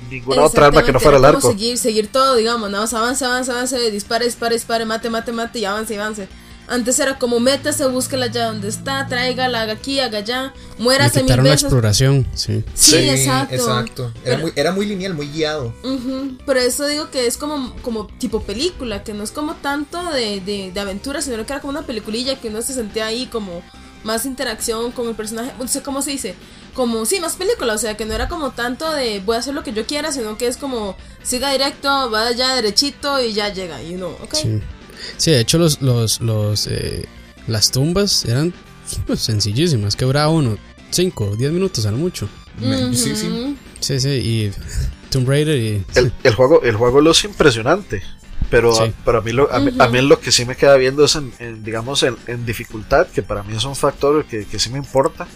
ninguna 0.10 0.44
otra 0.44 0.68
arma 0.68 0.84
que 0.84 0.92
no 0.94 1.00
fuera 1.00 1.18
el 1.18 1.26
arco. 1.26 1.50
Seguir, 1.52 1.78
seguir 1.78 2.08
todo, 2.12 2.36
digamos, 2.36 2.70
nada 2.70 2.84
más 2.84 2.94
avance, 2.94 3.26
avance, 3.26 3.52
avance, 3.52 3.92
dispare, 3.92 4.26
dispare, 4.26 4.56
dispare, 4.56 4.86
mate, 4.86 5.10
mate, 5.10 5.32
mate 5.32 5.60
y 5.60 5.66
avance, 5.66 6.00
avance. 6.00 6.28
Antes 6.70 7.00
era 7.00 7.18
como 7.18 7.40
métase, 7.40 7.86
búsquela 7.88 8.26
allá 8.26 8.46
donde 8.46 8.68
está, 8.68 9.08
tráigala, 9.08 9.62
haga 9.62 9.74
aquí, 9.74 10.00
haga 10.00 10.20
allá, 10.20 10.54
muérase 10.78 11.24
mil 11.24 11.36
veces. 11.38 11.44
la 11.44 11.54
exploración, 11.54 12.28
sí. 12.36 12.64
Sí, 12.76 12.96
exacto. 12.96 13.56
exacto. 13.56 14.14
Era, 14.24 14.38
muy, 14.38 14.54
era 14.56 14.72
muy 14.72 14.86
lineal, 14.86 15.16
muy 15.16 15.28
guiado. 15.28 15.74
Pero 16.46 16.60
eso 16.60 16.86
digo 16.86 17.10
que 17.10 17.26
es 17.26 17.38
como, 17.38 17.76
como 17.82 18.06
tipo 18.06 18.44
película, 18.44 19.04
que 19.04 19.16
no 19.16 19.24
es 19.24 19.32
como 19.32 19.56
tanto 19.56 20.12
de, 20.12 20.42
de, 20.42 20.72
de 20.72 20.80
aventura, 20.80 21.22
sino 21.24 21.38
que 21.44 21.54
era 21.54 21.60
como 21.60 21.72
una 21.72 21.88
peliculilla 21.88 22.40
que 22.40 22.50
uno 22.50 22.62
se 22.62 22.76
sentía 22.76 23.08
ahí 23.08 23.26
como 23.26 23.64
más 24.04 24.26
interacción 24.26 24.92
con 24.92 25.08
el 25.08 25.16
personaje, 25.16 25.52
no 25.60 25.68
sé 25.68 25.82
cómo 25.82 26.04
se 26.04 26.12
dice, 26.12 26.36
como, 26.74 27.06
sí, 27.06 27.20
más 27.20 27.36
película, 27.36 27.74
o 27.74 27.78
sea, 27.78 27.98
que 27.98 28.06
no 28.06 28.14
era 28.14 28.30
como 28.30 28.52
tanto 28.52 28.90
de 28.92 29.20
voy 29.26 29.36
a 29.36 29.40
hacer 29.40 29.54
lo 29.54 29.64
que 29.64 29.74
yo 29.74 29.86
quiera, 29.86 30.12
sino 30.12 30.38
que 30.38 30.48
es 30.48 30.56
como 30.56 30.96
siga 31.24 31.52
directo, 31.52 32.12
va 32.12 32.28
allá 32.28 32.54
derechito 32.54 33.20
y 33.22 33.34
ya 33.34 33.52
llega, 33.52 33.82
y 33.82 33.96
uno, 33.96 34.10
ok. 34.22 34.36
Sí. 34.36 34.62
Sí, 35.18 35.32
de 35.32 35.42
hecho 35.42 35.58
los, 35.58 35.82
los, 35.82 36.22
los 36.22 36.68
eh, 36.68 37.08
las 37.48 37.72
tumbas 37.72 38.26
eran 38.26 38.54
pues, 39.08 39.20
sencillísimas, 39.20 39.96
que 39.96 40.06
duraba 40.06 40.30
uno 40.30 40.58
5 40.92 41.24
o 41.26 41.36
10 41.36 41.52
minutos 41.52 41.86
a 41.86 41.92
lo 41.92 41.98
mucho. 41.98 42.28
Sí, 42.94 43.16
sí. 43.16 43.58
Sí, 43.80 44.00
sí, 44.00 44.10
y 44.10 44.52
Tomb 45.10 45.28
Raider 45.28 45.58
y... 45.58 45.86
El, 45.96 46.12
el 46.24 46.36
juego, 46.36 46.62
el 46.64 46.76
juego 46.76 47.02
lo 47.02 47.12
es 47.12 47.24
impresionante. 47.24 48.02
Pero, 48.50 48.74
pero 49.06 49.20
a, 49.20 49.22
mí 49.22 49.32
lo, 49.32 49.52
a, 49.54 49.60
mí, 49.60 50.02
lo 50.02 50.20
que 50.20 50.32
sí 50.32 50.44
me 50.44 50.56
queda 50.56 50.76
viendo 50.76 51.06
es 51.06 51.16
en, 51.16 51.64
digamos, 51.64 52.04
en, 52.04 52.46
dificultad, 52.46 53.08
que 53.08 53.22
para 53.22 53.44
mí 53.44 53.56
es 53.56 53.64
un 53.64 53.76
factor 53.76 54.26
que, 54.26 54.46
que 54.46 54.58
sí 54.58 54.72
me 54.72 54.80
importa. 54.80 55.28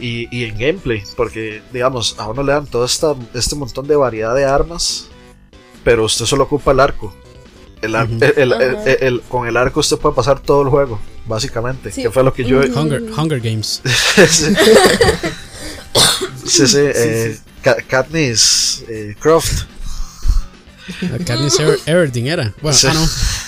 Y, 0.00 0.28
y, 0.36 0.44
en 0.44 0.58
gameplay, 0.58 1.02
porque, 1.16 1.62
digamos, 1.72 2.16
a 2.18 2.28
uno 2.28 2.42
le 2.42 2.52
dan 2.52 2.66
todo 2.66 2.84
esta, 2.84 3.14
este 3.34 3.56
montón 3.56 3.86
de 3.86 3.96
variedad 3.96 4.34
de 4.34 4.44
armas, 4.44 5.08
pero 5.84 6.04
usted 6.04 6.24
solo 6.24 6.44
ocupa 6.44 6.72
el 6.72 6.80
arco. 6.80 7.14
El, 7.80 7.94
el, 9.00 9.20
con 9.28 9.46
el 9.46 9.56
arco 9.56 9.80
usted 9.80 9.98
puede 9.98 10.14
pasar 10.14 10.40
todo 10.40 10.62
el 10.62 10.68
juego, 10.68 11.00
básicamente. 11.26 11.90
Que 11.90 12.10
fue 12.10 12.22
lo 12.24 12.32
que 12.32 12.44
yo. 12.44 12.60
Hunger, 12.60 13.02
Hunger 13.16 13.40
Games. 13.40 13.82
sí, 16.44 16.66
sí. 16.66 16.78
eh, 16.78 17.38
Katniss 17.88 18.84
eh, 18.88 19.14
Croft. 19.18 19.64
Ah, 21.02 21.18
Katniss 21.24 21.58
Everdeen 21.86 22.26
era. 22.26 22.54
Bueno, 22.62 22.78
ah, 22.86 22.94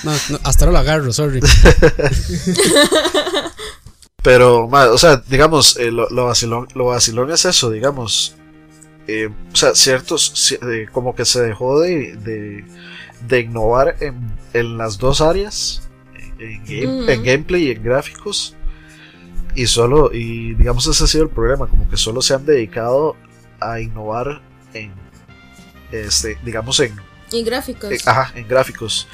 no, 0.05 0.13
no, 0.31 0.41
hasta 0.45 0.65
ahora 0.65 0.73
lo 0.73 0.79
agarro, 0.79 1.13
sorry. 1.13 1.41
Pero, 4.23 4.67
o 4.67 4.99
sea, 4.99 5.23
digamos, 5.29 5.79
eh, 5.79 5.91
lo, 5.91 6.09
lo, 6.11 6.27
vacilón, 6.27 6.69
lo 6.75 6.87
vacilón 6.87 7.31
es 7.33 7.47
eso, 7.47 7.71
digamos. 7.71 8.35
Eh, 9.07 9.29
o 9.53 9.57
sea, 9.57 9.75
ciertos, 9.75 10.53
eh, 10.53 10.87
como 10.93 11.15
que 11.15 11.25
se 11.25 11.41
dejó 11.41 11.81
de, 11.81 12.17
de 12.17 12.65
de 13.27 13.41
innovar 13.41 13.97
en, 14.01 14.33
en 14.53 14.79
las 14.79 14.99
dos 14.99 15.21
áreas, 15.21 15.89
en, 16.39 17.09
en, 17.09 17.23
gameplay 17.23 17.69
y 17.69 17.71
en 17.71 17.83
gráficos. 17.83 18.57
Y 19.55 19.67
solo, 19.67 20.11
y 20.13 20.55
digamos 20.55 20.87
ese 20.87 21.05
ha 21.05 21.07
sido 21.07 21.25
el 21.25 21.31
problema, 21.31 21.67
como 21.67 21.89
que 21.89 21.97
solo 21.97 22.23
se 22.23 22.35
han 22.35 22.47
dedicado 22.47 23.17
a 23.59 23.81
innovar 23.81 24.41
en, 24.75 24.93
este, 25.91 26.39
digamos 26.45 26.79
en... 26.81 26.95
En 27.33 27.45
gráficos. 27.45 28.07
ajá, 28.07 28.33
en 28.35 28.49
gráficos. 28.49 29.07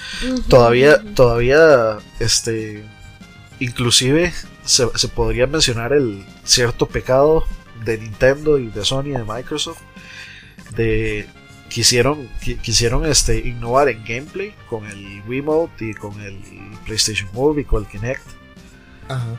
todavía, 0.49 1.03
todavía, 1.15 1.99
este, 2.19 2.85
inclusive 3.61 4.33
se, 4.65 4.87
se 4.95 5.09
podría 5.09 5.47
mencionar 5.47 5.93
el 5.93 6.25
cierto 6.45 6.87
pecado 6.87 7.45
de 7.85 7.99
Nintendo 7.99 8.59
y 8.59 8.69
de 8.69 8.85
Sony 8.85 9.07
y 9.07 9.11
de 9.11 9.25
Microsoft 9.25 9.81
de 10.75 11.29
quisieron, 11.69 12.29
quisieron 12.63 13.07
este, 13.07 13.39
innovar 13.39 13.89
en 13.89 14.05
gameplay 14.05 14.55
con 14.69 14.87
el 14.87 15.23
Wiimote 15.27 15.91
y 15.91 15.95
con 15.95 16.21
el 16.21 16.39
PlayStation 16.85 17.29
Move 17.33 17.63
y 17.63 17.65
con 17.65 17.83
el 17.83 17.89
Kinect. 17.89 18.23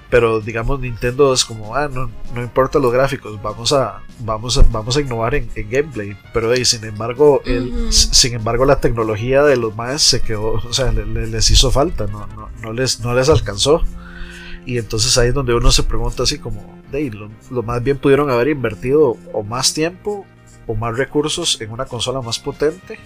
Pero 0.09 0.39
digamos 0.39 0.79
Nintendo 0.79 1.33
es 1.33 1.43
como, 1.43 1.75
ah, 1.75 1.89
no, 1.89 2.09
no 2.33 2.41
importa 2.41 2.79
los 2.79 2.93
gráficos, 2.93 3.41
vamos 3.41 3.73
a, 3.73 4.01
vamos 4.19 4.57
a, 4.57 4.61
vamos 4.71 4.95
a 4.95 5.01
innovar 5.01 5.35
en, 5.35 5.49
gameplay. 5.69 6.17
Pero 6.33 6.55
sin 6.63 6.85
embargo, 6.85 7.41
el, 7.45 7.91
sin 7.91 8.33
embargo 8.33 8.65
la 8.65 8.79
tecnología 8.79 9.43
de 9.43 9.57
los 9.57 9.75
más 9.75 10.01
se 10.01 10.21
quedó, 10.21 10.53
o 10.53 10.73
sea, 10.73 10.91
les 10.93 11.51
hizo 11.51 11.69
falta, 11.69 12.07
no, 12.07 12.27
no, 12.27 12.49
no, 12.61 12.73
les, 12.73 13.01
no 13.01 13.13
les 13.13 13.29
alcanzó. 13.29 13.81
Y 14.65 14.77
entonces 14.77 15.17
ahí 15.17 15.29
es 15.29 15.33
donde 15.33 15.53
uno 15.53 15.71
se 15.71 15.83
pregunta 15.83 16.23
así 16.23 16.39
como, 16.39 16.81
de 16.91 17.09
lo, 17.11 17.29
lo, 17.51 17.63
más 17.63 17.83
bien 17.83 17.97
pudieron 17.97 18.29
haber 18.29 18.49
invertido 18.49 19.17
o 19.33 19.43
más 19.43 19.73
tiempo 19.73 20.25
o 20.67 20.75
más 20.75 20.97
recursos 20.97 21.59
en 21.61 21.71
una 21.71 21.85
consola 21.85 22.21
más 22.21 22.39
potente 22.39 22.99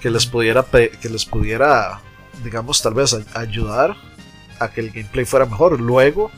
que 0.00 0.10
les 0.10 0.26
pudiera 0.26 0.64
que 0.64 1.08
les 1.08 1.24
pudiera 1.26 2.00
digamos 2.42 2.82
tal 2.82 2.94
vez 2.94 3.16
ayudar 3.34 3.96
a 4.58 4.70
que 4.70 4.80
el 4.80 4.90
gameplay 4.90 5.24
fuera 5.24 5.46
mejor. 5.46 5.80
Luego 5.80 6.30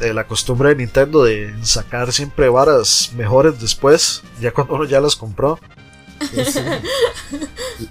eh, 0.00 0.12
la 0.12 0.24
costumbre 0.26 0.70
de 0.70 0.76
Nintendo 0.76 1.24
de 1.24 1.54
sacar 1.62 2.12
siempre 2.12 2.48
varas 2.48 3.10
mejores 3.16 3.60
después 3.60 4.22
ya 4.40 4.50
cuando 4.52 4.74
uno 4.74 4.84
ya 4.84 5.00
las 5.00 5.14
compró. 5.16 5.58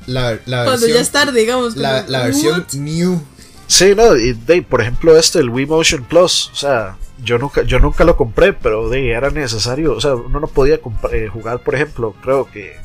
La, 0.06 0.38
la 0.46 0.66
cuando 0.66 0.86
ya 0.86 1.00
es 1.00 1.12
tarde 1.12 1.40
digamos 1.40 1.78
la, 1.78 2.04
la 2.10 2.24
versión 2.24 2.68
new 2.74 3.22
sí 3.68 3.96
no 3.96 4.18
y 4.18 4.34
de, 4.34 4.62
por 4.62 4.82
ejemplo 4.82 5.18
este 5.18 5.40
el 5.40 5.50
Wii 5.50 5.66
Motion 5.66 6.04
Plus 6.04 6.50
o 6.52 6.56
sea 6.56 6.98
yo 7.28 7.38
nunca, 7.38 7.62
yo 7.64 7.80
nunca 7.80 8.06
lo 8.06 8.16
compré, 8.16 8.54
pero 8.54 8.90
de, 8.90 9.12
era 9.12 9.30
necesario. 9.30 9.94
O 9.94 10.02
sea, 10.02 10.16
uno 10.16 10.40
no 10.40 10.48
podía 10.48 10.80
eh, 11.12 11.28
jugar, 11.28 11.60
por 11.60 11.76
ejemplo, 11.76 12.16
creo 12.22 12.50
que 12.50 12.78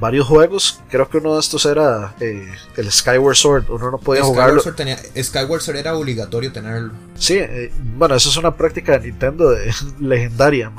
varios 0.00 0.26
juegos. 0.26 0.82
Creo 0.90 1.08
que 1.08 1.18
uno 1.18 1.34
de 1.34 1.40
estos 1.40 1.64
era 1.64 2.14
eh, 2.20 2.52
el 2.76 2.90
Skyward 2.90 3.36
Sword. 3.36 3.70
Uno 3.70 3.92
no 3.92 3.98
podía 3.98 4.24
jugarlo. 4.24 4.60
Skyward 4.60 5.62
Sword 5.62 5.76
era 5.76 5.96
obligatorio 5.96 6.52
tenerlo. 6.52 6.92
Sí, 7.16 7.34
eh, 7.38 7.72
bueno, 7.96 8.16
eso 8.16 8.28
es 8.28 8.36
una 8.36 8.56
práctica 8.56 8.98
de 8.98 9.06
Nintendo 9.06 9.50
de, 9.50 9.72
legendaria, 10.00 10.72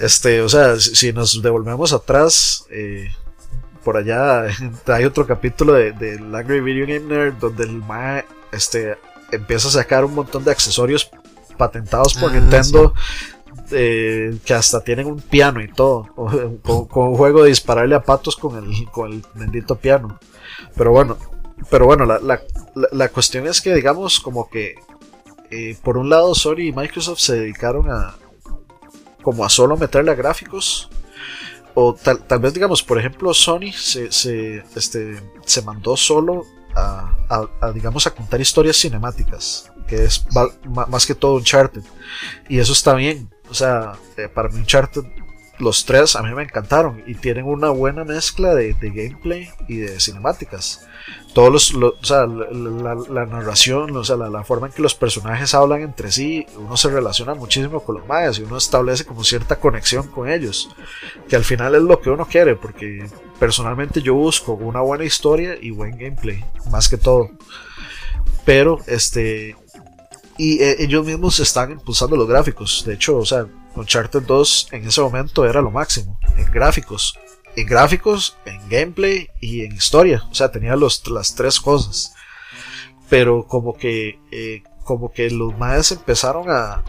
Este, 0.00 0.42
o 0.42 0.48
sea, 0.50 0.78
si, 0.78 1.14
nos 1.14 1.40
devolvemos 1.40 1.94
atrás, 1.94 2.66
por 3.82 3.96
allá 3.96 4.44
hay 4.86 5.04
otro 5.06 5.26
capítulo 5.26 5.72
de, 5.72 5.92
de 5.92 6.18
Angry 6.18 6.60
Video 6.60 6.86
Game 6.86 7.08
Nerd 7.08 7.34
donde 7.34 7.64
el 7.64 7.72
ma, 7.72 8.22
este, 8.52 8.96
empieza 9.32 9.68
a 9.68 9.72
sacar 9.72 10.04
un 10.04 10.14
montón 10.14 10.44
de 10.44 10.50
accesorios 10.50 11.10
patentados 11.56 12.14
por 12.14 12.30
ah, 12.30 12.34
Nintendo. 12.34 12.94
eh, 13.70 14.36
que 14.44 14.54
hasta 14.54 14.82
tienen 14.82 15.06
un 15.06 15.20
piano 15.20 15.62
y 15.62 15.68
todo, 15.68 16.08
con, 16.62 17.08
un 17.08 17.16
juego 17.16 17.42
de 17.42 17.48
dispararle 17.48 17.94
a 17.94 18.02
patos 18.02 18.36
con 18.36 18.56
el, 18.56 18.90
con 18.90 19.12
el 19.12 19.24
bendito 19.34 19.76
piano. 19.76 20.18
Pero 20.76 20.90
bueno, 20.90 21.16
pero 21.70 21.86
bueno, 21.86 22.04
la, 22.04 22.18
la, 22.18 22.40
la 22.92 23.08
cuestión 23.08 23.46
es 23.46 23.60
que 23.60 23.74
digamos 23.74 24.20
como 24.20 24.48
que 24.48 24.74
eh, 25.50 25.76
por 25.82 25.96
un 25.96 26.10
lado 26.10 26.34
Sony 26.34 26.60
y 26.60 26.72
Microsoft 26.72 27.20
se 27.20 27.36
dedicaron 27.36 27.90
a 27.90 28.16
como 29.22 29.44
a 29.44 29.48
solo 29.48 29.76
meterle 29.76 30.10
a 30.10 30.14
gráficos 30.14 30.90
o 31.74 31.94
tal, 31.94 32.24
tal 32.24 32.40
vez 32.40 32.54
digamos 32.54 32.82
por 32.82 32.98
ejemplo 32.98 33.32
Sony 33.32 33.72
se, 33.72 34.10
se, 34.10 34.64
este, 34.74 35.20
se 35.44 35.62
mandó 35.62 35.96
solo 35.96 36.44
a, 36.76 37.72
digamos 37.72 38.06
a 38.06 38.10
contar 38.14 38.40
historias 38.40 38.76
cinemáticas 38.76 39.70
que 39.86 40.04
es 40.04 40.26
más 40.64 41.06
que 41.06 41.14
todo 41.14 41.36
Uncharted 41.36 41.82
y 42.48 42.58
eso 42.58 42.72
está 42.72 42.94
bien 42.94 43.30
o 43.50 43.54
sea 43.54 43.92
eh, 44.16 44.28
para 44.28 44.48
mí 44.48 44.58
Uncharted 44.58 45.04
los 45.58 45.84
tres 45.84 46.16
a 46.16 46.22
mí 46.22 46.34
me 46.34 46.42
encantaron 46.42 47.02
y 47.06 47.14
tienen 47.14 47.44
una 47.44 47.70
buena 47.70 48.04
mezcla 48.04 48.54
de, 48.54 48.74
gameplay 48.80 49.50
y 49.68 49.76
de 49.78 50.00
cinemáticas. 50.00 50.86
Todos 51.32 51.72
los, 51.72 51.94
o 52.00 52.04
sea, 52.04 52.26
la, 52.26 53.26
narración, 53.26 53.96
o 53.96 54.04
sea, 54.04 54.16
la, 54.16 54.44
forma 54.44 54.68
en 54.68 54.72
que 54.72 54.82
los 54.82 54.94
personajes 54.94 55.54
hablan 55.54 55.82
entre 55.82 56.10
sí, 56.10 56.46
uno 56.56 56.76
se 56.76 56.90
relaciona 56.90 57.34
muchísimo 57.34 57.80
con 57.80 57.96
los 57.96 58.06
mayas 58.06 58.38
y 58.38 58.42
uno 58.42 58.56
establece 58.56 59.04
como 59.04 59.24
cierta 59.24 59.56
conexión 59.56 60.08
con 60.08 60.28
ellos, 60.28 60.70
que 61.28 61.36
al 61.36 61.44
final 61.44 61.74
es 61.74 61.82
lo 61.82 62.00
que 62.00 62.10
uno 62.10 62.26
quiere, 62.26 62.56
porque 62.56 63.06
personalmente 63.38 64.02
yo 64.02 64.14
busco 64.14 64.52
una 64.52 64.80
buena 64.80 65.04
historia 65.04 65.56
y 65.60 65.70
buen 65.70 65.98
gameplay, 65.98 66.44
más 66.70 66.88
que 66.88 66.96
todo. 66.96 67.30
Pero, 68.44 68.78
este, 68.86 69.56
y 70.36 70.62
eh, 70.62 70.76
ellos 70.80 71.06
mismos 71.06 71.40
están 71.40 71.72
impulsando 71.72 72.16
los 72.16 72.28
gráficos, 72.28 72.84
de 72.86 72.94
hecho, 72.94 73.16
o 73.18 73.24
sea, 73.24 73.46
Uncharted 73.76 74.22
2 74.22 74.68
en 74.72 74.86
ese 74.86 75.00
momento 75.00 75.44
era 75.44 75.60
lo 75.60 75.70
máximo, 75.70 76.18
en 76.36 76.50
gráficos, 76.52 77.18
en 77.56 77.66
gráficos, 77.66 78.36
en 78.44 78.68
gameplay 78.68 79.28
y 79.40 79.64
en 79.64 79.72
historia, 79.72 80.24
o 80.30 80.34
sea, 80.34 80.50
tenía 80.50 80.76
los, 80.76 81.06
las 81.08 81.34
tres 81.34 81.60
cosas. 81.60 82.14
Pero 83.08 83.46
como 83.46 83.74
que, 83.74 84.18
eh, 84.30 84.62
como 84.82 85.12
que 85.12 85.30
los 85.30 85.56
maes 85.58 85.92
empezaron 85.92 86.50
a, 86.50 86.82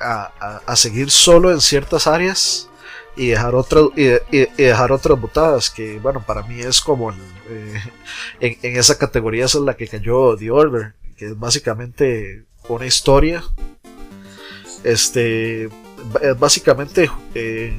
a, 0.00 0.60
a, 0.66 0.76
seguir 0.76 1.10
solo 1.10 1.52
en 1.52 1.60
ciertas 1.60 2.06
áreas 2.06 2.69
y 3.16 3.28
dejar 3.28 3.54
otras 3.54 3.86
y, 3.96 4.04
dejar 4.56 4.92
otras 4.92 5.20
botadas 5.20 5.70
que 5.70 5.98
bueno 5.98 6.22
para 6.24 6.42
mí 6.42 6.60
es 6.60 6.80
como 6.80 7.12
eh, 7.12 7.80
en, 8.40 8.58
en, 8.62 8.76
esa 8.76 8.98
categoría 8.98 9.44
esa 9.44 9.58
es 9.58 9.64
la 9.64 9.74
que 9.74 9.88
cayó 9.88 10.36
The 10.36 10.50
Order 10.50 10.94
que 11.16 11.26
es 11.26 11.38
básicamente 11.38 12.44
una 12.68 12.86
historia 12.86 13.42
este 14.84 15.64
es 15.64 16.38
básicamente 16.38 17.10
eh, 17.34 17.78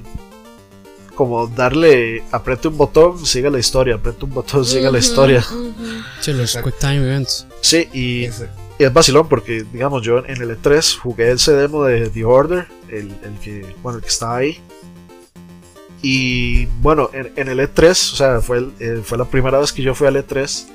como 1.16 1.46
darle, 1.48 2.24
apriete 2.32 2.68
un 2.68 2.78
botón, 2.78 3.26
sigue 3.26 3.50
la 3.52 3.60
historia, 3.60 3.96
apriete 3.96 4.26
un 4.26 4.34
botón, 4.34 4.66
sigue 4.66 4.92
la 4.92 4.98
historia. 4.98 5.46
Sí, 6.20 6.34
los 6.34 6.56
Quick 6.56 6.80
Time 6.80 6.98
Events. 6.98 7.46
Sí, 7.62 7.88
y, 7.94 8.26
es 8.80 8.94
vacilón 8.94 9.30
porque, 9.30 9.64
digamos, 9.72 10.02
yo 10.02 10.20
en 10.26 10.42
el 10.42 10.58
E3 10.60 10.98
jugué 10.98 11.32
ese 11.32 11.54
demo 11.54 11.84
de 11.84 12.10
The 12.10 12.26
Order, 12.26 12.68
el, 12.90 13.14
que, 13.44 13.76
bueno, 13.84 13.98
el 14.00 14.04
que 14.04 14.10
estaba 14.10 14.38
ahí. 14.38 14.60
Y 16.02 16.66
bueno, 16.82 17.10
en, 17.14 17.48
el 17.48 17.60
E3, 17.60 17.90
o 17.92 18.16
sea, 18.16 18.42
fue, 18.42 18.68
eh, 18.80 19.02
fue 19.04 19.18
la 19.18 19.26
primera 19.26 19.60
vez 19.60 19.72
que 19.72 19.84
yo 19.84 19.94
fui 19.94 20.08
al 20.08 20.16
E3. 20.16 20.68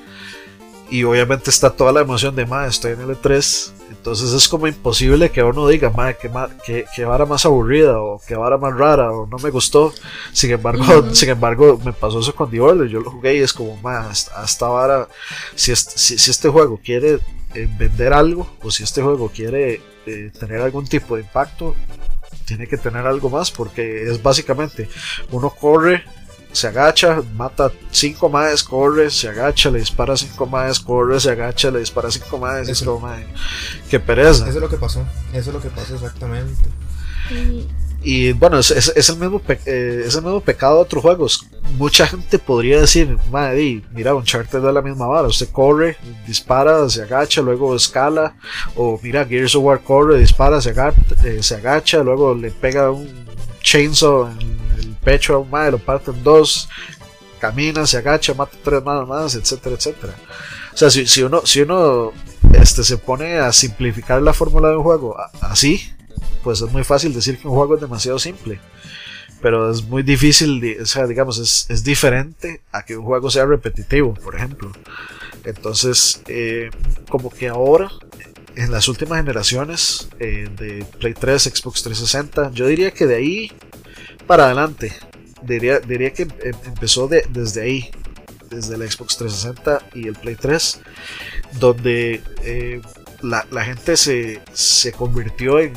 Y 0.89 1.03
obviamente 1.03 1.51
está 1.51 1.71
toda 1.71 1.93
la 1.93 2.01
emoción 2.01 2.37
de, 2.37 2.47
más 2.47 2.75
estoy 2.75 2.93
en 2.93 3.01
el 3.01 3.09
E3 3.09 3.73
entonces 4.07 4.33
es 4.33 4.49
como 4.49 4.69
imposible 4.69 5.31
que 5.31 5.43
uno 5.43 5.67
diga, 5.67 5.91
madre, 5.91 6.17
que, 6.21 6.31
que, 6.65 6.85
que, 6.95 7.05
vara 7.05 7.27
más 7.27 7.45
aburrida 7.45 8.01
o 8.01 8.21
que 8.25 8.37
vara 8.37 8.57
más 8.57 8.73
rara 8.77 9.11
o 9.11 9.27
no 9.27 9.37
me 9.39 9.51
gustó. 9.51 9.93
Sin 10.33 10.51
embargo, 10.53 10.85
sin 11.13 11.31
embargo 11.31 11.81
me 11.85 11.93
pasó 11.93 12.21
eso 12.21 12.35
con 12.35 12.49
The 12.49 12.61
Order. 12.61 12.89
Yo 12.89 13.01
lo 13.01 13.11
jugué 13.11 13.37
y 13.37 13.41
es 13.41 13.53
como, 13.53 13.77
madre, 13.79 14.09
hasta, 14.09 14.69
vara, 14.69 15.09
si 15.55 15.73
este, 15.73 15.99
si, 15.99 16.31
este 16.31 16.49
juego 16.49 16.81
quiere 16.85 17.19
eh, 17.55 17.69
vender 17.79 18.13
algo 18.13 18.49
o 18.63 18.71
si 18.71 18.85
este 18.85 19.03
juego 19.03 19.29
quiere 19.29 19.81
eh, 20.07 20.31
tener 20.39 20.61
algún 20.61 20.87
tipo 20.87 21.17
de 21.17 21.23
impacto, 21.23 21.75
tiene 22.47 22.67
que 22.67 22.79
tener 22.79 23.07
algo 23.07 23.29
más 23.29 23.51
porque 23.51 24.05
es 24.05 24.23
básicamente 24.23 24.89
uno 25.31 25.51
corre 25.51 26.05
se 26.53 26.69
agacha, 26.69 27.23
mata 27.35 27.71
cinco 27.91 28.31
más, 28.31 28.63
corre, 28.63 29.11
se 29.11 29.29
agacha, 29.29 29.71
le 29.71 29.81
dispara 29.81 30.17
cinco 30.17 30.47
más, 30.47 30.81
corre, 30.81 31.21
se 31.21 31.31
agacha, 31.31 31.71
le 31.71 31.81
dispara 31.81 32.11
cinco 32.11 32.39
más, 32.39 32.67
eso, 32.67 33.03
qué 33.91 34.01
pereza. 34.01 34.49
Eso 34.49 34.57
es 34.57 34.63
lo 34.63 34.71
que 34.71 34.79
pasó, 34.79 35.07
eso 35.35 35.51
es 35.51 35.55
lo 35.55 35.61
que 35.61 35.69
pasó 35.69 35.97
exactamente. 35.97 36.71
Y 37.31 37.69
bueno, 38.35 38.61
es, 38.61 38.71
es, 38.71 39.09
el 39.09 39.17
mismo 39.17 39.43
eh, 39.49 40.05
es 40.07 40.15
el 40.15 40.23
mismo 40.23 40.41
pecado 40.41 40.77
de 40.77 40.83
otros 40.83 41.03
juegos. 41.03 41.47
Mucha 41.77 42.07
gente 42.07 42.39
podría 42.39 42.81
decir, 42.81 43.19
madre, 43.33 43.83
mira, 43.93 44.15
Uncharted 44.15 44.61
da 44.61 44.71
la 44.71 44.81
misma 44.81 45.09
vara. 45.09 45.27
Usted 45.27 45.49
corre, 45.51 45.97
dispara, 46.25 46.89
se 46.89 47.03
agacha, 47.03 47.43
luego 47.43 47.75
escala. 47.75 48.37
O 48.77 49.01
mira, 49.03 49.25
Gears 49.25 49.57
of 49.57 49.65
War 49.65 49.83
corre, 49.83 50.21
dispara, 50.21 50.61
se 50.61 50.73
eh, 51.25 51.43
se 51.43 51.55
agacha 51.57 52.03
luego 52.05 52.35
le 52.35 52.53
pega 52.53 52.91
un 52.93 53.09
chainsaw 53.61 54.29
en 54.29 54.95
pecho 55.03 55.35
a 55.35 55.39
un 55.39 55.51
madre, 55.51 55.73
lo 55.73 55.79
parte 55.79 56.13
en 56.13 56.23
dos, 56.23 56.69
camina, 57.41 57.87
se 57.87 57.97
agacha, 57.97 58.35
mata 58.35 58.57
tres 58.63 58.85
manos 58.85 59.09
más, 59.09 59.35
etcétera, 59.35 59.75
etcétera. 59.75 60.15
O 60.73 60.77
sea, 60.77 60.91
si, 60.91 61.07
si 61.07 61.23
uno, 61.23 61.43
si 61.45 61.63
uno 61.63 62.13
este, 62.53 62.85
se 62.85 62.99
pone 62.99 63.39
a 63.39 63.53
simplificar 63.53 64.23
la 64.23 64.33
fórmula 64.33 64.69
de 64.69 64.77
un 64.77 64.83
juego 64.83 65.17
así, 65.41 65.93
pues 66.47 66.61
es 66.61 66.71
muy 66.71 66.85
fácil 66.85 67.13
decir 67.13 67.39
que 67.39 67.49
un 67.49 67.55
juego 67.57 67.75
es 67.75 67.81
demasiado 67.81 68.21
simple. 68.21 68.61
Pero 69.43 69.69
es 69.69 69.83
muy 69.83 70.05
difícil, 70.05 70.79
o 70.81 70.87
sea, 70.87 71.05
digamos, 71.09 71.39
es, 71.39 71.67
es 71.71 71.83
diferente 71.83 72.63
a 72.71 72.85
que 72.85 72.97
un 72.97 73.05
juego 73.05 73.33
sea 73.33 73.47
repetitivo, 73.47 74.15
por 74.15 74.37
ejemplo. 74.37 74.71
Entonces, 75.43 76.23
eh, 76.29 76.71
como 77.09 77.31
que 77.31 77.49
ahora, 77.49 77.91
en 78.55 78.71
las 78.71 78.87
últimas 78.87 79.19
generaciones 79.19 80.09
eh, 80.21 80.49
de 80.57 80.87
Play 81.01 81.15
3, 81.15 81.43
Xbox 81.43 81.83
360, 81.83 82.53
yo 82.53 82.69
diría 82.69 82.93
que 82.93 83.07
de 83.07 83.17
ahí 83.17 83.53
para 84.29 84.45
adelante. 84.45 84.93
Diría, 85.43 85.81
diría 85.81 86.13
que 86.13 86.23
em, 86.23 86.55
empezó 86.65 87.09
de, 87.09 87.27
desde 87.29 87.63
ahí, 87.63 87.91
desde 88.51 88.79
la 88.79 88.89
Xbox 88.89 89.17
360 89.17 89.83
y 89.95 90.07
el 90.07 90.15
Play 90.15 90.37
3, 90.37 90.81
donde 91.59 92.23
eh, 92.45 92.81
la, 93.23 93.65
gente 93.65 93.97
se, 93.97 94.41
se 94.53 94.93
convirtió 94.93 95.59
en, 95.59 95.75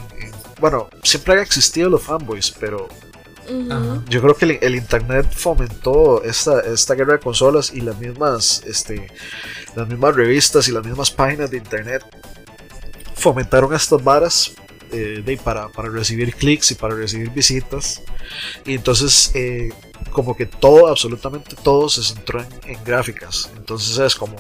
Bueno, 0.60 0.90
siempre 1.04 1.34
han 1.34 1.40
existido 1.40 1.90
los 1.90 2.04
fanboys, 2.04 2.52
pero 2.60 2.88
yo 4.08 4.22
creo 4.22 4.36
que 4.36 4.46
el, 4.46 4.60
el, 4.62 4.76
internet 4.76 5.28
fomentó 5.32 6.24
esta, 6.24 6.62
esta 6.62 6.94
guerra 6.94 7.14
de 7.14 7.20
consolas 7.20 7.74
y 7.74 7.82
las 7.82 7.98
mismas, 7.98 8.62
este, 8.66 9.08
las 9.76 9.88
mismas 9.88 10.16
revistas 10.16 10.68
y 10.68 10.72
las 10.72 10.86
mismas 10.86 11.10
páginas 11.10 11.50
de 11.50 11.58
internet 11.58 12.04
fomentaron 13.16 13.74
estas 13.74 14.04
varas 14.04 14.54
eh, 14.92 15.40
para, 15.44 15.70
para, 15.70 15.90
recibir 15.90 16.36
clics 16.36 16.72
y 16.72 16.76
para 16.76 16.96
recibir 16.96 17.30
visitas. 17.30 18.02
Y 18.66 18.76
entonces, 18.76 19.32
eh, 19.36 19.70
como 20.12 20.36
que 20.36 20.46
todo, 20.46 20.88
absolutamente 20.88 21.56
todo 21.62 21.90
se 21.90 22.04
centró 22.04 22.44
en, 22.66 22.84
gráficas. 22.84 23.52
Entonces 23.58 23.98
es 23.98 24.16
como, 24.16 24.36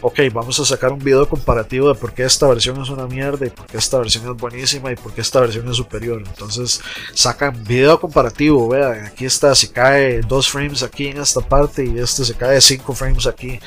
ok, 0.00 0.20
vamos 0.32 0.58
a 0.60 0.64
sacar 0.64 0.92
un 0.92 0.98
video 0.98 1.28
comparativo 1.28 1.88
de 1.88 1.94
por 1.94 2.12
qué 2.12 2.24
esta 2.24 2.46
versión 2.48 2.80
es 2.80 2.88
una 2.88 3.06
mierda 3.06 3.46
y 3.46 3.50
por 3.50 3.66
qué 3.66 3.78
esta 3.78 3.98
versión 3.98 4.30
es 4.30 4.36
buenísima 4.36 4.92
y 4.92 4.96
por 4.96 5.12
qué 5.12 5.20
esta 5.20 5.40
versión 5.40 5.68
es 5.68 5.76
superior. 5.76 6.22
Entonces 6.26 6.80
sacan 7.14 7.64
video 7.64 8.00
comparativo, 8.00 8.68
vean, 8.68 9.06
aquí 9.06 9.24
está, 9.24 9.54
se 9.54 9.70
cae 9.70 10.20
dos 10.20 10.48
frames 10.48 10.82
aquí 10.82 11.08
en 11.08 11.20
esta 11.20 11.40
parte 11.40 11.84
y 11.84 11.98
este 11.98 12.24
se 12.24 12.34
cae 12.34 12.60
cinco 12.60 12.94
frames 12.94 13.26
aquí. 13.26 13.60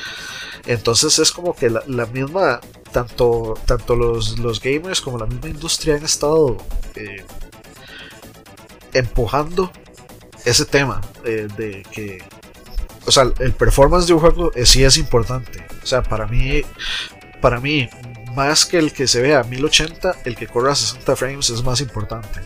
Entonces 0.66 1.20
es 1.20 1.32
como 1.32 1.56
que 1.56 1.70
la, 1.70 2.06
misma, 2.08 2.62
tanto, 2.94 3.56
tanto 3.66 3.96
los, 3.96 4.40
los, 4.40 4.62
gamers 4.62 5.02
como 5.02 5.18
la 5.18 5.26
misma 5.26 5.50
industria 5.50 5.96
han 5.96 6.06
estado 6.06 6.58
eh, 6.96 7.26
empujando 8.94 9.72
ese 10.46 10.66
tema 10.66 11.02
eh, 11.26 11.48
de 11.58 11.84
que, 11.92 12.24
o 13.06 13.12
sea, 13.12 13.26
el 13.40 13.52
performance 13.54 14.08
de 14.08 14.14
un 14.14 14.20
juego 14.20 14.52
eh, 14.56 14.66
sí 14.66 14.84
es 14.84 14.98
importante. 14.98 15.66
O 15.84 15.86
sea, 15.86 16.04
para 16.04 16.28
mí, 16.28 16.62
para 17.42 17.60
mí, 17.60 17.90
más 18.36 18.66
que 18.66 18.78
el 18.78 18.94
que 18.94 19.08
se 19.08 19.22
vea 19.22 19.42
a 19.42 19.44
1080, 19.44 20.22
el 20.24 20.36
que 20.36 20.48
corra 20.48 20.72
a 20.72 20.76
60 20.76 21.16
frames 21.16 21.50
es 21.50 21.64
más 21.64 21.82
importante, 21.82 22.40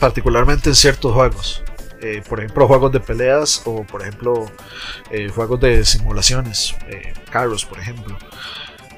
particularmente 0.00 0.70
en 0.70 0.74
ciertos 0.74 1.12
juegos. 1.12 1.62
Eh, 2.00 2.22
por 2.28 2.38
ejemplo, 2.38 2.68
juegos 2.68 2.92
de 2.92 3.00
peleas 3.00 3.62
o, 3.64 3.82
por 3.82 4.02
ejemplo, 4.02 4.46
eh, 5.10 5.28
juegos 5.34 5.60
de 5.60 5.84
simulaciones, 5.84 6.76
eh, 6.88 7.12
carros, 7.30 7.64
por 7.64 7.80
ejemplo. 7.80 8.16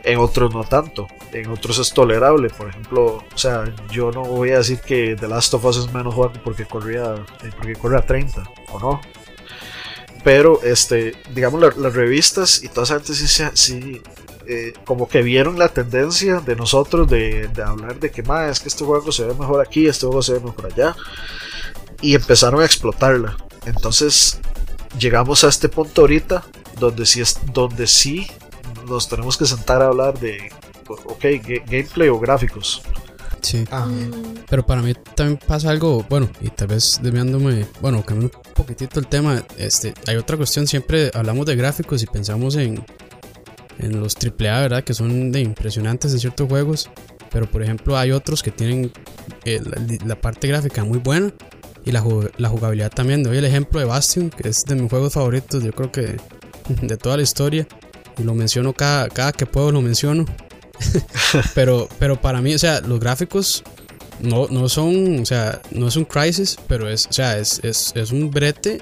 En 0.02 0.18
otros 0.18 0.54
no 0.54 0.64
tanto, 0.64 1.08
en 1.32 1.50
otros 1.50 1.78
es 1.78 1.92
tolerable, 1.92 2.48
por 2.48 2.70
ejemplo, 2.70 3.22
o 3.34 3.38
sea, 3.38 3.64
yo 3.90 4.10
no 4.10 4.22
voy 4.22 4.50
a 4.50 4.58
decir 4.58 4.80
que 4.80 5.14
The 5.14 5.28
Last 5.28 5.52
of 5.54 5.64
Us 5.64 5.76
es 5.76 5.92
menos 5.92 6.14
juego 6.14 6.32
porque 6.42 6.64
corría, 6.64 7.14
porque 7.58 7.74
corre 7.74 7.98
a 7.98 8.06
30, 8.06 8.42
o 8.72 8.78
no. 8.78 9.00
Pero, 10.24 10.60
este, 10.62 11.14
digamos, 11.34 11.76
las 11.76 11.94
revistas 11.94 12.62
y 12.62 12.68
toda 12.68 12.84
esa 12.84 12.94
gente 12.94 13.14
sí, 13.14 13.44
sí 13.54 14.02
eh, 14.52 14.72
como 14.84 15.08
que 15.08 15.22
vieron 15.22 15.60
la 15.60 15.68
tendencia 15.68 16.40
de 16.40 16.56
nosotros 16.56 17.08
de, 17.08 17.48
hablar 17.64 18.00
de 18.00 18.10
que 18.10 18.24
más 18.24 18.50
es 18.50 18.58
que 18.60 18.68
este 18.68 18.84
juego 18.84 19.12
se 19.12 19.24
ve 19.24 19.34
mejor 19.34 19.60
aquí, 19.60 19.86
este 19.86 20.06
juego 20.06 20.22
se 20.22 20.32
ve 20.32 20.40
mejor 20.40 20.66
allá, 20.66 20.96
y 22.00 22.16
empezaron 22.16 22.60
a 22.60 22.64
explotarla. 22.64 23.36
Entonces 23.64 24.40
llegamos 24.98 25.44
a 25.44 25.48
este 25.48 25.68
punto 25.68 26.00
ahorita 26.00 26.42
donde 26.80 27.06
sí, 27.06 27.20
es, 27.20 27.38
donde 27.52 27.86
sí 27.86 28.26
nos 28.90 29.08
tenemos 29.08 29.36
que 29.36 29.46
sentar 29.46 29.80
a 29.82 29.86
hablar 29.86 30.18
de, 30.18 30.50
ok, 30.88 31.24
gameplay 31.66 32.08
o 32.08 32.18
gráficos. 32.18 32.82
Sí. 33.40 33.64
Ah. 33.70 33.88
Pero 34.48 34.66
para 34.66 34.82
mí 34.82 34.92
también 35.14 35.38
pasa 35.46 35.70
algo, 35.70 36.04
bueno, 36.08 36.28
y 36.40 36.50
tal 36.50 36.68
vez 36.68 37.00
desviándome, 37.02 37.66
bueno, 37.80 38.04
cambiando 38.04 38.36
un 38.36 38.52
poquitito 38.52 39.00
el 39.00 39.06
tema, 39.06 39.42
este, 39.56 39.94
hay 40.06 40.16
otra 40.16 40.36
cuestión, 40.36 40.66
siempre 40.66 41.10
hablamos 41.14 41.46
de 41.46 41.56
gráficos 41.56 42.02
y 42.02 42.06
pensamos 42.06 42.56
en, 42.56 42.84
en 43.78 44.00
los 44.00 44.16
AAA, 44.16 44.60
¿verdad? 44.60 44.84
Que 44.84 44.92
son 44.92 45.32
de 45.32 45.40
impresionantes 45.40 46.12
en 46.12 46.20
ciertos 46.20 46.48
juegos, 46.48 46.90
pero 47.30 47.50
por 47.50 47.62
ejemplo 47.62 47.96
hay 47.96 48.12
otros 48.12 48.42
que 48.42 48.50
tienen 48.50 48.92
eh, 49.44 49.60
la, 50.04 50.16
parte 50.16 50.48
gráfica 50.48 50.84
muy 50.84 50.98
buena 50.98 51.32
y 51.84 51.92
la, 51.92 52.04
la 52.36 52.48
jugabilidad 52.48 52.90
también. 52.90 53.22
Doy 53.22 53.38
el 53.38 53.44
ejemplo 53.44 53.80
de 53.80 53.86
Bastion, 53.86 54.30
que 54.30 54.48
es 54.48 54.64
de 54.64 54.74
mis 54.74 54.90
juegos 54.90 55.14
favoritos, 55.14 55.62
yo 55.62 55.72
creo 55.72 55.90
que 55.90 56.16
de 56.82 56.96
toda 56.96 57.16
la 57.16 57.22
historia, 57.22 57.66
y 58.18 58.22
lo 58.22 58.34
menciono 58.34 58.72
cada, 58.72 59.08
cada 59.08 59.32
que 59.32 59.46
puedo, 59.46 59.72
lo 59.72 59.82
menciono. 59.82 60.24
pero, 61.54 61.88
pero 61.98 62.20
para 62.20 62.40
mí, 62.40 62.54
o 62.54 62.58
sea, 62.58 62.80
los 62.80 63.00
gráficos 63.00 63.62
no, 64.20 64.48
no 64.48 64.68
son, 64.68 65.20
o 65.20 65.26
sea, 65.26 65.60
no 65.70 65.88
es 65.88 65.96
un 65.96 66.04
crisis, 66.04 66.58
pero 66.66 66.88
es, 66.88 67.06
o 67.06 67.12
sea, 67.12 67.38
es, 67.38 67.60
es, 67.62 67.92
es 67.94 68.12
un 68.12 68.30
brete 68.30 68.80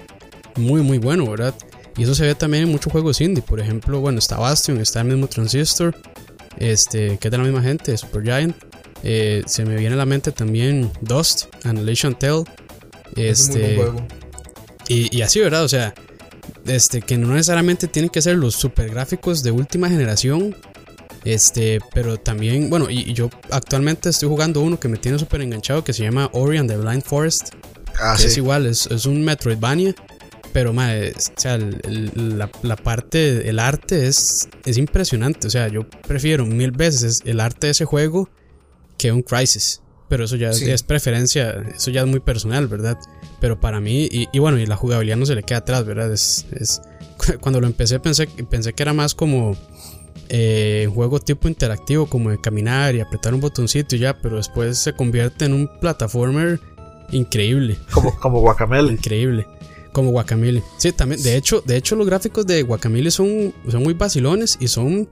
muy, 0.56 0.82
muy 0.82 0.98
bueno, 0.98 1.28
¿verdad? 1.30 1.54
Y 1.96 2.04
eso 2.04 2.14
se 2.14 2.24
ve 2.24 2.34
también 2.34 2.64
en 2.64 2.70
muchos 2.70 2.92
juegos 2.92 3.20
indie. 3.20 3.42
Por 3.42 3.60
ejemplo, 3.60 4.00
bueno, 4.00 4.18
está 4.18 4.36
Bastion, 4.38 4.80
está 4.80 5.00
el 5.00 5.08
mismo 5.08 5.26
Transistor, 5.26 5.96
este, 6.56 7.18
que 7.18 7.28
es 7.28 7.32
de 7.32 7.38
la 7.38 7.44
misma 7.44 7.62
gente, 7.62 7.96
Supergiant. 7.96 8.56
Eh, 9.02 9.42
se 9.46 9.64
me 9.64 9.76
viene 9.76 9.94
a 9.94 9.98
la 9.98 10.06
mente 10.06 10.32
también 10.32 10.90
Dust, 11.00 11.46
Annihilation 11.64 12.16
Tale. 12.16 12.44
Este, 13.16 13.76
juego. 13.76 14.06
Y, 14.88 15.14
y, 15.16 15.22
así, 15.22 15.40
¿verdad? 15.40 15.64
O 15.64 15.68
sea, 15.68 15.92
este, 16.68 17.02
que 17.02 17.18
no 17.18 17.28
necesariamente 17.28 17.88
tienen 17.88 18.10
que 18.10 18.22
ser 18.22 18.36
los 18.36 18.54
super 18.54 18.90
gráficos 18.90 19.42
de 19.42 19.50
última 19.50 19.88
generación, 19.88 20.56
este, 21.24 21.80
pero 21.92 22.18
también, 22.18 22.70
bueno, 22.70 22.88
y, 22.88 23.12
yo 23.12 23.30
actualmente 23.50 24.08
estoy 24.08 24.28
jugando 24.28 24.60
uno 24.60 24.78
que 24.78 24.88
me 24.88 24.98
tiene 24.98 25.18
súper 25.18 25.42
enganchado 25.42 25.84
que 25.84 25.92
se 25.92 26.02
llama 26.02 26.30
Ori 26.32 26.58
and 26.58 26.70
the 26.70 26.76
Blind 26.76 27.02
Forest. 27.02 27.54
Ah, 28.00 28.14
que 28.16 28.26
es 28.26 28.36
igual, 28.36 28.66
es, 28.66 28.86
es, 28.86 29.06
un 29.06 29.24
Metroidvania. 29.24 29.94
Pero, 30.52 30.72
madre, 30.72 31.12
o 31.16 31.40
sea, 31.40 31.58
la, 31.58 32.50
la, 32.62 32.76
parte, 32.76 33.48
el 33.48 33.58
arte 33.58 34.06
es, 34.06 34.48
es 34.64 34.78
impresionante. 34.78 35.46
O 35.46 35.50
sea, 35.50 35.68
yo 35.68 35.88
prefiero 36.06 36.46
mil 36.46 36.70
veces 36.70 37.22
el 37.24 37.40
arte 37.40 37.66
de 37.66 37.72
ese 37.72 37.84
juego 37.84 38.30
que 38.96 39.12
un 39.12 39.22
Crisis. 39.22 39.82
Pero 40.08 40.24
eso 40.24 40.36
ya 40.36 40.50
es 40.50 40.82
preferencia, 40.82 41.62
eso 41.74 41.90
ya 41.90 42.00
es 42.00 42.06
muy 42.06 42.20
personal, 42.20 42.66
¿verdad? 42.66 42.98
Pero 43.40 43.60
para 43.60 43.78
mí, 43.80 44.08
y, 44.10 44.28
y, 44.32 44.38
bueno, 44.38 44.58
y 44.58 44.64
la 44.64 44.76
jugabilidad 44.76 45.16
no 45.16 45.26
se 45.26 45.34
le 45.34 45.42
queda 45.42 45.58
atrás, 45.58 45.84
¿verdad? 45.84 46.10
Es, 46.12 46.46
es, 46.52 46.80
cuando 47.40 47.60
lo 47.60 47.66
empecé 47.66 48.00
pensé, 48.00 48.26
pensé 48.26 48.72
que 48.72 48.82
era 48.82 48.92
más 48.92 49.14
como 49.14 49.56
eh, 50.30 50.88
juego 50.92 51.20
tipo 51.20 51.48
interactivo 51.48 52.06
como 52.06 52.30
de 52.30 52.38
caminar 52.38 52.94
y 52.94 53.00
apretar 53.00 53.34
un 53.34 53.40
botoncito 53.40 53.96
y 53.96 54.00
ya, 54.00 54.18
pero 54.18 54.36
después 54.36 54.78
se 54.78 54.92
convierte 54.92 55.46
en 55.46 55.54
un 55.54 55.70
plataformer 55.80 56.60
increíble. 57.10 57.78
Como, 57.92 58.18
como 58.18 58.40
Guacamele. 58.40 58.92
increíble. 58.92 59.46
Como 59.92 60.10
Guacamele. 60.10 60.62
Sí, 60.76 60.92
también. 60.92 61.22
De 61.22 61.36
hecho, 61.36 61.62
de 61.64 61.76
hecho 61.76 61.96
los 61.96 62.06
gráficos 62.06 62.46
de 62.46 62.62
Guacamele 62.62 63.10
son, 63.10 63.54
son 63.68 63.82
muy 63.82 63.94
vacilones 63.94 64.58
y 64.60 64.68
son 64.68 65.08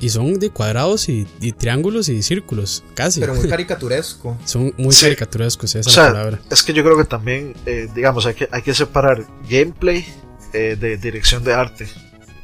y 0.00 0.08
son 0.08 0.38
de 0.38 0.50
cuadrados 0.50 1.08
y, 1.08 1.26
triángulos 1.58 2.08
y 2.08 2.22
círculos, 2.22 2.84
casi. 2.94 3.20
Pero 3.20 3.34
muy 3.34 3.48
caricaturesco. 3.48 4.36
son 4.44 4.74
muy 4.76 4.94
caricaturescos, 4.94 5.74
esa 5.74 5.90
es 5.90 5.96
la 5.96 6.12
palabra. 6.12 6.40
Es 6.50 6.62
que 6.62 6.72
yo 6.72 6.82
creo 6.84 6.96
que 6.96 7.04
también, 7.04 7.54
eh, 7.66 7.88
digamos, 7.94 8.26
hay 8.26 8.34
que, 8.34 8.48
hay 8.50 8.62
que 8.62 8.74
separar 8.74 9.24
gameplay 9.48 10.06
eh, 10.52 10.76
de 10.78 10.96
dirección 10.96 11.44
de 11.44 11.54
arte 11.54 11.88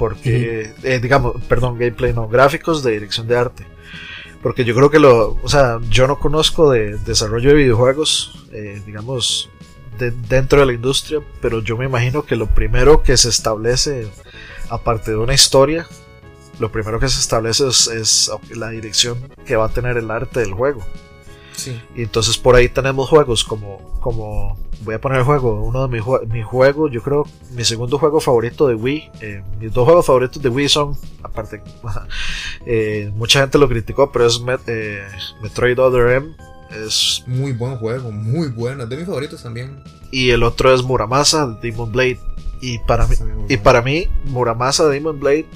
porque, 0.03 0.75
eh, 0.83 0.99
digamos, 1.01 1.41
perdón, 1.49 1.79
gameplay 1.79 2.13
no, 2.13 2.27
gráficos 2.27 2.83
de 2.83 2.91
dirección 2.91 3.29
de 3.29 3.37
arte. 3.37 3.65
Porque 4.43 4.65
yo 4.65 4.75
creo 4.75 4.91
que 4.91 4.99
lo, 4.99 5.39
o 5.41 5.49
sea, 5.49 5.79
yo 5.89 6.09
no 6.09 6.19
conozco 6.19 6.73
de 6.73 6.99
desarrollo 7.07 7.51
de 7.51 7.55
videojuegos, 7.55 8.45
eh, 8.51 8.83
digamos, 8.85 9.49
dentro 10.29 10.59
de 10.59 10.67
la 10.67 10.73
industria, 10.73 11.21
pero 11.41 11.63
yo 11.63 11.77
me 11.77 11.85
imagino 11.85 12.25
que 12.25 12.35
lo 12.35 12.49
primero 12.49 13.05
que 13.05 13.17
se 13.17 13.29
establece, 13.29 14.09
aparte 14.71 15.13
de 15.13 15.19
una 15.19 15.35
historia, 15.35 15.87
lo 16.59 16.71
primero 16.71 17.01
que 17.01 17.09
se 17.09 17.21
establece 17.21 17.69
es 17.69 18.31
la 18.55 18.71
dirección 18.71 19.19
que 19.47 19.57
va 19.57 19.67
a 19.67 19.69
tener 19.69 19.97
el 19.97 20.11
arte 20.11 20.41
del 20.41 20.53
juego. 20.53 20.83
Y 21.95 22.03
entonces 22.03 22.39
por 22.39 22.57
ahí 22.57 22.69
tenemos 22.69 23.09
juegos 23.09 23.45
como, 23.45 23.79
como 24.01 24.57
voy 24.83 24.95
a 24.95 25.01
poner 25.01 25.19
el 25.19 25.25
juego, 25.25 25.63
uno 25.63 25.87
de 25.87 25.89
mis, 25.89 26.03
mi 26.29 26.43
juegos, 26.43 26.91
yo 26.91 27.03
creo, 27.03 27.27
mi 27.53 27.65
segundo 27.65 27.99
juego 27.99 28.21
favorito 28.21 28.67
de 28.67 28.75
Wii. 28.75 29.11
Eh, 29.21 29.43
mis 29.61 29.73
dos 29.73 29.85
juegos 29.85 30.07
favoritos 30.07 30.43
de 30.43 30.49
Wii 30.49 30.69
son, 30.69 30.97
aparte, 31.23 31.63
eh, 32.67 33.11
mucha 33.15 33.41
gente 33.41 33.59
lo 33.59 33.69
criticó, 33.69 34.11
pero 34.11 34.27
es 34.27 34.41
eh, 34.67 35.07
Metroid 35.43 35.79
Other 35.79 36.09
M. 36.17 36.35
Es 36.71 37.23
muy 37.27 37.53
buen 37.53 37.77
juego, 37.77 38.11
muy 38.11 38.49
bueno, 38.49 38.87
de 38.87 38.97
mis 38.97 39.07
favoritos 39.07 39.43
también. 39.43 39.83
Y 40.11 40.31
el 40.31 40.43
otro 40.43 40.75
es 40.75 40.83
Muramasa, 40.83 41.47
Demon 41.61 41.93
Blade. 41.93 42.19
Y 42.63 42.79
para 42.79 43.07
mí, 43.07 43.17
y 43.49 43.57
para 43.57 43.83
mí 43.83 44.09
Muramasa 44.25 44.87
Demon 44.89 45.19
Blade 45.19 45.47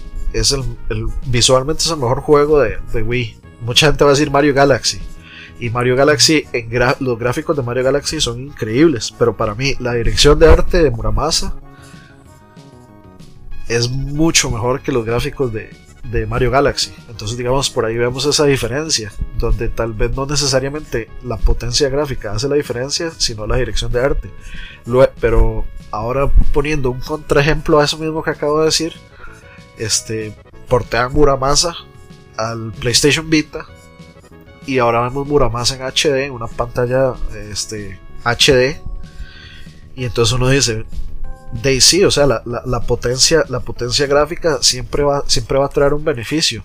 es 0.40 0.52
el, 0.52 0.64
visualmente 1.26 1.82
es 1.82 1.90
el 1.90 1.96
mejor 1.96 2.20
juego 2.20 2.60
de, 2.60 2.78
de 2.92 3.02
Wii. 3.02 3.36
Mucha 3.62 3.86
gente 3.86 4.04
va 4.04 4.10
a 4.10 4.14
decir 4.14 4.30
Mario 4.30 4.54
Galaxy 4.54 5.00
y 5.58 5.70
Mario 5.70 5.96
Galaxy, 5.96 6.44
en 6.52 6.68
los 7.00 7.18
gráficos 7.18 7.56
de 7.56 7.62
Mario 7.62 7.84
Galaxy 7.84 8.20
son 8.20 8.40
increíbles, 8.40 9.12
pero 9.18 9.36
para 9.36 9.54
mí 9.54 9.74
la 9.78 9.94
dirección 9.94 10.38
de 10.38 10.48
arte 10.48 10.82
de 10.82 10.90
Muramasa 10.90 11.54
es 13.68 13.90
mucho 13.90 14.50
mejor 14.50 14.82
que 14.82 14.92
los 14.92 15.04
gráficos 15.04 15.52
de, 15.52 15.70
Mario 16.28 16.52
Galaxy. 16.52 16.94
Entonces, 17.08 17.36
digamos, 17.36 17.68
por 17.68 17.84
ahí 17.84 17.96
vemos 17.96 18.24
esa 18.26 18.44
diferencia, 18.44 19.12
donde 19.38 19.68
tal 19.68 19.92
vez 19.92 20.14
no 20.14 20.24
necesariamente 20.24 21.10
la 21.24 21.36
potencia 21.36 21.88
gráfica 21.88 22.30
hace 22.30 22.48
la 22.48 22.54
diferencia, 22.54 23.10
sino 23.18 23.44
la 23.44 23.56
dirección 23.56 23.90
de 23.90 24.00
arte. 24.00 24.30
pero 25.20 25.66
ahora 25.90 26.30
poniendo 26.52 26.90
un 26.90 27.00
contraejemplo 27.00 27.80
a 27.80 27.84
eso 27.84 27.98
mismo 27.98 28.22
que 28.22 28.30
acabo 28.30 28.60
de 28.60 28.66
decir, 28.66 28.94
este, 29.78 30.34
portean 30.68 31.12
Muramasa 31.12 31.74
al 32.36 32.72
PlayStation 32.72 33.28
Vita 33.30 33.66
y 34.66 34.78
ahora 34.78 35.02
vemos 35.02 35.26
Muramasa 35.26 35.76
en 35.76 35.82
HD, 35.82 36.26
en 36.26 36.32
una 36.32 36.48
pantalla 36.48 37.14
este, 37.50 37.98
HD. 38.24 38.80
Y 39.94 40.04
entonces 40.04 40.34
uno 40.34 40.48
dice, 40.48 40.84
Daisy, 41.52 42.04
o 42.04 42.10
sea, 42.10 42.26
la, 42.26 42.80
potencia, 42.80 43.44
la 43.48 43.60
potencia 43.60 44.06
gráfica 44.06 44.58
siempre 44.62 45.04
va, 45.04 45.22
siempre 45.26 45.58
va 45.58 45.66
a 45.66 45.70
traer 45.70 45.94
un 45.94 46.04
beneficio. 46.04 46.64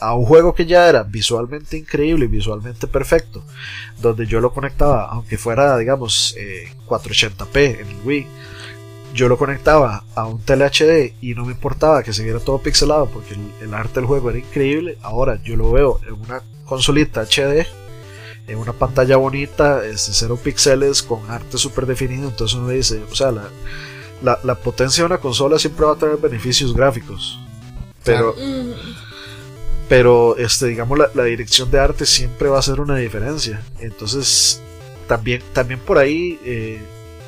A 0.00 0.14
un 0.14 0.24
juego 0.24 0.54
que 0.54 0.66
ya 0.66 0.88
era 0.88 1.04
visualmente 1.04 1.76
increíble 1.76 2.24
y 2.24 2.28
visualmente 2.28 2.88
perfecto, 2.88 3.44
donde 4.00 4.26
yo 4.26 4.40
lo 4.40 4.52
conectaba, 4.52 5.08
aunque 5.08 5.38
fuera, 5.38 5.78
digamos, 5.78 6.34
480p 6.88 7.56
eh, 7.56 7.78
en 7.80 7.88
el 7.88 7.96
Wii, 8.04 8.26
yo 9.14 9.28
lo 9.28 9.38
conectaba 9.38 10.04
a 10.16 10.26
un 10.26 10.40
tele 10.40 10.66
HD 10.66 11.14
y 11.20 11.34
no 11.34 11.44
me 11.44 11.52
importaba 11.52 12.02
que 12.02 12.12
se 12.12 12.24
viera 12.24 12.40
todo 12.40 12.58
pixelado 12.58 13.06
porque 13.06 13.36
el, 13.60 13.72
arte 13.72 14.00
del 14.00 14.06
juego 14.06 14.30
era 14.30 14.40
increíble. 14.40 14.98
Ahora 15.02 15.40
yo 15.42 15.56
lo 15.56 15.70
veo 15.70 16.00
en 16.06 16.14
una 16.14 16.42
consolita 16.64 17.22
HD, 17.22 17.64
en 18.48 18.58
una 18.58 18.72
pantalla 18.72 19.16
bonita, 19.16 19.84
este, 19.86 20.12
cero 20.12 20.36
píxeles, 20.42 21.02
con 21.04 21.30
arte 21.30 21.58
súper 21.58 21.86
definido. 21.86 22.28
Entonces 22.28 22.58
uno 22.58 22.68
dice, 22.70 23.02
o 23.08 23.14
sea, 23.14 23.30
la, 23.30 24.40
la, 24.42 24.54
potencia 24.56 25.02
de 25.02 25.06
una 25.06 25.18
consola 25.18 25.60
siempre 25.60 25.86
va 25.86 25.92
a 25.92 25.96
tener 25.96 26.16
beneficios 26.16 26.74
gráficos. 26.74 27.38
Pero, 28.02 28.34
pero 29.88 30.36
este, 30.38 30.66
digamos, 30.66 30.98
la, 30.98 31.24
dirección 31.24 31.70
de 31.70 31.78
arte 31.78 32.04
siempre 32.04 32.48
va 32.48 32.58
a 32.58 32.62
ser 32.62 32.80
una 32.80 32.96
diferencia. 32.96 33.62
Entonces, 33.78 34.60
también, 35.06 35.40
también 35.52 35.78
por 35.78 35.98
ahí. 35.98 36.40
Eh, 36.44 36.82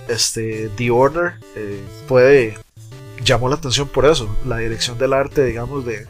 este, 0.09 0.71
The 0.77 0.91
Order 0.91 1.35
eh, 1.55 1.83
puede 2.07 2.57
llamó 3.25 3.49
la 3.49 3.57
atención 3.57 3.89
por 3.89 4.07
eso, 4.07 4.29
la 4.47 4.59
dirección 4.59 4.99
del 4.99 5.13
arte, 5.13 5.45
digamos, 5.45 5.85
de, 5.85 6.07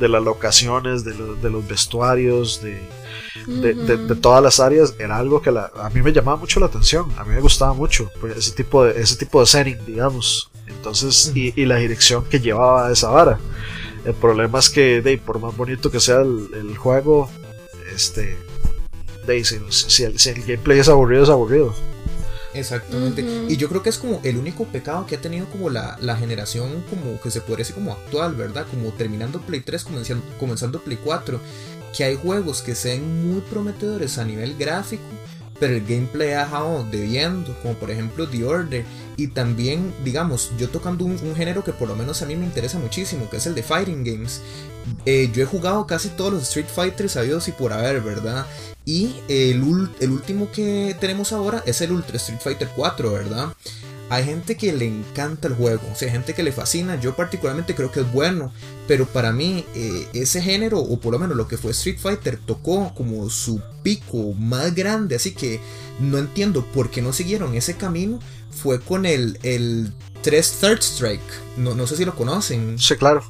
de 0.00 0.08
las 0.08 0.22
locaciones, 0.22 1.04
de, 1.04 1.12
de 1.12 1.50
los 1.50 1.66
vestuarios, 1.66 2.60
de, 2.62 2.80
de, 3.46 4.16
todas 4.16 4.42
las 4.42 4.58
áreas, 4.60 4.94
era 4.98 5.16
algo 5.16 5.40
que 5.40 5.50
a 5.50 5.90
mí 5.94 6.02
me 6.02 6.12
llamaba 6.12 6.36
mucho 6.36 6.58
la 6.58 6.66
atención, 6.66 7.10
a 7.16 7.24
mí 7.24 7.34
me 7.34 7.40
gustaba 7.40 7.72
mucho 7.72 8.10
pues, 8.20 8.36
ese, 8.36 8.52
tipo 8.52 8.84
de, 8.84 9.00
ese 9.00 9.16
tipo 9.16 9.40
de 9.40 9.46
setting, 9.46 9.78
digamos, 9.86 10.50
entonces, 10.66 11.32
y, 11.34 11.52
y, 11.60 11.64
la 11.66 11.76
dirección 11.76 12.24
que 12.24 12.40
llevaba 12.40 12.90
esa 12.90 13.10
vara. 13.10 13.38
El 14.04 14.14
problema 14.14 14.58
es 14.58 14.70
que, 14.70 15.00
de, 15.02 15.18
por 15.18 15.40
más 15.40 15.56
bonito 15.56 15.90
que 15.90 16.00
sea 16.00 16.20
el, 16.20 16.48
el 16.54 16.76
juego, 16.76 17.30
este, 17.94 18.36
de, 19.26 19.44
si, 19.44 19.58
si, 19.70 20.04
el, 20.04 20.18
si 20.18 20.30
el 20.30 20.42
gameplay 20.42 20.78
es 20.78 20.88
aburrido, 20.88 21.22
es 21.22 21.30
aburrido. 21.30 21.74
Exactamente. 22.58 23.24
Y 23.48 23.56
yo 23.56 23.68
creo 23.68 23.82
que 23.82 23.90
es 23.90 23.98
como 23.98 24.20
el 24.24 24.36
único 24.36 24.64
pecado 24.64 25.06
que 25.06 25.16
ha 25.16 25.20
tenido 25.20 25.46
como 25.46 25.70
la, 25.70 25.96
la 26.00 26.16
generación 26.16 26.84
como 26.88 27.20
que 27.20 27.30
se 27.30 27.40
podría 27.40 27.58
decir 27.58 27.74
como 27.74 27.92
actual, 27.92 28.34
¿verdad? 28.34 28.66
Como 28.70 28.90
terminando 28.92 29.40
Play 29.40 29.60
3, 29.60 29.84
comenzando, 29.84 30.24
comenzando 30.38 30.82
Play 30.82 30.98
4. 31.02 31.40
Que 31.96 32.04
hay 32.04 32.16
juegos 32.16 32.62
que 32.62 32.74
sean 32.74 33.28
muy 33.30 33.40
prometedores 33.40 34.18
a 34.18 34.24
nivel 34.24 34.56
gráfico, 34.56 35.02
pero 35.58 35.74
el 35.74 35.86
gameplay 35.86 36.32
ha 36.32 36.44
dejado 36.44 36.84
debiendo, 36.90 37.56
como 37.62 37.74
por 37.74 37.90
ejemplo 37.90 38.28
The 38.28 38.44
Order. 38.44 38.84
Y 39.16 39.28
también, 39.28 39.94
digamos, 40.04 40.52
yo 40.58 40.68
tocando 40.68 41.04
un, 41.04 41.18
género 41.34 41.64
que 41.64 41.72
por 41.72 41.88
lo 41.88 41.96
menos 41.96 42.20
a 42.22 42.26
mí 42.26 42.36
me 42.36 42.44
interesa 42.44 42.78
muchísimo, 42.78 43.30
que 43.30 43.38
es 43.38 43.46
el 43.46 43.54
de 43.54 43.62
Fighting 43.62 44.04
Games. 44.04 44.42
Eh, 45.04 45.30
yo 45.32 45.42
he 45.42 45.46
jugado 45.46 45.86
casi 45.86 46.10
todos 46.10 46.32
los 46.32 46.42
Street 46.42 46.66
Fighters 46.66 47.12
sabidos 47.12 47.48
y 47.48 47.52
por 47.52 47.72
haber, 47.72 48.00
¿verdad? 48.02 48.46
Y 48.84 49.16
el, 49.28 49.62
el 50.00 50.10
último 50.10 50.50
que 50.52 50.94
tenemos 51.00 51.32
ahora 51.32 51.62
es 51.66 51.80
el 51.80 51.92
Ultra 51.92 52.16
Street 52.18 52.40
Fighter 52.40 52.68
4, 52.76 53.12
¿verdad? 53.12 53.48
Hay 54.08 54.24
gente 54.24 54.56
que 54.56 54.72
le 54.72 54.86
encanta 54.86 55.48
el 55.48 55.54
juego, 55.54 55.82
o 55.92 55.96
sea, 55.96 56.06
hay 56.06 56.12
gente 56.12 56.32
que 56.32 56.44
le 56.44 56.52
fascina, 56.52 57.00
yo 57.00 57.16
particularmente 57.16 57.74
creo 57.74 57.90
que 57.90 58.00
es 58.00 58.12
bueno, 58.12 58.52
pero 58.86 59.06
para 59.06 59.32
mí 59.32 59.64
eh, 59.74 60.06
ese 60.12 60.40
género, 60.40 60.78
o 60.78 61.00
por 61.00 61.12
lo 61.12 61.18
menos 61.18 61.36
lo 61.36 61.48
que 61.48 61.56
fue 61.56 61.72
Street 61.72 61.98
Fighter, 61.98 62.38
tocó 62.38 62.94
como 62.94 63.28
su 63.30 63.60
pico 63.82 64.32
más 64.34 64.74
grande, 64.74 65.16
así 65.16 65.32
que 65.32 65.60
no 65.98 66.18
entiendo 66.18 66.64
por 66.64 66.90
qué 66.90 67.02
no 67.02 67.12
siguieron 67.12 67.56
ese 67.56 67.74
camino, 67.74 68.20
fue 68.50 68.80
con 68.80 69.06
el, 69.06 69.38
el 69.42 69.92
3 70.22 70.52
Third 70.60 70.82
Strike, 70.82 71.20
no, 71.56 71.74
no 71.74 71.86
sé 71.86 71.96
si 71.96 72.04
lo 72.04 72.14
conocen. 72.14 72.78
Sí, 72.78 72.94
claro. 72.96 73.24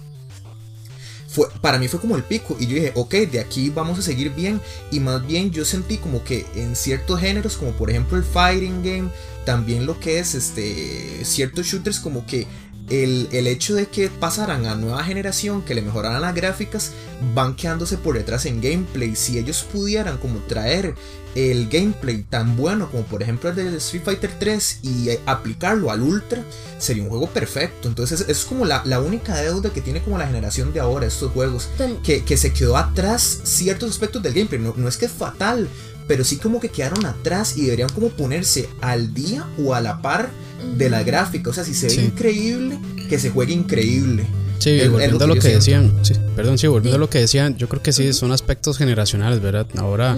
Fue, 1.28 1.48
para 1.60 1.78
mí 1.78 1.88
fue 1.88 2.00
como 2.00 2.16
el 2.16 2.22
pico 2.22 2.56
y 2.58 2.66
yo 2.66 2.76
dije, 2.76 2.92
ok, 2.94 3.12
de 3.14 3.40
aquí 3.40 3.68
vamos 3.68 3.98
a 3.98 4.02
seguir 4.02 4.34
bien. 4.34 4.60
Y 4.90 5.00
más 5.00 5.26
bien 5.26 5.50
yo 5.50 5.64
sentí 5.64 5.98
como 5.98 6.24
que 6.24 6.46
en 6.54 6.74
ciertos 6.74 7.20
géneros, 7.20 7.56
como 7.56 7.72
por 7.72 7.90
ejemplo 7.90 8.16
el 8.16 8.24
fighting 8.24 8.82
game, 8.82 9.10
también 9.46 9.86
lo 9.86 9.98
que 9.98 10.18
es 10.18 10.34
este 10.34 11.24
ciertos 11.24 11.66
shooters 11.66 12.00
como 12.00 12.26
que 12.26 12.46
el, 12.90 13.46
hecho 13.46 13.74
de 13.74 13.86
que 13.86 14.08
pasaran 14.08 14.66
a 14.66 14.76
nueva 14.76 15.02
generación, 15.02 15.62
que 15.62 15.74
le 15.74 15.82
mejoraran 15.82 16.22
las 16.22 16.34
gráficas, 16.34 16.92
van 17.34 17.56
quedándose 17.56 17.96
por 17.96 18.16
detrás 18.16 18.46
en 18.46 18.60
gameplay. 18.60 19.16
Si 19.16 19.38
ellos 19.38 19.66
pudieran 19.72 20.18
como 20.18 20.38
traer 20.40 20.94
el 21.34 21.68
gameplay 21.68 22.22
tan 22.22 22.56
bueno 22.56 22.90
como 22.90 23.02
por 23.02 23.22
ejemplo 23.22 23.50
el 23.50 23.56
de 23.56 23.76
Street 23.76 24.04
Fighter 24.04 24.30
3 24.38 24.80
y 24.82 25.08
aplicarlo 25.26 25.90
al 25.90 26.00
Ultra, 26.00 26.44
sería 26.78 27.02
un 27.02 27.08
juego 27.08 27.28
perfecto. 27.28 27.88
Entonces 27.88 28.24
es, 28.28 28.44
como 28.44 28.64
la, 28.64 29.00
única 29.00 29.36
deuda 29.36 29.70
que 29.70 29.80
tiene 29.80 30.02
como 30.02 30.18
la 30.18 30.26
generación 30.26 30.72
de 30.72 30.80
ahora 30.80 31.06
estos 31.06 31.32
juegos, 31.32 31.68
que, 32.04 32.24
que, 32.24 32.36
se 32.36 32.52
quedó 32.52 32.76
atrás 32.76 33.40
ciertos 33.42 33.90
aspectos 33.90 34.22
del 34.22 34.34
gameplay. 34.34 34.60
No, 34.60 34.74
no 34.76 34.88
es 34.88 34.96
que 34.96 35.06
es 35.06 35.12
fatal, 35.12 35.68
pero 36.06 36.24
sí 36.24 36.36
como 36.36 36.60
que 36.60 36.68
quedaron 36.68 37.04
atrás 37.06 37.56
y 37.56 37.64
deberían 37.64 37.88
como 37.88 38.08
ponerse 38.10 38.68
al 38.80 39.14
día 39.14 39.46
o 39.58 39.74
a 39.74 39.80
la 39.80 40.02
par 40.02 40.30
de 40.76 40.90
la 40.90 41.02
gráfica. 41.02 41.50
O 41.50 41.52
sea, 41.52 41.64
si 41.64 41.74
se 41.74 41.88
ve 41.88 41.94
increíble, 41.94 42.78
que 43.08 43.18
se 43.18 43.30
juegue 43.30 43.52
increíble. 43.52 44.26
Sí, 44.58 44.80
volviendo 44.88 45.24
a 45.24 45.28
lo 45.28 45.34
que, 45.34 45.48
decían, 45.48 45.92
perdón, 46.34 46.56
sí, 46.58 46.66
volviendo 46.66 46.96
a 46.96 46.98
lo 46.98 47.10
que 47.10 47.18
decían, 47.18 47.56
yo 47.56 47.68
creo 47.68 47.82
que 47.82 47.92
sí, 47.92 48.12
son 48.12 48.32
aspectos 48.32 48.78
generacionales, 48.78 49.40
¿verdad? 49.40 49.66
Ahora, 49.76 50.16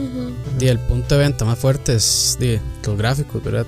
el 0.61 0.79
punto 0.79 1.17
de 1.17 1.23
venta 1.23 1.45
más 1.45 1.59
fuerte 1.59 1.95
es 1.95 2.39
los 2.85 2.97
gráficos, 2.97 3.43
¿verdad? 3.43 3.67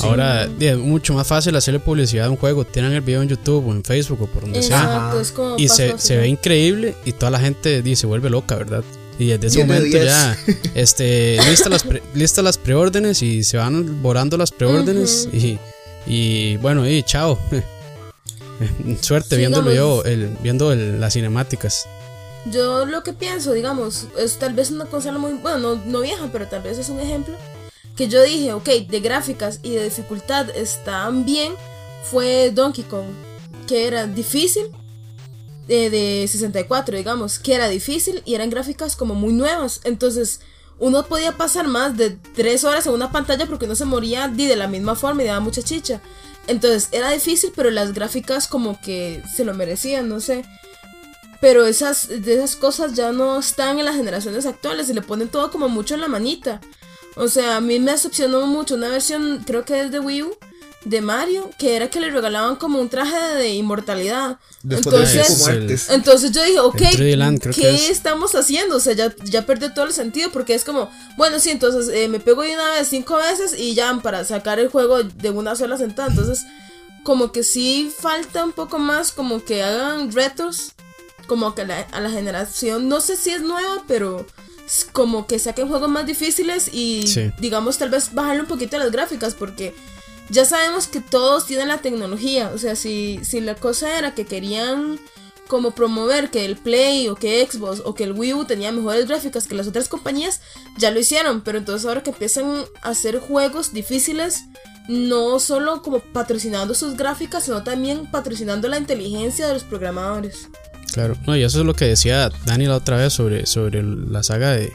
Ahora 0.00 0.48
es 0.60 0.76
mucho 0.76 1.14
más 1.14 1.26
fácil 1.26 1.56
hacerle 1.56 1.80
publicidad 1.80 2.26
a 2.26 2.30
un 2.30 2.36
juego. 2.36 2.64
Tienen 2.64 2.92
el 2.92 3.00
video 3.00 3.22
en 3.22 3.28
YouTube 3.28 3.66
o 3.66 3.72
en 3.72 3.82
Facebook 3.82 4.22
o 4.22 4.26
por 4.26 4.42
donde 4.42 4.62
sea. 4.62 5.12
y 5.56 5.68
se, 5.68 5.98
se, 5.98 6.16
ve 6.16 6.28
increíble 6.28 6.94
y 7.04 7.12
toda 7.12 7.30
la 7.30 7.40
gente 7.40 7.82
dice, 7.82 8.02
se 8.02 8.06
vuelve 8.06 8.30
loca, 8.30 8.54
¿verdad? 8.54 8.84
Y 9.18 9.26
desde 9.28 9.46
ese 9.48 9.64
momento 9.64 9.98
ya, 9.98 10.38
este, 10.74 11.38
lista 11.48 11.68
las, 11.68 11.84
lista 12.14 12.40
las 12.42 12.56
preórdenes 12.56 13.20
y 13.22 13.42
se 13.42 13.56
van 13.56 14.00
borrando 14.00 14.36
las 14.36 14.52
preórdenes 14.52 15.28
y, 15.32 15.58
y, 16.06 16.56
bueno, 16.58 16.88
y 16.88 17.02
chao. 17.02 17.38
Suerte 19.00 19.36
viéndolo 19.36 19.72
yo, 19.72 20.04
el, 20.04 20.28
viendo 20.40 20.74
las 20.74 21.14
cinemáticas. 21.14 21.86
Yo 22.46 22.86
lo 22.86 23.02
que 23.02 23.12
pienso, 23.12 23.52
digamos, 23.52 24.06
es 24.16 24.38
tal 24.38 24.54
vez 24.54 24.70
una 24.70 24.86
consola 24.86 25.18
muy, 25.18 25.32
bueno, 25.34 25.58
no, 25.58 25.82
no 25.84 26.00
vieja, 26.00 26.28
pero 26.32 26.46
tal 26.46 26.62
vez 26.62 26.78
es 26.78 26.88
un 26.88 27.00
ejemplo, 27.00 27.36
que 27.96 28.08
yo 28.08 28.22
dije, 28.22 28.52
ok, 28.52 28.68
de 28.88 29.00
gráficas 29.00 29.58
y 29.62 29.74
de 29.74 29.84
dificultad 29.84 30.48
están 30.50 31.24
bien, 31.24 31.52
fue 32.04 32.52
Donkey 32.52 32.84
Kong, 32.84 33.06
que 33.66 33.86
era 33.86 34.06
difícil, 34.06 34.66
de, 35.68 36.26
64, 36.26 36.96
digamos, 36.96 37.38
que 37.38 37.54
era 37.54 37.68
difícil 37.68 38.22
y 38.24 38.34
eran 38.34 38.50
gráficas 38.50 38.96
como 38.96 39.14
muy 39.14 39.32
nuevas. 39.32 39.80
Entonces, 39.84 40.40
uno 40.78 41.06
podía 41.06 41.36
pasar 41.36 41.68
más 41.68 41.96
de 41.96 42.10
3 42.10 42.64
horas 42.64 42.86
en 42.86 42.94
una 42.94 43.12
pantalla 43.12 43.46
porque 43.46 43.66
no 43.66 43.74
se 43.74 43.84
moría 43.84 44.28
de 44.28 44.56
la 44.56 44.66
misma 44.66 44.96
forma 44.96 45.22
y 45.22 45.26
daba 45.26 45.40
mucha 45.40 45.62
chicha. 45.62 46.00
Entonces, 46.46 46.88
era 46.92 47.10
difícil, 47.10 47.52
pero 47.54 47.70
las 47.70 47.92
gráficas 47.92 48.48
como 48.48 48.80
que 48.80 49.22
se 49.36 49.44
lo 49.44 49.54
merecían, 49.54 50.08
no 50.08 50.20
sé. 50.20 50.44
Pero 51.40 51.66
esas, 51.66 52.08
de 52.08 52.34
esas 52.34 52.56
cosas 52.56 52.94
ya 52.94 53.12
no 53.12 53.38
están 53.38 53.78
en 53.78 53.84
las 53.84 53.96
generaciones 53.96 54.46
actuales 54.46 54.88
y 54.88 54.94
le 54.94 55.02
ponen 55.02 55.28
todo 55.28 55.50
como 55.50 55.68
mucho 55.68 55.94
en 55.94 56.00
la 56.00 56.08
manita. 56.08 56.60
O 57.16 57.28
sea, 57.28 57.56
a 57.56 57.60
mí 57.60 57.78
me 57.78 57.92
decepcionó 57.92 58.46
mucho 58.46 58.74
una 58.74 58.88
versión, 58.88 59.42
creo 59.46 59.64
que 59.64 59.80
es 59.80 59.90
de 59.90 60.00
Wii 60.00 60.22
U, 60.22 60.36
de 60.88 61.00
Mario, 61.00 61.50
que 61.58 61.76
era 61.76 61.90
que 61.90 62.00
le 62.00 62.10
regalaban 62.10 62.56
como 62.56 62.80
un 62.80 62.88
traje 62.88 63.16
de 63.36 63.50
inmortalidad. 63.50 64.38
entonces, 64.68 65.88
entonces 65.90 66.32
yo 66.32 66.42
dije, 66.42 66.60
ok, 66.60 66.82
¿qué 67.54 67.90
estamos 67.90 68.34
haciendo? 68.34 68.76
O 68.76 68.80
sea, 68.80 68.94
ya, 68.94 69.14
ya 69.24 69.44
perdió 69.44 69.72
todo 69.72 69.84
el 69.84 69.92
sentido 69.92 70.30
porque 70.32 70.54
es 70.54 70.64
como, 70.64 70.90
bueno, 71.16 71.38
sí, 71.40 71.50
entonces 71.50 71.94
eh, 71.94 72.08
me 72.08 72.20
pego 72.20 72.42
de 72.42 72.54
una 72.54 72.70
vez 72.70 72.88
cinco 72.88 73.16
veces 73.16 73.58
y 73.58 73.74
ya 73.74 73.94
para 74.02 74.24
sacar 74.24 74.58
el 74.58 74.68
juego 74.68 75.02
de 75.02 75.30
una 75.30 75.56
sola 75.56 75.76
sentada. 75.76 76.08
Entonces, 76.08 76.44
como 77.02 77.32
que 77.32 77.42
sí 77.42 77.92
falta 77.96 78.44
un 78.44 78.52
poco 78.52 78.78
más, 78.78 79.12
como 79.12 79.44
que 79.44 79.62
hagan 79.62 80.10
retos, 80.12 80.72
como 81.26 81.54
que 81.54 81.62
a 81.62 82.00
la 82.00 82.10
generación, 82.10 82.88
no 82.88 83.00
sé 83.00 83.16
si 83.16 83.30
es 83.30 83.42
nueva, 83.42 83.82
pero 83.86 84.26
como 84.92 85.26
que 85.26 85.38
saquen 85.38 85.68
juegos 85.68 85.88
más 85.88 86.06
difíciles 86.06 86.70
y 86.72 87.04
digamos 87.38 87.78
tal 87.78 87.90
vez 87.90 88.12
bajarle 88.12 88.42
un 88.42 88.48
poquito 88.48 88.78
las 88.78 88.90
gráficas 88.90 89.34
porque 89.34 89.74
ya 90.30 90.44
sabemos 90.44 90.86
que 90.86 91.00
todos 91.00 91.46
tienen 91.46 91.68
la 91.68 91.78
tecnología. 91.78 92.50
O 92.54 92.58
sea, 92.58 92.76
si, 92.76 93.20
si 93.22 93.40
la 93.40 93.54
cosa 93.54 93.98
era 93.98 94.14
que 94.14 94.26
querían 94.26 94.98
como 95.48 95.70
promover 95.70 96.30
que 96.30 96.44
el 96.44 96.56
Play 96.56 97.08
o 97.08 97.14
que 97.14 97.46
Xbox 97.50 97.80
o 97.84 97.94
que 97.94 98.04
el 98.04 98.12
Wii 98.12 98.34
U 98.34 98.44
tenía 98.44 98.70
mejores 98.70 99.08
gráficas 99.08 99.46
que 99.46 99.54
las 99.54 99.66
otras 99.66 99.88
compañías, 99.88 100.40
ya 100.76 100.90
lo 100.90 101.00
hicieron. 101.00 101.40
Pero 101.40 101.58
entonces 101.58 101.86
ahora 101.86 102.02
que 102.02 102.10
empiezan 102.10 102.64
a 102.82 102.90
hacer 102.90 103.18
juegos 103.18 103.72
difíciles, 103.72 104.44
no 104.88 105.40
solo 105.40 105.82
como 105.82 106.00
patrocinando 106.00 106.74
sus 106.74 106.96
gráficas, 106.96 107.44
sino 107.44 107.64
también 107.64 108.10
patrocinando 108.10 108.68
la 108.68 108.78
inteligencia 108.78 109.46
de 109.48 109.54
los 109.54 109.64
programadores. 109.64 110.48
Claro, 110.92 111.16
no, 111.26 111.36
y 111.36 111.42
eso 111.42 111.60
es 111.60 111.66
lo 111.66 111.74
que 111.74 111.86
decía 111.86 112.30
Dani 112.46 112.66
la 112.66 112.76
otra 112.76 112.96
vez 112.96 113.12
sobre, 113.12 113.46
sobre 113.46 113.82
la 113.82 114.22
saga 114.22 114.52
de, 114.52 114.72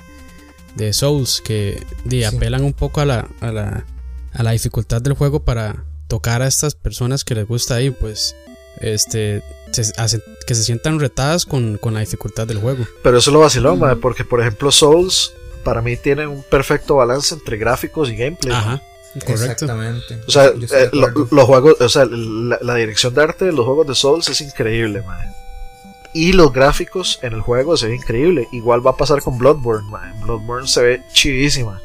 de 0.76 0.94
Souls, 0.94 1.42
que 1.42 1.84
apelan 2.28 2.64
un 2.64 2.74
poco 2.74 3.02
a 3.02 3.06
la, 3.06 3.28
a 3.42 3.52
la 3.52 3.86
a 4.34 4.44
la 4.44 4.52
dificultad 4.52 5.02
del 5.02 5.14
juego 5.14 5.44
para 5.44 5.84
tocar 6.08 6.42
a 6.42 6.48
estas 6.48 6.76
personas 6.76 7.24
que 7.24 7.36
les 7.36 7.48
gusta 7.48 7.76
ahí, 7.76 7.92
pues 7.92 8.36
este 8.80 9.44
que 10.46 10.54
se 10.56 10.64
sientan 10.64 11.00
retadas 11.00 11.46
con, 11.46 11.80
la 11.84 12.00
dificultad 12.00 12.46
del 12.46 12.60
juego. 12.60 12.86
Pero 13.02 13.18
eso 13.18 13.32
lo 13.32 13.40
vaciló, 13.40 13.78
porque 14.00 14.24
por 14.24 14.42
ejemplo 14.42 14.72
Souls 14.72 15.34
para 15.64 15.82
mí 15.82 15.98
tiene 15.98 16.28
un 16.28 16.44
perfecto 16.44 16.96
balance 16.96 17.34
entre 17.34 17.58
gráficos 17.58 18.10
y 18.10 18.16
gameplay. 18.16 18.54
Ajá. 18.54 18.82
Correcto. 19.14 19.44
Exactamente. 19.44 20.20
O 20.28 20.32
sea, 20.32 20.48
eh, 20.48 20.90
los 20.92 21.46
juegos, 21.46 21.80
o 21.80 21.90
sea, 21.90 22.06
la, 22.06 22.76
dirección 22.76 23.14
de 23.14 23.22
arte 23.22 23.46
de 23.46 23.52
los 23.52 23.66
juegos 23.66 23.88
de 23.88 23.96
Souls 23.96 24.28
es 24.28 24.42
increíble, 24.42 25.02
man. 25.04 25.34
Y 26.16 26.34
los 26.34 26.52
gráficos 26.52 27.20
en 27.22 27.34
el 27.34 27.42
juego 27.42 27.78
se 27.78 27.88
ve 27.88 27.96
increíble. 27.96 28.48
Igual 28.52 28.86
va 28.86 28.92
a 28.92 28.98
pasar 28.98 29.22
con 29.22 29.38
Bloodborne, 29.38 29.90
man. 29.90 30.20
Bloodborne 30.22 30.68
se 30.68 30.82
ve 30.82 31.04
chidísima. 31.12 31.82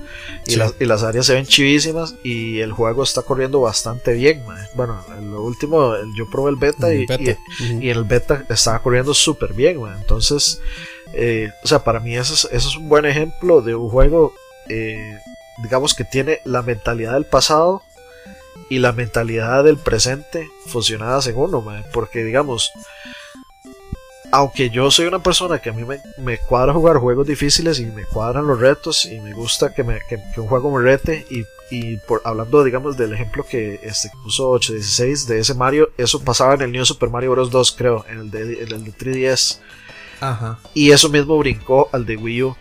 Y, 0.47 0.57
las, 0.57 1.03
áreas 1.03 1.27
se 1.27 1.35
ven 1.35 1.47
chivísimas 1.47 2.15
y 2.23 2.61
el 2.61 2.73
juego 2.73 3.03
está 3.03 3.23
corriendo 3.23 3.61
bastante 3.61 4.13
bien. 4.15 4.43
Bueno, 4.75 5.05
en 5.17 5.31
lo 5.31 5.43
último 5.43 5.95
yo 6.17 6.29
probé 6.31 6.51
el 6.51 6.57
beta, 6.57 6.95
y, 6.95 7.07
y, 7.81 7.91
el 7.91 8.05
beta 8.05 8.45
estaba 8.49 8.83
corriendo 8.83 9.13
súper 9.15 9.53
bien. 9.53 9.81
Entonces, 10.01 10.61
eh, 11.13 11.51
o 11.65 11.67
sea, 11.67 11.85
para 11.85 12.01
mí 12.01 12.17
eso 12.17 12.49
es, 12.51 12.77
un 12.77 12.89
buen 12.89 13.07
ejemplo 13.07 13.61
de 13.63 13.75
un 13.75 13.89
juego, 13.89 14.35
eh, 14.69 15.19
digamos 15.63 15.95
que 15.95 16.05
tiene 16.05 16.41
la 16.45 16.63
mentalidad 16.63 17.15
del 17.15 17.25
pasado 17.25 17.83
y 18.69 18.79
la 18.79 18.93
mentalidad 18.93 19.65
del 19.65 19.79
presente 19.79 20.49
fusionadas 20.67 21.27
en 21.27 21.37
uno. 21.37 21.65
Porque, 21.93 22.25
digamos, 22.25 22.73
aunque 24.31 24.71
yo 24.71 24.91
soy 24.91 25.07
una 25.07 25.23
persona 25.23 25.59
que 25.59 25.71
a 25.71 25.73
mí 25.73 25.85
me, 26.19 26.39
cuadra 26.39 26.73
jugar 26.73 26.99
juegos 26.99 27.27
difíciles 27.27 27.81
y 27.81 27.87
me 27.87 28.05
cuadran 28.05 28.47
los 28.47 28.59
retos 28.59 29.05
y 29.05 29.21
me 29.21 29.33
gusta 29.33 29.73
que, 29.73 29.83
me, 29.83 30.01
que, 30.09 30.41
un 30.41 30.47
juego 30.47 30.77
me 30.77 30.83
rete 30.83 31.27
y, 31.31 31.45
y, 31.71 31.97
por 31.97 32.21
hablando 32.25 32.63
digamos 32.63 32.97
del 32.97 33.15
ejemplo 33.15 33.45
que 33.49 33.81
este 33.83 34.11
puso 34.23 34.51
816 34.51 35.27
de 35.27 35.39
ese 35.41 35.55
Mario, 35.55 35.91
eso 35.97 36.21
pasaba 36.23 36.55
en 36.55 36.63
el 36.63 36.73
New 36.73 36.85
Super 36.85 37.11
Mario 37.11 37.33
Bros. 37.33 37.51
2 37.51 37.73
creo, 37.73 38.05
en 38.09 38.19
el 38.21 38.31
de, 38.31 38.63
el 38.63 38.85
de 38.85 38.93
3DS. 38.93 39.59
Ajá. 40.21 40.59
Y 40.75 40.91
eso 40.91 41.09
mismo 41.09 41.39
brincó 41.39 41.89
al 41.93 42.05
de 42.05 42.17
Wii 42.17 42.43
U. 42.43 42.57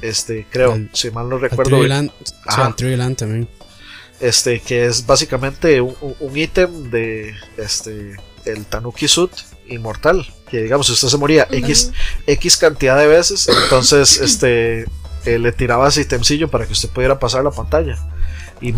Este, 0.00 0.46
creo, 0.50 0.78
si 0.92 1.10
mal 1.10 1.28
no 1.28 1.38
recuerdo. 1.38 1.82
Land, 1.82 2.10
también. 3.16 3.48
este 4.20 4.60
que 4.60 4.84
es 4.86 5.06
básicamente 5.06 5.80
un 5.80 6.36
ítem 6.36 6.90
de 6.90 7.34
este 7.56 8.16
el 8.46 8.66
Tanuki 8.66 9.08
Suit 9.08 9.32
inmortal, 9.68 10.26
que 10.48 10.62
digamos 10.62 10.86
si 10.86 10.92
usted 10.92 11.08
se 11.08 11.16
moría 11.16 11.48
X, 11.50 11.92
X 12.26 12.56
cantidad 12.56 12.98
de 12.98 13.06
veces, 13.06 13.48
entonces 13.48 14.18
este 14.22 14.86
eh, 15.24 15.38
le 15.38 15.52
tiraba 15.52 15.88
ese 15.88 16.02
itemcillo 16.02 16.48
para 16.48 16.66
que 16.66 16.72
usted 16.72 16.90
pudiera 16.90 17.18
pasar 17.18 17.44
la 17.44 17.50
pantalla. 17.50 17.98
Y 18.60 18.72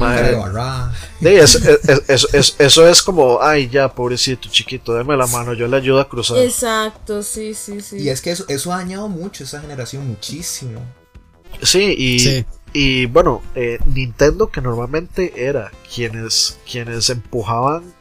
eso, 1.20 2.88
es 2.88 3.02
como, 3.02 3.40
ay, 3.40 3.68
ya, 3.68 3.88
pobrecito 3.88 4.48
chiquito, 4.48 4.94
déme 4.94 5.16
la 5.16 5.26
mano, 5.26 5.52
yo 5.52 5.68
le 5.68 5.76
ayudo 5.76 6.00
a 6.00 6.08
cruzar. 6.08 6.38
Exacto, 6.38 7.22
sí, 7.22 7.54
sí, 7.54 7.80
sí. 7.80 7.98
Y 7.98 8.08
es 8.08 8.20
que 8.20 8.30
eso, 8.32 8.44
eso 8.48 8.72
ha 8.72 8.78
dañado 8.78 9.08
mucho 9.08 9.44
esa 9.44 9.60
generación, 9.60 10.08
muchísimo. 10.08 10.80
Sí, 11.62 11.94
y, 11.96 12.44
y 12.72 13.06
bueno, 13.06 13.42
eh, 13.54 13.78
Nintendo, 13.86 14.48
que 14.48 14.60
normalmente 14.60 15.46
era 15.46 15.70
quienes, 15.94 16.58
quienes 16.70 17.08
empujaban, 17.10 17.94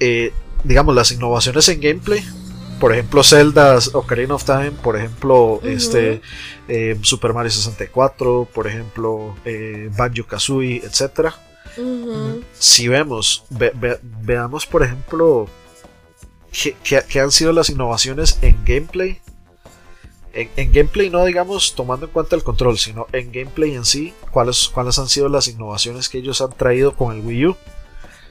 eh, 0.00 0.32
digamos, 0.64 0.94
las 0.94 1.12
innovaciones 1.12 1.68
en 1.68 1.80
gameplay, 1.80 2.24
por 2.80 2.92
ejemplo 2.92 3.22
Zelda 3.22 3.78
Ocarina 3.92 4.34
of 4.34 4.44
Time, 4.44 4.72
por 4.72 4.96
ejemplo 4.96 5.60
este 5.62 6.20
eh, 6.68 6.98
Super 7.02 7.32
Mario 7.32 7.50
64, 7.50 8.48
por 8.52 8.66
ejemplo 8.66 9.36
eh, 9.44 9.90
Banjo 9.96 10.26
Kazooie, 10.26 10.82
etc. 10.84 11.32
Si 12.58 12.88
vemos, 12.88 13.44
veamos 14.22 14.66
por 14.66 14.82
ejemplo 14.82 15.48
qué, 16.82 17.20
han 17.20 17.32
sido 17.32 17.52
las 17.52 17.68
innovaciones 17.70 18.38
en 18.42 18.64
gameplay. 18.64 19.20
En, 20.32 20.72
gameplay 20.72 21.10
no 21.10 21.24
digamos 21.24 21.74
tomando 21.76 22.06
en 22.06 22.12
cuenta 22.12 22.34
el 22.34 22.42
control, 22.42 22.78
sino 22.78 23.06
en 23.12 23.30
gameplay 23.30 23.74
en 23.74 23.84
sí, 23.84 24.12
cuáles, 24.32 24.68
cuáles 24.68 24.98
han 24.98 25.08
sido 25.08 25.28
las 25.28 25.46
innovaciones 25.46 26.08
que 26.08 26.18
ellos 26.18 26.40
han 26.40 26.50
traído 26.50 26.96
con 26.96 27.14
el 27.14 27.24
Wii 27.24 27.46
U. 27.46 27.56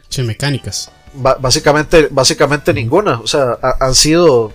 Sí, 0.09 0.21
mecánicas 0.21 0.91
básicamente, 1.13 2.07
básicamente 2.11 2.73
ninguna. 2.73 3.19
O 3.19 3.27
sea, 3.27 3.57
han 3.79 3.95
sido. 3.95 4.53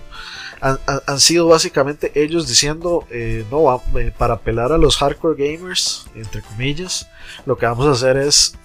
Han, 0.61 1.21
sido 1.21 1.47
básicamente 1.47 2.11
ellos 2.21 2.45
diciendo 2.45 3.07
eh, 3.09 3.45
no 3.49 3.81
eh, 3.97 4.11
para 4.17 4.33
apelar 4.33 4.73
a 4.73 4.77
los 4.77 4.97
hardcore 4.97 5.37
gamers 5.41 6.05
entre 6.15 6.41
comillas 6.41 7.07
lo 7.45 7.57
que 7.57 7.65
vamos 7.65 7.87
a 7.87 7.91
hacer 7.91 8.17
es 8.17 8.55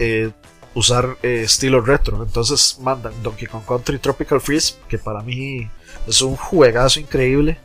eh, 0.00 0.32
usar 0.74 1.16
estilo 1.22 1.80
retro 1.80 2.24
entonces 2.24 2.76
mandan 2.80 3.12
Donkey 3.22 3.46
Kong 3.46 3.62
Country 3.64 4.00
Tropical 4.00 4.40
Freeze 4.40 4.74
que 4.88 4.98
para 4.98 5.22
mí 5.22 5.70
es 6.08 6.20
un 6.22 6.34
juegazo 6.34 6.98
increíble 6.98 7.56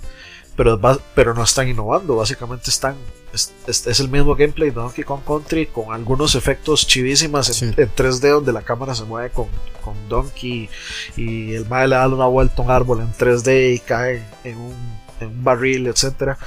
pero, 0.55 0.79
pero 1.15 1.33
no 1.33 1.41
están 1.41 1.67
innovando 1.67 2.15
básicamente 2.15 2.69
están 2.69 2.95
es, 3.33 3.99
el 3.99 4.09
mismo 4.09 4.35
gameplay 4.35 4.69
de 4.69 4.75
Donkey 4.75 5.03
Kong 5.03 5.21
Country 5.25 5.67
con 5.67 5.93
algunos 5.93 6.35
efectos 6.35 6.85
chivísimas 6.87 7.61
en, 7.61 7.75
3D 7.75 8.31
donde 8.31 8.53
la 8.53 8.61
cámara 8.61 8.95
se 8.95 9.03
mueve 9.03 9.29
con, 9.29 9.47
con 9.89 10.09
Donkey 10.09 10.69
y 11.17 11.53
el 11.53 11.65
mae 11.67 11.87
le 11.87 11.95
da 11.95 12.07
una 12.07 12.25
vuelta 12.25 12.61
a 12.61 12.65
un 12.65 12.71
árbol 12.71 13.01
en 13.01 13.13
3D 13.13 13.75
y 13.75 13.79
cae 13.79 14.23
en 14.43 14.57
un, 14.57 14.75
en 15.19 15.27
un 15.29 15.43
barril, 15.43 15.87
etcétera. 15.87 16.37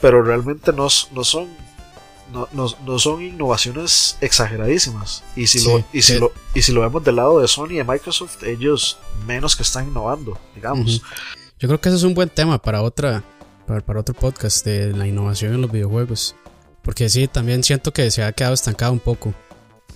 Pero 0.00 0.22
realmente 0.22 0.72
no, 0.72 0.88
no 1.12 1.24
son 1.24 1.48
no, 2.32 2.48
no, 2.52 2.98
son 2.98 3.22
innovaciones 3.22 4.18
exageradísimas. 4.20 5.22
Y 5.36 5.46
si, 5.46 5.64
lo, 5.64 5.84
y, 5.92 6.02
si 6.02 6.18
lo, 6.18 6.32
y 6.54 6.62
si 6.62 6.72
lo 6.72 6.80
vemos 6.80 7.04
del 7.04 7.16
lado 7.16 7.40
de 7.40 7.48
Sony 7.48 7.70
y 7.70 7.76
de 7.76 7.84
Microsoft, 7.84 8.42
ellos 8.42 8.98
menos 9.26 9.54
que 9.56 9.62
están 9.62 9.88
innovando, 9.88 10.38
digamos. 10.54 11.02
Yo 11.58 11.68
creo 11.68 11.80
que 11.80 11.88
ese 11.88 11.98
es 11.98 12.04
un 12.04 12.14
buen 12.14 12.28
tema 12.28 12.60
para 12.60 12.82
otra, 12.82 13.22
para, 13.66 14.00
otro 14.00 14.14
podcast 14.14 14.64
de 14.66 14.92
la 14.92 15.06
innovación 15.06 15.54
en 15.54 15.62
los 15.62 15.70
videojuegos. 15.70 16.34
Porque 16.82 17.08
sí, 17.08 17.28
también 17.28 17.64
siento 17.64 17.92
que 17.92 18.10
se 18.10 18.22
ha 18.22 18.32
quedado 18.32 18.54
estancado 18.54 18.92
un 18.92 19.00
poco. 19.00 19.34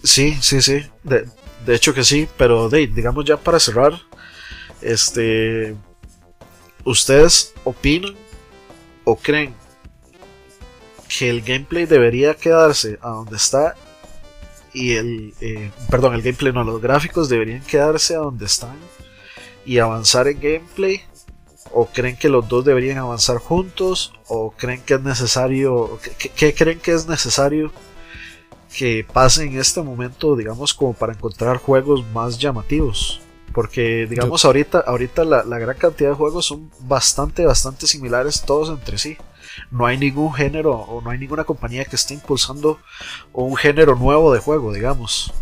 Sí, 0.03 0.37
sí, 0.41 0.63
sí. 0.63 0.83
De, 1.05 1.29
hecho 1.67 1.95
que 1.95 2.05
sí. 2.05 2.29
Pero 2.37 2.69
digamos 2.69 3.25
ya 3.25 3.37
para 3.37 3.61
cerrar. 3.61 3.93
Este. 4.81 5.77
¿Ustedes 6.85 7.53
opinan 7.65 8.15
o 9.05 9.17
creen 9.17 9.55
que 11.09 11.29
el 11.29 11.43
gameplay 11.43 11.85
debería 11.85 12.35
quedarse 12.35 12.99
a 13.03 13.11
donde 13.11 13.37
está? 13.37 13.75
Y 14.73 14.93
el. 14.93 15.35
Eh, 15.41 15.71
perdón, 15.91 16.15
el 16.15 16.23
gameplay 16.23 16.53
no, 16.53 16.65
los 16.65 16.81
gráficos 16.81 17.29
deberían 17.29 17.63
quedarse 17.63 18.15
a 18.15 18.19
donde 18.19 18.47
están. 18.47 18.77
Y 19.67 19.79
avanzar 19.79 20.27
en 20.27 20.41
gameplay 20.41 21.03
¿O 21.73 21.87
creen 21.87 22.17
que 22.17 22.29
los 22.29 22.49
dos 22.49 22.65
deberían 22.65 22.99
avanzar 22.99 23.39
juntos? 23.39 24.13
¿O 24.27 24.51
creen 24.51 24.83
que 24.83 24.95
es 24.95 25.03
necesario, 25.03 25.99
qué, 26.37 26.55
creen 26.55 26.81
que 26.81 26.93
es 26.93 27.07
necesario 27.07 27.73
que 28.77 29.07
pase 29.11 29.45
en 29.45 29.59
este 29.59 29.83
momento, 29.83 30.37
digamos, 30.37 30.75
como 30.75 30.93
para 30.93 31.13
encontrar 31.13 31.59
juegos 31.59 32.05
más 32.13 32.39
llamativos? 32.39 33.21
Porque, 33.53 34.07
digamos, 34.09 34.45
ahorita, 34.45 34.79
ahorita 34.79 35.25
la, 35.25 35.59
gran 35.59 35.77
cantidad 35.77 36.11
de 36.11 36.17
juegos 36.17 36.47
son 36.47 36.71
bastante, 36.81 37.45
bastante 37.45 37.87
similares 37.87 38.43
todos 38.43 38.71
entre 38.71 38.97
sí. 38.97 39.17
No 39.73 39.87
hay 39.87 39.99
ningún 39.99 40.33
género 40.33 40.73
o 40.73 41.01
no 41.01 41.11
hay 41.11 41.19
ninguna 41.19 41.43
compañía 41.43 41.85
que 41.85 41.97
esté 41.97 42.15
impulsando 42.15 42.79
un 43.33 43.57
género 43.57 43.97
nuevo 43.97 44.33
de 44.33 44.39
juego, 44.39 44.73
digamos. 44.73 45.33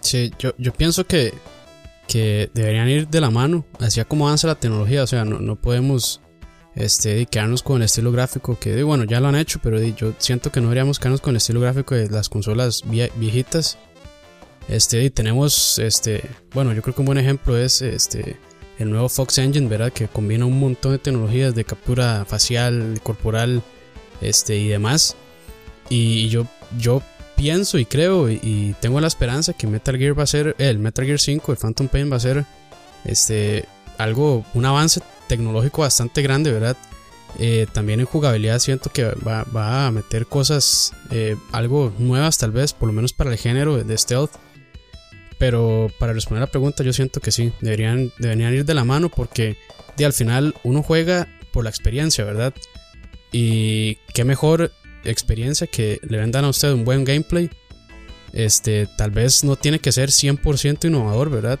Sí, 0.00 0.32
yo, 0.38 0.52
yo 0.58 0.72
pienso 0.72 1.06
que 1.06 1.32
que 2.08 2.50
deberían 2.54 2.88
ir 2.88 3.06
de 3.06 3.20
la 3.20 3.30
mano, 3.30 3.64
así 3.80 4.02
como 4.06 4.26
avanza 4.26 4.48
la 4.48 4.54
tecnología, 4.54 5.04
o 5.04 5.06
sea, 5.06 5.24
no, 5.24 5.38
no 5.38 5.56
podemos 5.56 6.22
este, 6.78 7.26
quedarnos 7.26 7.64
con 7.64 7.78
el 7.78 7.82
estilo 7.82 8.12
gráfico 8.12 8.56
que, 8.56 8.84
bueno, 8.84 9.02
ya 9.02 9.18
lo 9.18 9.26
han 9.26 9.34
hecho, 9.34 9.58
pero 9.60 9.82
yo 9.82 10.14
siento 10.18 10.52
que 10.52 10.60
no 10.60 10.68
deberíamos 10.68 11.00
quedarnos 11.00 11.20
con 11.20 11.30
el 11.30 11.38
estilo 11.38 11.60
gráfico 11.60 11.96
de 11.96 12.08
las 12.08 12.28
consolas 12.28 12.84
viejitas. 12.86 13.78
Este, 14.68 15.02
y 15.02 15.10
tenemos, 15.10 15.80
este, 15.80 16.22
bueno, 16.54 16.72
yo 16.72 16.82
creo 16.82 16.94
que 16.94 17.00
un 17.00 17.06
buen 17.06 17.18
ejemplo 17.18 17.58
es 17.58 17.82
este, 17.82 18.36
el 18.78 18.90
nuevo 18.90 19.08
Fox 19.08 19.38
Engine, 19.38 19.66
¿verdad? 19.66 19.92
Que 19.92 20.06
combina 20.06 20.46
un 20.46 20.60
montón 20.60 20.92
de 20.92 20.98
tecnologías 20.98 21.52
de 21.52 21.64
captura 21.64 22.24
facial, 22.26 23.00
corporal, 23.02 23.60
este, 24.20 24.56
y 24.56 24.68
demás. 24.68 25.16
Y 25.88 26.28
yo, 26.28 26.46
yo 26.78 27.02
pienso 27.34 27.78
y 27.78 27.86
creo 27.86 28.30
y, 28.30 28.76
tengo 28.80 29.00
la 29.00 29.08
esperanza 29.08 29.52
que 29.52 29.66
Metal 29.66 29.98
Gear 29.98 30.16
va 30.16 30.22
a 30.22 30.28
ser, 30.28 30.54
el 30.58 30.78
Metal 30.78 31.04
Gear 31.04 31.18
5, 31.18 31.50
el 31.50 31.58
Phantom 31.58 31.88
Pain 31.88 32.12
va 32.12 32.16
a 32.16 32.20
ser 32.20 32.44
este, 33.04 33.64
algo, 33.96 34.44
un 34.54 34.64
avance 34.64 35.00
tecnológico 35.28 35.82
bastante 35.82 36.22
grande, 36.22 36.52
¿verdad? 36.52 36.76
Eh, 37.38 37.66
también 37.72 38.00
en 38.00 38.06
jugabilidad 38.06 38.58
siento 38.58 38.90
que 38.90 39.04
va, 39.04 39.86
a 39.86 39.90
meter 39.90 40.26
cosas 40.26 40.92
eh, 41.10 41.36
algo 41.52 41.92
nuevas 41.98 42.38
tal 42.38 42.50
vez, 42.50 42.72
por 42.72 42.88
lo 42.88 42.92
menos 42.92 43.12
para 43.12 43.30
el 43.30 43.38
género 43.38 43.82
de 43.82 43.98
stealth. 43.98 44.32
Pero 45.38 45.88
para 46.00 46.12
responder 46.12 46.40
la 46.40 46.50
pregunta 46.50 46.82
yo 46.82 46.92
siento 46.92 47.20
que 47.20 47.30
sí, 47.30 47.52
deberían, 47.60 48.12
deberían 48.18 48.54
ir 48.54 48.64
de 48.64 48.74
la 48.74 48.84
mano 48.84 49.08
porque 49.08 49.56
de, 49.96 50.04
al 50.04 50.12
final 50.12 50.54
uno 50.64 50.82
juega 50.82 51.28
por 51.52 51.64
la 51.64 51.70
experiencia, 51.70 52.24
¿verdad? 52.24 52.52
Y 53.30 53.96
qué 54.14 54.24
mejor 54.24 54.72
experiencia 55.04 55.66
que 55.66 56.00
le 56.02 56.18
vendan 56.18 56.44
a 56.44 56.48
usted 56.48 56.72
un 56.72 56.84
buen 56.84 57.04
gameplay. 57.04 57.50
Este, 58.32 58.88
tal 58.96 59.10
vez 59.10 59.44
no 59.44 59.56
tiene 59.56 59.78
que 59.78 59.92
ser 59.92 60.10
100% 60.10 60.86
innovador, 60.86 61.30
¿verdad? 61.30 61.58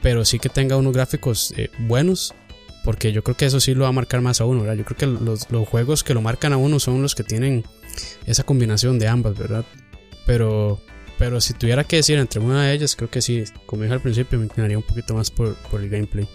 Pero 0.00 0.24
sí 0.24 0.38
que 0.38 0.48
tenga 0.48 0.76
unos 0.76 0.92
gráficos 0.92 1.52
eh, 1.56 1.70
buenos. 1.80 2.34
Porque 2.84 3.12
yo 3.12 3.22
creo 3.22 3.36
que 3.36 3.46
eso 3.46 3.60
sí 3.60 3.74
lo 3.74 3.84
va 3.84 3.88
a 3.88 3.92
marcar 3.92 4.20
más 4.20 4.40
a 4.40 4.44
uno, 4.44 4.62
¿verdad? 4.62 4.76
Yo 4.76 4.84
creo 4.84 4.96
que 4.96 5.06
los, 5.06 5.50
los, 5.50 5.68
juegos 5.68 6.02
que 6.02 6.14
lo 6.14 6.20
marcan 6.20 6.52
a 6.52 6.56
uno 6.56 6.80
son 6.80 7.00
los 7.00 7.14
que 7.14 7.22
tienen 7.22 7.64
esa 8.26 8.42
combinación 8.42 8.98
de 8.98 9.08
ambas, 9.08 9.38
¿verdad? 9.38 9.64
Pero, 10.26 10.80
pero 11.18 11.40
si 11.40 11.54
tuviera 11.54 11.84
que 11.84 11.96
decir 11.96 12.18
entre 12.18 12.40
una 12.40 12.64
de 12.64 12.74
ellas, 12.74 12.96
creo 12.96 13.08
que 13.08 13.22
sí, 13.22 13.44
como 13.66 13.82
dije 13.82 13.94
al 13.94 14.00
principio, 14.00 14.38
me 14.38 14.46
inclinaría 14.46 14.76
un 14.76 14.82
poquito 14.82 15.14
más 15.14 15.30
por, 15.30 15.54
por 15.70 15.80
el 15.80 15.88
gameplay. 15.88 16.28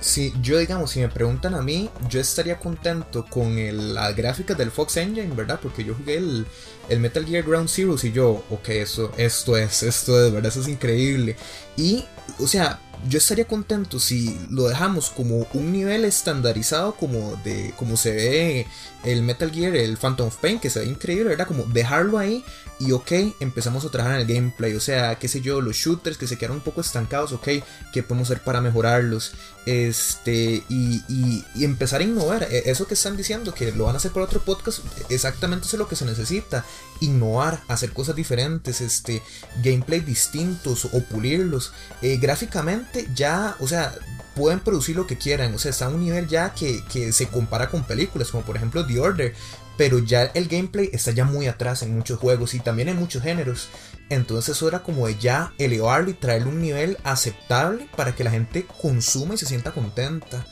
Si 0.00 0.32
yo, 0.40 0.58
digamos, 0.58 0.92
si 0.92 1.00
me 1.00 1.08
preguntan 1.08 1.54
a 1.54 1.60
mí, 1.60 1.90
yo 2.08 2.20
estaría 2.20 2.58
contento 2.58 3.26
con 3.28 3.54
las 3.94 4.16
gráficas 4.16 4.56
del 4.56 4.70
Fox 4.70 4.96
Engine, 4.96 5.34
¿verdad? 5.34 5.60
Porque 5.62 5.84
yo 5.84 5.94
jugué 5.94 6.16
el, 6.16 6.46
el 6.88 7.00
Metal 7.00 7.24
Gear 7.24 7.44
Ground 7.44 7.68
Zero 7.68 7.96
y 8.02 8.10
yo, 8.10 8.42
ok, 8.48 8.68
eso, 8.70 9.12
esto 9.18 9.58
es, 9.58 9.82
esto 9.82 10.26
es, 10.26 10.32
¿verdad? 10.32 10.48
Eso 10.48 10.62
es 10.62 10.68
increíble. 10.68 11.36
Y, 11.76 12.06
o 12.38 12.46
sea, 12.46 12.80
yo 13.08 13.18
estaría 13.18 13.46
contento 13.46 13.98
si 13.98 14.38
lo 14.50 14.68
dejamos 14.68 15.10
como 15.10 15.46
un 15.54 15.72
nivel 15.72 16.04
estandarizado 16.04 16.94
como 16.94 17.36
de 17.44 17.72
como 17.76 17.96
se 17.96 18.12
ve 18.12 18.66
el 19.04 19.22
Metal 19.22 19.50
Gear, 19.50 19.74
el 19.76 19.96
Phantom 19.96 20.28
of 20.28 20.36
Pain, 20.36 20.58
que 20.58 20.70
se 20.70 20.80
ve 20.80 20.86
increíble, 20.86 21.30
¿verdad? 21.30 21.46
Como 21.46 21.64
dejarlo 21.64 22.18
ahí 22.18 22.44
y 22.80 22.92
ok, 22.92 23.12
empezamos 23.40 23.84
a 23.84 23.90
trabajar 23.90 24.18
en 24.18 24.26
el 24.26 24.34
gameplay, 24.34 24.74
o 24.74 24.80
sea, 24.80 25.18
qué 25.18 25.28
sé 25.28 25.42
yo, 25.42 25.60
los 25.60 25.76
shooters 25.76 26.16
que 26.16 26.26
se 26.26 26.38
quedaron 26.38 26.58
un 26.58 26.62
poco 26.62 26.80
estancados, 26.80 27.32
ok, 27.32 27.48
¿qué 27.92 28.02
podemos 28.02 28.30
hacer 28.30 28.42
para 28.42 28.62
mejorarlos? 28.62 29.32
Este, 29.66 30.64
y, 30.70 31.02
y, 31.08 31.44
empezar 31.62 32.00
a 32.00 32.04
innovar, 32.04 32.48
e, 32.50 32.70
eso 32.70 32.86
que 32.86 32.94
están 32.94 33.18
diciendo, 33.18 33.52
que 33.52 33.72
lo 33.72 33.84
van 33.84 33.96
a 33.96 33.98
hacer 33.98 34.12
por 34.12 34.22
otro 34.22 34.40
podcast, 34.40 34.80
exactamente 35.10 35.66
eso 35.66 35.76
es 35.76 35.78
lo 35.78 35.88
que 35.88 35.96
se 35.96 36.06
necesita, 36.06 36.64
innovar, 37.00 37.60
hacer 37.68 37.92
cosas 37.92 38.16
diferentes, 38.16 38.80
este, 38.80 39.22
gameplay 39.62 40.00
distintos 40.00 40.86
o 40.86 41.00
pulirlos, 41.02 41.72
eh, 42.00 42.16
gráficamente 42.16 42.89
ya, 43.14 43.56
o 43.60 43.68
sea, 43.68 43.94
pueden 44.34 44.60
producir 44.60 44.96
lo 44.96 45.06
que 45.06 45.18
quieran, 45.18 45.54
o 45.54 45.58
sea, 45.58 45.70
está 45.70 45.86
a 45.86 45.88
un 45.88 46.00
nivel 46.00 46.28
ya 46.28 46.54
que, 46.54 46.82
que 46.92 47.12
se 47.12 47.28
compara 47.28 47.68
con 47.68 47.84
películas, 47.84 48.30
como 48.30 48.44
por 48.44 48.56
ejemplo 48.56 48.86
The 48.86 48.98
Order, 48.98 49.34
pero 49.76 49.98
ya 49.98 50.24
el 50.34 50.46
gameplay 50.46 50.90
está 50.92 51.10
ya 51.10 51.24
muy 51.24 51.46
atrás 51.46 51.82
en 51.82 51.94
muchos 51.96 52.18
juegos 52.18 52.54
y 52.54 52.60
también 52.60 52.88
en 52.90 52.98
muchos 52.98 53.22
géneros. 53.22 53.70
Entonces 54.10 54.56
eso 54.56 54.68
era 54.68 54.80
como 54.82 55.06
de 55.06 55.16
ya 55.18 55.54
elevarlo 55.56 56.10
y 56.10 56.14
traerle 56.14 56.48
un 56.48 56.60
nivel 56.60 56.98
aceptable 57.02 57.88
para 57.96 58.14
que 58.14 58.24
la 58.24 58.30
gente 58.30 58.66
consuma 58.82 59.34
y 59.34 59.38
se 59.38 59.46
sienta 59.46 59.72
contenta. 59.72 60.46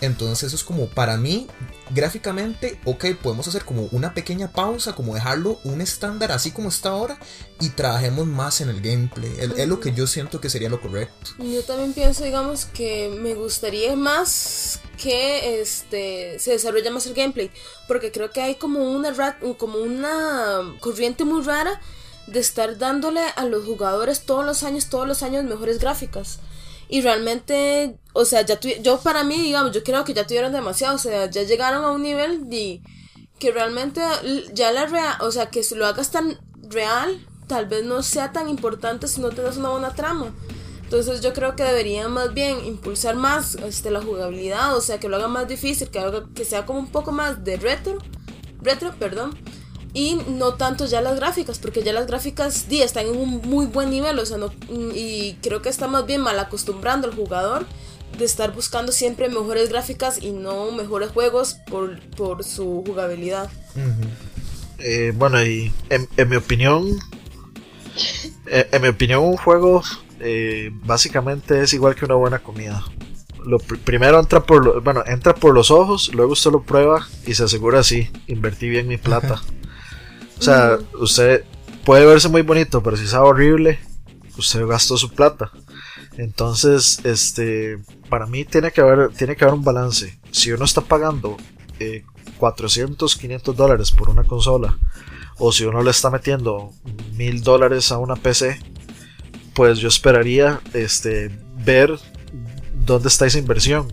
Entonces 0.00 0.48
eso 0.48 0.56
es 0.56 0.64
como 0.64 0.86
para 0.86 1.16
mí, 1.16 1.46
gráficamente, 1.90 2.78
ok, 2.84 3.06
podemos 3.22 3.48
hacer 3.48 3.64
como 3.64 3.88
una 3.90 4.14
pequeña 4.14 4.52
pausa, 4.52 4.94
como 4.94 5.14
dejarlo 5.14 5.58
un 5.64 5.80
estándar 5.80 6.30
así 6.30 6.52
como 6.52 6.68
está 6.68 6.90
ahora 6.90 7.18
y 7.60 7.70
trabajemos 7.70 8.26
más 8.26 8.60
en 8.60 8.68
el 8.68 8.80
gameplay. 8.80 9.32
Es, 9.38 9.68
lo 9.68 9.80
que 9.80 9.92
yo 9.92 10.06
siento 10.06 10.40
que 10.40 10.50
sería 10.50 10.68
lo 10.68 10.80
correcto. 10.80 11.30
Yo 11.38 11.62
también 11.64 11.92
pienso, 11.92 12.24
digamos, 12.24 12.66
que 12.66 13.08
me 13.20 13.34
gustaría 13.34 13.96
más 13.96 14.80
que 15.02 15.60
este 15.60 16.38
se 16.38 16.52
desarrolle 16.52 16.90
más 16.90 17.06
el 17.06 17.14
gameplay, 17.14 17.50
porque 17.86 18.12
creo 18.12 18.30
que 18.30 18.40
hay 18.40 18.54
como 18.56 18.90
una 18.90 19.14
como 19.56 19.78
una 19.78 20.76
corriente 20.80 21.24
muy 21.24 21.42
rara 21.42 21.80
de 22.26 22.40
estar 22.40 22.78
dándole 22.78 23.22
a 23.36 23.44
los 23.46 23.64
jugadores 23.64 24.22
todos 24.22 24.44
los 24.44 24.62
años, 24.62 24.86
todos 24.86 25.08
los 25.08 25.22
años 25.22 25.44
mejores 25.44 25.78
gráficas. 25.78 26.40
Y 26.88 27.02
realmente, 27.02 27.98
o 28.14 28.24
sea, 28.24 28.42
ya 28.42 28.58
yo 28.60 28.98
para 29.00 29.22
mí, 29.24 29.36
digamos, 29.40 29.72
yo 29.72 29.84
creo 29.84 30.04
que 30.04 30.14
ya 30.14 30.26
tuvieron 30.26 30.52
demasiado, 30.52 30.96
o 30.96 30.98
sea, 30.98 31.30
ya 31.30 31.42
llegaron 31.42 31.84
a 31.84 31.90
un 31.90 32.02
nivel 32.02 32.48
de 32.48 32.80
que 33.38 33.52
realmente 33.52 34.00
ya 34.52 34.72
la 34.72 34.86
real, 34.86 35.16
o 35.20 35.30
sea, 35.30 35.50
que 35.50 35.62
si 35.62 35.74
lo 35.74 35.86
hagas 35.86 36.10
tan 36.10 36.38
real, 36.62 37.24
tal 37.46 37.66
vez 37.66 37.84
no 37.84 38.02
sea 38.02 38.32
tan 38.32 38.48
importante 38.48 39.06
si 39.06 39.20
no 39.20 39.30
tienes 39.30 39.56
una 39.56 39.70
buena 39.70 39.94
trama. 39.94 40.34
Entonces 40.82 41.20
yo 41.20 41.34
creo 41.34 41.54
que 41.54 41.64
deberían 41.64 42.10
más 42.12 42.32
bien 42.32 42.64
impulsar 42.64 43.14
más 43.14 43.56
este, 43.56 43.90
la 43.90 44.00
jugabilidad, 44.00 44.74
o 44.74 44.80
sea, 44.80 44.98
que 44.98 45.08
lo 45.08 45.16
haga 45.16 45.28
más 45.28 45.46
difícil, 45.46 45.90
que, 45.90 45.98
haga, 45.98 46.24
que 46.34 46.46
sea 46.46 46.64
como 46.64 46.78
un 46.78 46.90
poco 46.90 47.12
más 47.12 47.44
de 47.44 47.58
retro, 47.58 47.98
retro, 48.62 48.94
perdón, 48.98 49.38
y 49.94 50.16
no 50.28 50.54
tanto 50.54 50.86
ya 50.86 51.00
las 51.00 51.16
gráficas, 51.16 51.58
porque 51.58 51.82
ya 51.82 51.92
las 51.92 52.06
gráficas 52.06 52.68
di, 52.68 52.82
están 52.82 53.06
en 53.06 53.16
un 53.16 53.40
muy 53.42 53.66
buen 53.66 53.90
nivel, 53.90 54.18
o 54.18 54.26
sea, 54.26 54.36
no, 54.36 54.52
y 54.70 55.36
creo 55.42 55.62
que 55.62 55.68
está 55.68 55.88
más 55.88 56.06
bien 56.06 56.20
mal 56.20 56.38
acostumbrando 56.38 57.08
al 57.08 57.14
jugador 57.14 57.66
de 58.16 58.24
estar 58.24 58.54
buscando 58.54 58.92
siempre 58.92 59.28
mejores 59.28 59.68
gráficas 59.68 60.22
y 60.22 60.30
no 60.30 60.70
mejores 60.72 61.10
juegos 61.10 61.56
por, 61.70 62.00
por 62.16 62.44
su 62.44 62.82
jugabilidad. 62.86 63.50
Eh, 64.78 65.12
bueno, 65.14 65.42
y 65.44 65.72
en, 65.90 66.28
mi 66.28 66.36
opinión, 66.36 66.98
eh, 68.46 68.68
en, 68.72 68.82
mi 68.82 68.88
opinión, 68.88 69.22
un 69.24 69.36
juego 69.36 69.82
eh, 70.20 70.70
básicamente 70.84 71.62
es 71.62 71.72
igual 71.74 71.94
que 71.94 72.04
una 72.04 72.14
buena 72.14 72.38
comida. 72.40 72.84
Lo 73.44 73.58
primero 73.58 74.18
entra 74.18 74.42
por 74.42 74.82
bueno, 74.82 75.04
entra 75.06 75.34
por 75.34 75.54
los 75.54 75.70
ojos, 75.70 76.12
luego 76.12 76.32
usted 76.32 76.50
lo 76.50 76.62
prueba 76.62 77.06
y 77.24 77.34
se 77.34 77.44
asegura 77.44 77.80
así, 77.80 78.10
invertí 78.26 78.68
bien 78.68 78.88
mi 78.88 78.96
plata. 78.96 79.40
O 80.38 80.42
sea, 80.42 80.78
usted 81.00 81.44
puede 81.84 82.06
verse 82.06 82.28
muy 82.28 82.42
bonito, 82.42 82.82
pero 82.82 82.96
si 82.96 83.06
sabe 83.06 83.26
horrible, 83.26 83.78
usted 84.36 84.66
gastó 84.66 84.96
su 84.96 85.10
plata. 85.10 85.50
Entonces, 86.16 87.00
este, 87.04 87.78
para 88.08 88.26
mí 88.26 88.44
tiene 88.44 88.70
que 88.70 88.80
haber, 88.80 89.10
tiene 89.10 89.36
que 89.36 89.44
haber 89.44 89.54
un 89.54 89.64
balance. 89.64 90.18
Si 90.30 90.52
uno 90.52 90.64
está 90.64 90.80
pagando 90.80 91.36
400, 92.38 93.14
eh, 93.14 93.18
500 93.20 93.56
dólares 93.56 93.90
por 93.90 94.10
una 94.10 94.24
consola, 94.24 94.78
o 95.38 95.52
si 95.52 95.64
uno 95.64 95.82
le 95.82 95.90
está 95.90 96.10
metiendo 96.10 96.72
mil 97.14 97.42
dólares 97.42 97.92
a 97.92 97.98
una 97.98 98.16
PC, 98.16 98.58
pues 99.54 99.78
yo 99.78 99.88
esperaría, 99.88 100.60
este, 100.72 101.30
ver 101.64 101.98
dónde 102.74 103.08
está 103.08 103.26
esa 103.26 103.38
inversión. 103.38 103.92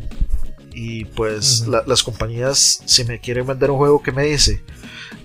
Y 0.73 1.05
pues 1.05 1.65
las 1.67 2.03
compañías, 2.03 2.81
si 2.85 3.05
me 3.05 3.21
quieren 3.21 3.47
vender 3.47 3.71
un 3.71 3.77
juego 3.77 4.03
que 4.03 4.11
me 4.11 4.23
dice, 4.23 4.61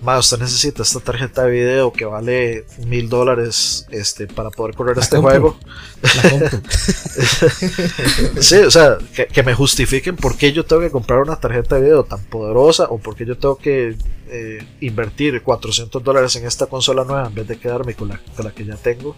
más 0.01 0.25
usted 0.25 0.39
necesita 0.39 0.83
esta 0.83 0.99
tarjeta 0.99 1.43
de 1.43 1.51
video 1.51 1.93
que 1.93 2.05
vale 2.05 2.65
mil 2.85 3.09
dólares 3.09 3.85
este, 3.91 4.27
para 4.27 4.49
poder 4.49 4.75
correr 4.75 4.97
este 4.97 5.17
juego. 5.17 5.57
sí, 8.39 8.57
o 8.57 8.71
sea, 8.71 8.97
que, 9.31 9.43
me 9.43 9.53
justifiquen 9.53 10.15
por 10.15 10.37
qué 10.37 10.51
yo 10.51 10.65
tengo 10.65 10.81
que 10.81 10.91
comprar 10.91 11.19
una 11.19 11.39
tarjeta 11.39 11.75
de 11.75 11.81
video 11.81 12.03
tan 12.03 12.23
poderosa 12.25 12.87
o 12.89 12.97
por 12.97 13.15
qué 13.15 13.25
yo 13.25 13.37
tengo 13.37 13.57
que 13.57 13.95
eh, 14.27 14.65
invertir 14.79 15.41
400 15.41 16.03
dólares 16.03 16.35
en 16.35 16.45
esta 16.45 16.67
consola 16.67 17.03
nueva 17.03 17.27
en 17.27 17.35
vez 17.35 17.47
de 17.47 17.59
quedarme 17.59 17.93
con 17.93 18.09
la, 18.09 18.21
la 18.43 18.51
que 18.51 18.65
ya 18.65 18.75
tengo. 18.75 19.15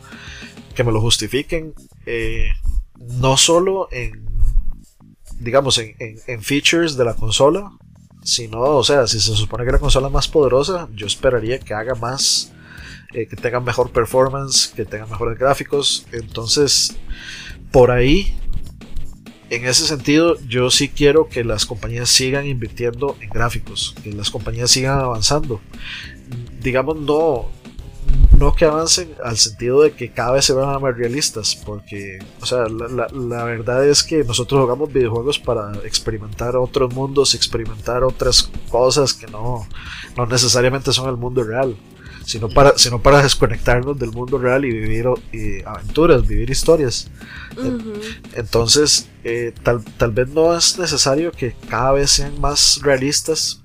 Que 0.76 0.84
me 0.84 0.92
lo 0.92 1.02
justifiquen 1.02 1.74
eh, 2.06 2.50
no 3.00 3.38
solo 3.38 3.88
en 3.92 4.24
digamos 5.40 5.78
en, 5.78 5.96
en 6.00 6.42
features 6.42 6.96
de 6.96 7.06
la 7.06 7.16
consola 7.16 7.72
si 8.24 8.48
no, 8.48 8.62
o 8.62 8.84
sea, 8.84 9.08
si 9.08 9.20
se 9.20 9.36
supone 9.36 9.66
que 9.66 9.72
la 9.72 9.80
consola 9.80 10.08
es 10.08 10.14
más 10.14 10.28
poderosa, 10.28 10.88
yo 10.96 11.06
esperaría 11.08 11.60
que 11.60 11.74
haga 11.74 11.96
más, 11.96 12.54
eh, 13.14 13.28
que 13.28 13.36
tenga 13.36 13.60
mejor 13.60 13.92
performance, 13.92 14.72
que 14.76 14.86
tenga 14.86 15.06
mejores 15.06 15.38
gráficos. 15.38 16.06
Entonces, 16.12 16.96
por 17.72 17.92
ahí, 17.92 18.36
en 19.50 19.66
ese 19.66 19.86
sentido, 19.86 20.38
yo 20.48 20.72
sí 20.72 20.90
quiero 20.90 21.28
que 21.28 21.44
las 21.44 21.66
compañías 21.66 22.10
sigan 22.10 22.48
invirtiendo 22.48 23.18
en 23.20 23.30
gráficos, 23.30 23.94
que 24.04 24.12
las 24.14 24.30
compañías 24.30 24.72
sigan 24.72 25.00
avanzando. 25.00 25.62
Digamos, 26.62 26.98
no, 26.98 27.50
no 28.44 28.54
que 28.54 28.66
avancen 28.66 29.16
al 29.24 29.38
sentido 29.38 29.82
de 29.82 29.94
que 29.94 30.12
cada 30.12 30.34
vez 30.34 30.46
se 30.46 30.54
vean 30.54 30.82
más 30.82 30.98
realistas, 30.98 31.56
porque, 31.66 32.20
o 32.42 32.46
sea, 32.46 32.66
la, 32.68 33.44
verdad 33.46 33.88
es 33.88 34.04
que 34.04 34.24
nosotros 34.24 34.62
jugamos 34.62 34.92
videojuegos 34.92 35.40
para 35.40 35.72
experimentar 35.86 36.58
otros 36.58 36.94
mundos, 36.94 37.36
experimentar 37.36 38.04
otras 38.04 38.52
cosas 38.70 39.14
que 39.14 39.28
no, 39.28 39.66
no 40.18 40.26
necesariamente 40.26 40.92
son 40.92 41.10
el 41.10 41.16
mundo 41.16 41.44
real, 41.44 41.76
sino 42.26 42.50
para, 42.50 42.78
sino 42.78 43.02
para 43.02 43.24
desconectarnos 43.24 43.98
del 43.98 44.12
mundo 44.12 44.38
real 44.38 44.66
y 44.66 44.72
vivir 44.72 45.08
aventuras, 45.66 46.28
vivir 46.28 46.50
historias. 46.50 47.10
Entonces, 48.34 49.10
eh, 49.24 49.54
tal, 49.64 49.84
tal 49.98 50.12
vez 50.12 50.28
no 50.30 50.56
es 50.56 50.78
necesario 50.78 51.32
que 51.32 51.56
cada 51.70 51.94
vez 51.94 52.12
sean 52.12 52.40
más 52.42 52.80
realistas 52.84 53.63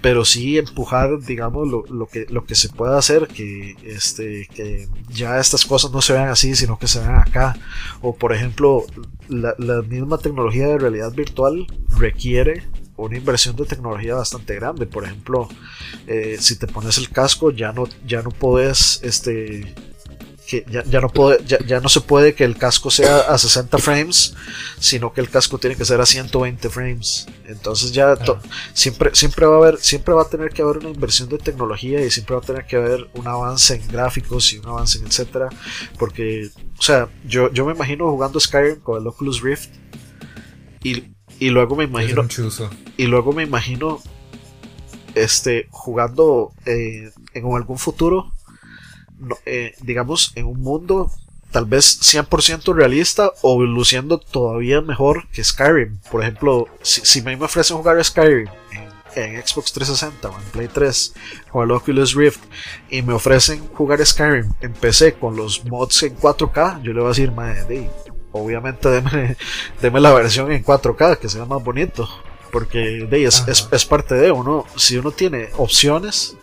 pero 0.00 0.24
sí 0.24 0.58
empujar, 0.58 1.18
digamos, 1.20 1.68
lo, 1.68 1.84
lo, 1.88 2.06
que, 2.06 2.26
lo 2.28 2.44
que 2.44 2.54
se 2.54 2.68
pueda 2.68 2.98
hacer, 2.98 3.28
que, 3.28 3.76
este, 3.84 4.48
que 4.54 4.88
ya 5.08 5.38
estas 5.38 5.64
cosas 5.64 5.90
no 5.90 6.00
se 6.02 6.12
vean 6.12 6.28
así, 6.28 6.54
sino 6.54 6.78
que 6.78 6.86
se 6.86 7.00
vean 7.00 7.16
acá. 7.16 7.56
O 8.02 8.14
por 8.14 8.32
ejemplo, 8.32 8.84
la, 9.28 9.54
misma 9.82 10.18
tecnología 10.18 10.68
de 10.68 10.78
realidad 10.78 11.12
virtual 11.12 11.66
requiere 11.98 12.64
una 12.96 13.16
inversión 13.16 13.56
de 13.56 13.64
tecnología 13.64 14.14
bastante 14.14 14.54
grande. 14.54 14.86
Por 14.86 15.04
ejemplo, 15.04 15.48
eh, 16.06 16.36
si 16.40 16.56
te 16.56 16.66
pones 16.66 16.98
el 16.98 17.10
casco, 17.10 17.50
ya 17.50 17.72
no, 17.72 17.88
ya 18.06 18.22
no 18.22 18.30
puedes 18.30 19.00
este, 19.02 19.74
que 20.46 20.64
ya, 20.70 21.00
no 21.00 21.08
puede, 21.08 21.44
ya, 21.44 21.80
no 21.80 21.88
se 21.88 22.00
puede 22.00 22.34
que 22.34 22.44
el 22.44 22.56
casco 22.56 22.90
sea 22.90 23.20
a 23.20 23.36
60 23.36 23.78
frames, 23.78 24.34
sino 24.78 25.12
que 25.12 25.20
el 25.20 25.28
casco 25.28 25.58
tiene 25.58 25.76
que 25.76 25.84
ser 25.84 26.00
a 26.00 26.06
120 26.06 26.70
frames. 26.70 27.26
Entonces 27.46 27.92
ya 27.92 28.16
siempre, 28.72 29.10
siempre 29.14 29.46
va 29.46 29.54
a 29.54 29.58
haber, 29.58 29.78
siempre 29.78 30.14
va 30.14 30.22
a 30.22 30.28
tener 30.28 30.50
que 30.50 30.62
haber 30.62 30.78
una 30.78 30.90
inversión 30.90 31.28
de 31.28 31.38
tecnología 31.38 32.04
y 32.04 32.10
siempre 32.10 32.36
va 32.36 32.42
a 32.42 32.44
tener 32.44 32.66
que 32.66 32.76
haber 32.76 33.08
un 33.14 33.26
avance 33.26 33.74
en 33.74 33.86
gráficos 33.88 34.52
y 34.52 34.58
un 34.58 34.66
avance 34.66 34.98
en 34.98 35.06
etcétera. 35.06 35.48
Porque, 35.98 36.50
o 36.78 36.82
sea, 36.82 37.08
yo, 37.26 37.52
yo 37.52 37.66
me 37.66 37.72
imagino 37.72 38.08
jugando 38.10 38.38
Skyrim 38.38 38.80
con 38.80 39.00
el 39.00 39.06
Oculus 39.06 39.42
Rift 39.42 39.70
y, 40.82 41.04
y 41.40 41.50
luego 41.50 41.74
me 41.74 41.84
imagino. 41.84 42.26
Y 42.96 43.06
luego 43.06 43.32
me 43.32 43.42
imagino 43.42 44.00
este 45.16 45.66
jugando 45.70 46.52
eh, 46.66 47.10
en 47.32 47.52
algún 47.54 47.78
futuro 47.78 48.35
eh, 49.44 49.74
digamos, 49.82 50.32
en 50.34 50.46
un 50.46 50.60
mundo 50.60 51.10
tal 51.50 51.64
vez 51.64 52.00
100% 52.02 52.74
realista 52.74 53.32
o 53.42 53.62
luciendo 53.62 54.18
todavía 54.18 54.80
mejor 54.80 55.26
que 55.28 55.42
Skyrim. 55.42 55.98
Por 56.10 56.22
ejemplo, 56.22 56.66
si, 56.82 57.00
si 57.02 57.22
me 57.22 57.34
ofrecen 57.36 57.76
jugar 57.76 58.02
Skyrim 58.04 58.48
en, 58.72 58.86
Xbox 59.16 59.72
360 59.72 60.28
o 60.28 60.38
en 60.38 60.44
Play 60.50 60.68
3 60.68 61.14
con 61.50 61.64
el 61.64 61.70
Oculus 61.70 62.14
Rift 62.14 62.40
y 62.90 63.00
me 63.00 63.14
ofrecen 63.14 63.66
jugar 63.68 64.04
Skyrim 64.04 64.52
en 64.60 64.74
PC 64.74 65.14
con 65.14 65.34
los 65.34 65.64
mods 65.64 66.02
en 66.02 66.18
4K, 66.18 66.82
yo 66.82 66.92
le 66.92 67.00
voy 67.00 67.06
a 67.06 67.08
decir, 67.08 67.32
madre, 67.32 67.90
obviamente 68.32 68.90
deme, 69.80 70.00
la 70.00 70.12
versión 70.12 70.52
en 70.52 70.62
4K 70.62 71.18
que 71.18 71.30
sea 71.30 71.46
más 71.46 71.64
bonito. 71.64 72.06
Porque 72.52 73.06
de, 73.10 73.24
es, 73.24 73.44
es, 73.48 73.68
es, 73.70 73.84
parte 73.84 74.14
de 74.14 74.30
uno. 74.30 74.64
Si 74.76 74.96
uno 74.96 75.10
tiene 75.10 75.48
opciones 75.56 76.36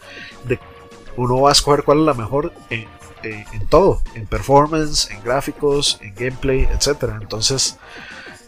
uno 1.17 1.41
va 1.41 1.49
a 1.49 1.51
escoger 1.53 1.83
cuál 1.83 1.99
es 1.99 2.05
la 2.05 2.13
mejor 2.13 2.53
en, 2.69 2.87
todo, 3.69 4.01
en 4.15 4.25
performance, 4.25 5.09
en 5.11 5.23
gráficos, 5.23 5.99
en 6.01 6.13
gameplay, 6.15 6.67
etc. 6.73 7.13
Entonces, 7.21 7.77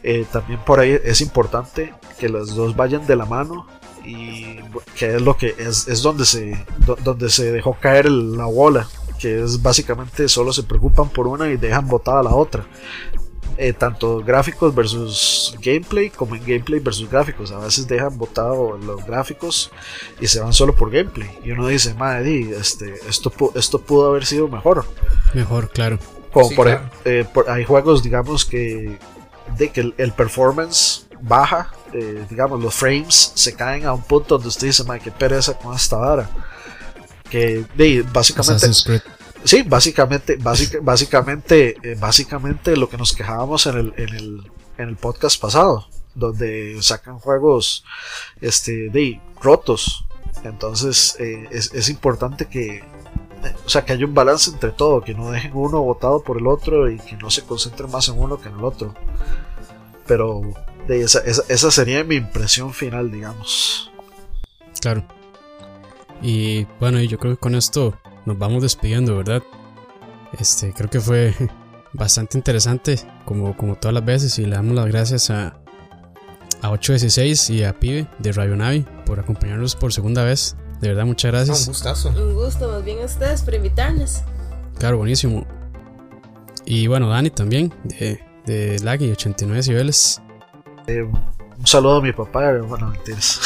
eh, 0.03 0.25
también 0.31 0.59
por 0.65 0.79
ahí 0.79 0.99
es 1.03 1.21
importante 1.21 1.93
que 2.19 2.29
las 2.29 2.55
dos 2.55 2.75
vayan 2.75 3.05
de 3.07 3.15
la 3.15 3.25
mano 3.25 3.67
y 4.03 4.59
que 4.95 5.15
es 5.15 5.21
lo 5.21 5.35
que 5.37 5.55
es, 5.57 5.87
es 5.87 6.01
donde 6.03 6.25
se 6.25 6.63
donde 7.03 7.29
se 7.29 7.51
dejó 7.51 7.73
caer 7.73 8.11
la 8.11 8.45
bola 8.45 8.87
que 9.19 9.43
es 9.43 9.63
básicamente 9.63 10.29
solo 10.29 10.53
se 10.53 10.61
preocupan 10.61 11.09
por 11.09 11.25
una 11.27 11.49
y 11.49 11.57
dejan 11.57 11.87
botada 11.87 12.21
la 12.21 12.35
otra 12.35 12.67
eh, 13.57 13.71
tanto 13.71 14.19
gráficos 14.19 14.75
versus 14.75 15.55
gameplay 15.61 16.09
como 16.09 16.35
en 16.35 16.41
gameplay 16.41 16.79
versus 16.79 17.09
gráficos. 17.09 17.51
A 17.51 17.59
veces 17.59 17.87
dejan 17.87 18.17
botado 18.17 18.77
los 18.77 19.05
gráficos 19.05 19.71
y 20.19 20.27
se 20.27 20.41
van 20.41 20.53
solo 20.53 20.75
por 20.75 20.91
gameplay. 20.91 21.29
Y 21.43 21.51
uno 21.51 21.67
dice, 21.67 21.93
madre, 21.93 22.51
este, 22.57 22.93
esto, 23.07 23.31
esto 23.55 23.79
pudo 23.79 24.07
haber 24.07 24.25
sido 24.25 24.47
mejor. 24.47 24.85
Mejor, 25.33 25.69
claro. 25.69 25.99
Como 26.31 26.49
eh, 27.05 27.25
por, 27.33 27.49
hay 27.49 27.63
juegos, 27.63 28.03
digamos, 28.03 28.43
que, 28.43 28.99
de 29.57 29.69
que 29.69 29.93
el, 29.97 30.11
performance 30.11 31.07
baja, 31.21 31.71
eh, 31.93 32.25
digamos, 32.29 32.61
los 32.61 32.73
frames 32.73 33.31
se 33.35 33.55
caen 33.55 33.85
a 33.85 33.93
un 33.93 34.01
punto 34.01 34.35
donde 34.35 34.49
usted 34.49 34.67
dice, 34.67 34.83
madre, 34.83 35.01
qué 35.05 35.11
pereza 35.11 35.57
con 35.57 35.73
esta 35.73 35.95
vara. 35.95 36.29
Que 37.29 37.63
de, 37.75 38.03
básicamente 38.11 38.67
Sí, 39.45 39.61
básicamente, 39.61 40.37
básicamente, 40.81 41.77
eh, 41.83 41.95
básicamente 41.99 42.75
lo 42.75 42.89
que 42.89 42.97
nos 42.97 43.13
quejábamos 43.13 43.67
en 43.67 43.77
el, 43.77 43.93
en 43.95 44.15
el, 44.15 44.51
en 44.79 44.89
el 44.89 44.95
podcast 44.95 45.39
pasado, 45.39 45.87
donde 46.15 46.81
sacan 46.81 47.19
juegos 47.19 47.85
este, 48.41 48.89
de 48.89 49.21
rotos. 49.39 50.03
Entonces 50.43 51.15
eh, 51.19 51.47
es, 51.51 51.71
es, 51.75 51.89
importante 51.89 52.47
que, 52.47 52.83
o 53.63 53.69
sea, 53.69 53.85
que 53.85 53.93
haya 53.93 54.07
un 54.07 54.15
balance 54.15 54.49
entre 54.49 54.71
todo, 54.71 55.01
que 55.01 55.13
no 55.13 55.29
dejen 55.29 55.51
uno 55.53 55.79
votado 55.79 56.23
por 56.23 56.39
el 56.39 56.47
otro 56.47 56.89
y 56.89 56.97
que 56.97 57.15
no 57.15 57.29
se 57.29 57.43
concentren 57.43 57.91
más 57.91 58.09
en 58.09 58.17
uno 58.17 58.41
que 58.41 58.49
en 58.49 58.55
el 58.55 58.63
otro. 58.63 58.95
Pero 60.07 60.41
de 60.87 61.01
esa, 61.03 61.19
esa, 61.19 61.43
esa 61.49 61.69
sería 61.69 62.03
mi 62.03 62.15
impresión 62.15 62.73
final, 62.73 63.11
digamos. 63.11 63.91
Claro. 64.81 65.05
Y 66.19 66.65
bueno, 66.79 66.99
yo 66.99 67.19
creo 67.19 67.33
que 67.33 67.39
con 67.39 67.53
esto 67.53 67.95
nos 68.25 68.37
vamos 68.37 68.61
despidiendo, 68.61 69.17
¿verdad? 69.17 69.43
Este, 70.39 70.73
creo 70.73 70.89
que 70.89 70.99
fue 70.99 71.33
bastante 71.93 72.37
interesante, 72.37 72.99
como, 73.25 73.55
como 73.55 73.75
todas 73.75 73.93
las 73.93 74.05
veces, 74.05 74.37
y 74.39 74.45
le 74.45 74.55
damos 74.55 74.75
las 74.75 74.87
gracias 74.87 75.29
a, 75.29 75.57
a 76.61 76.71
816 76.71 77.49
y 77.51 77.63
a 77.63 77.79
Pibe 77.79 78.07
de 78.19 78.31
Rayo 78.31 78.55
Navi 78.55 78.85
por 79.05 79.19
acompañarnos 79.19 79.75
por 79.75 79.93
segunda 79.93 80.23
vez. 80.23 80.55
De 80.81 80.89
verdad, 80.89 81.05
muchas 81.05 81.31
gracias. 81.31 81.61
un 81.61 81.67
gustazo. 81.67 82.09
Un 82.09 82.33
gusto, 82.33 82.69
más 82.69 82.83
bien 82.83 83.01
a 83.01 83.05
ustedes 83.05 83.41
por 83.43 83.53
invitarnos. 83.53 84.21
Claro, 84.77 84.97
buenísimo. 84.97 85.45
Y 86.65 86.87
bueno, 86.87 87.07
Dani 87.07 87.29
también, 87.29 87.73
de, 87.83 88.19
de 88.45 88.79
Laggy, 88.79 89.11
89 89.11 89.63
niveles. 89.67 90.21
Eh, 90.87 91.07
un 91.57 91.67
saludo 91.67 91.97
a 91.97 92.01
mi 92.01 92.11
papá, 92.11 92.51
bueno, 92.59 92.91
mentiras. 92.91 93.39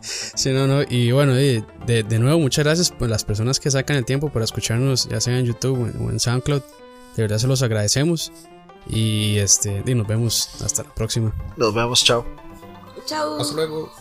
sí, 0.34 0.50
no, 0.50 0.66
no. 0.66 0.82
Y 0.88 1.12
bueno, 1.12 1.34
de, 1.34 1.64
de, 1.86 2.18
nuevo, 2.18 2.38
muchas 2.38 2.64
gracias 2.64 2.90
por 2.90 3.08
las 3.08 3.24
personas 3.24 3.60
que 3.60 3.70
sacan 3.70 3.96
el 3.96 4.04
tiempo 4.04 4.30
para 4.30 4.44
escucharnos, 4.44 5.08
ya 5.08 5.20
sea 5.20 5.38
en 5.38 5.46
YouTube 5.46 5.94
o 6.00 6.10
en 6.10 6.20
SoundCloud. 6.20 6.62
De 7.16 7.22
verdad 7.22 7.38
se 7.38 7.46
los 7.46 7.62
agradecemos. 7.62 8.32
Y 8.88 9.38
este, 9.38 9.82
y 9.86 9.94
nos 9.94 10.06
vemos 10.06 10.50
hasta 10.62 10.82
la 10.82 10.94
próxima. 10.94 11.32
Nos 11.56 11.74
vemos, 11.74 12.02
chao. 12.02 12.24
Chao. 13.06 13.40
Hasta 13.40 13.54
luego. 13.54 13.92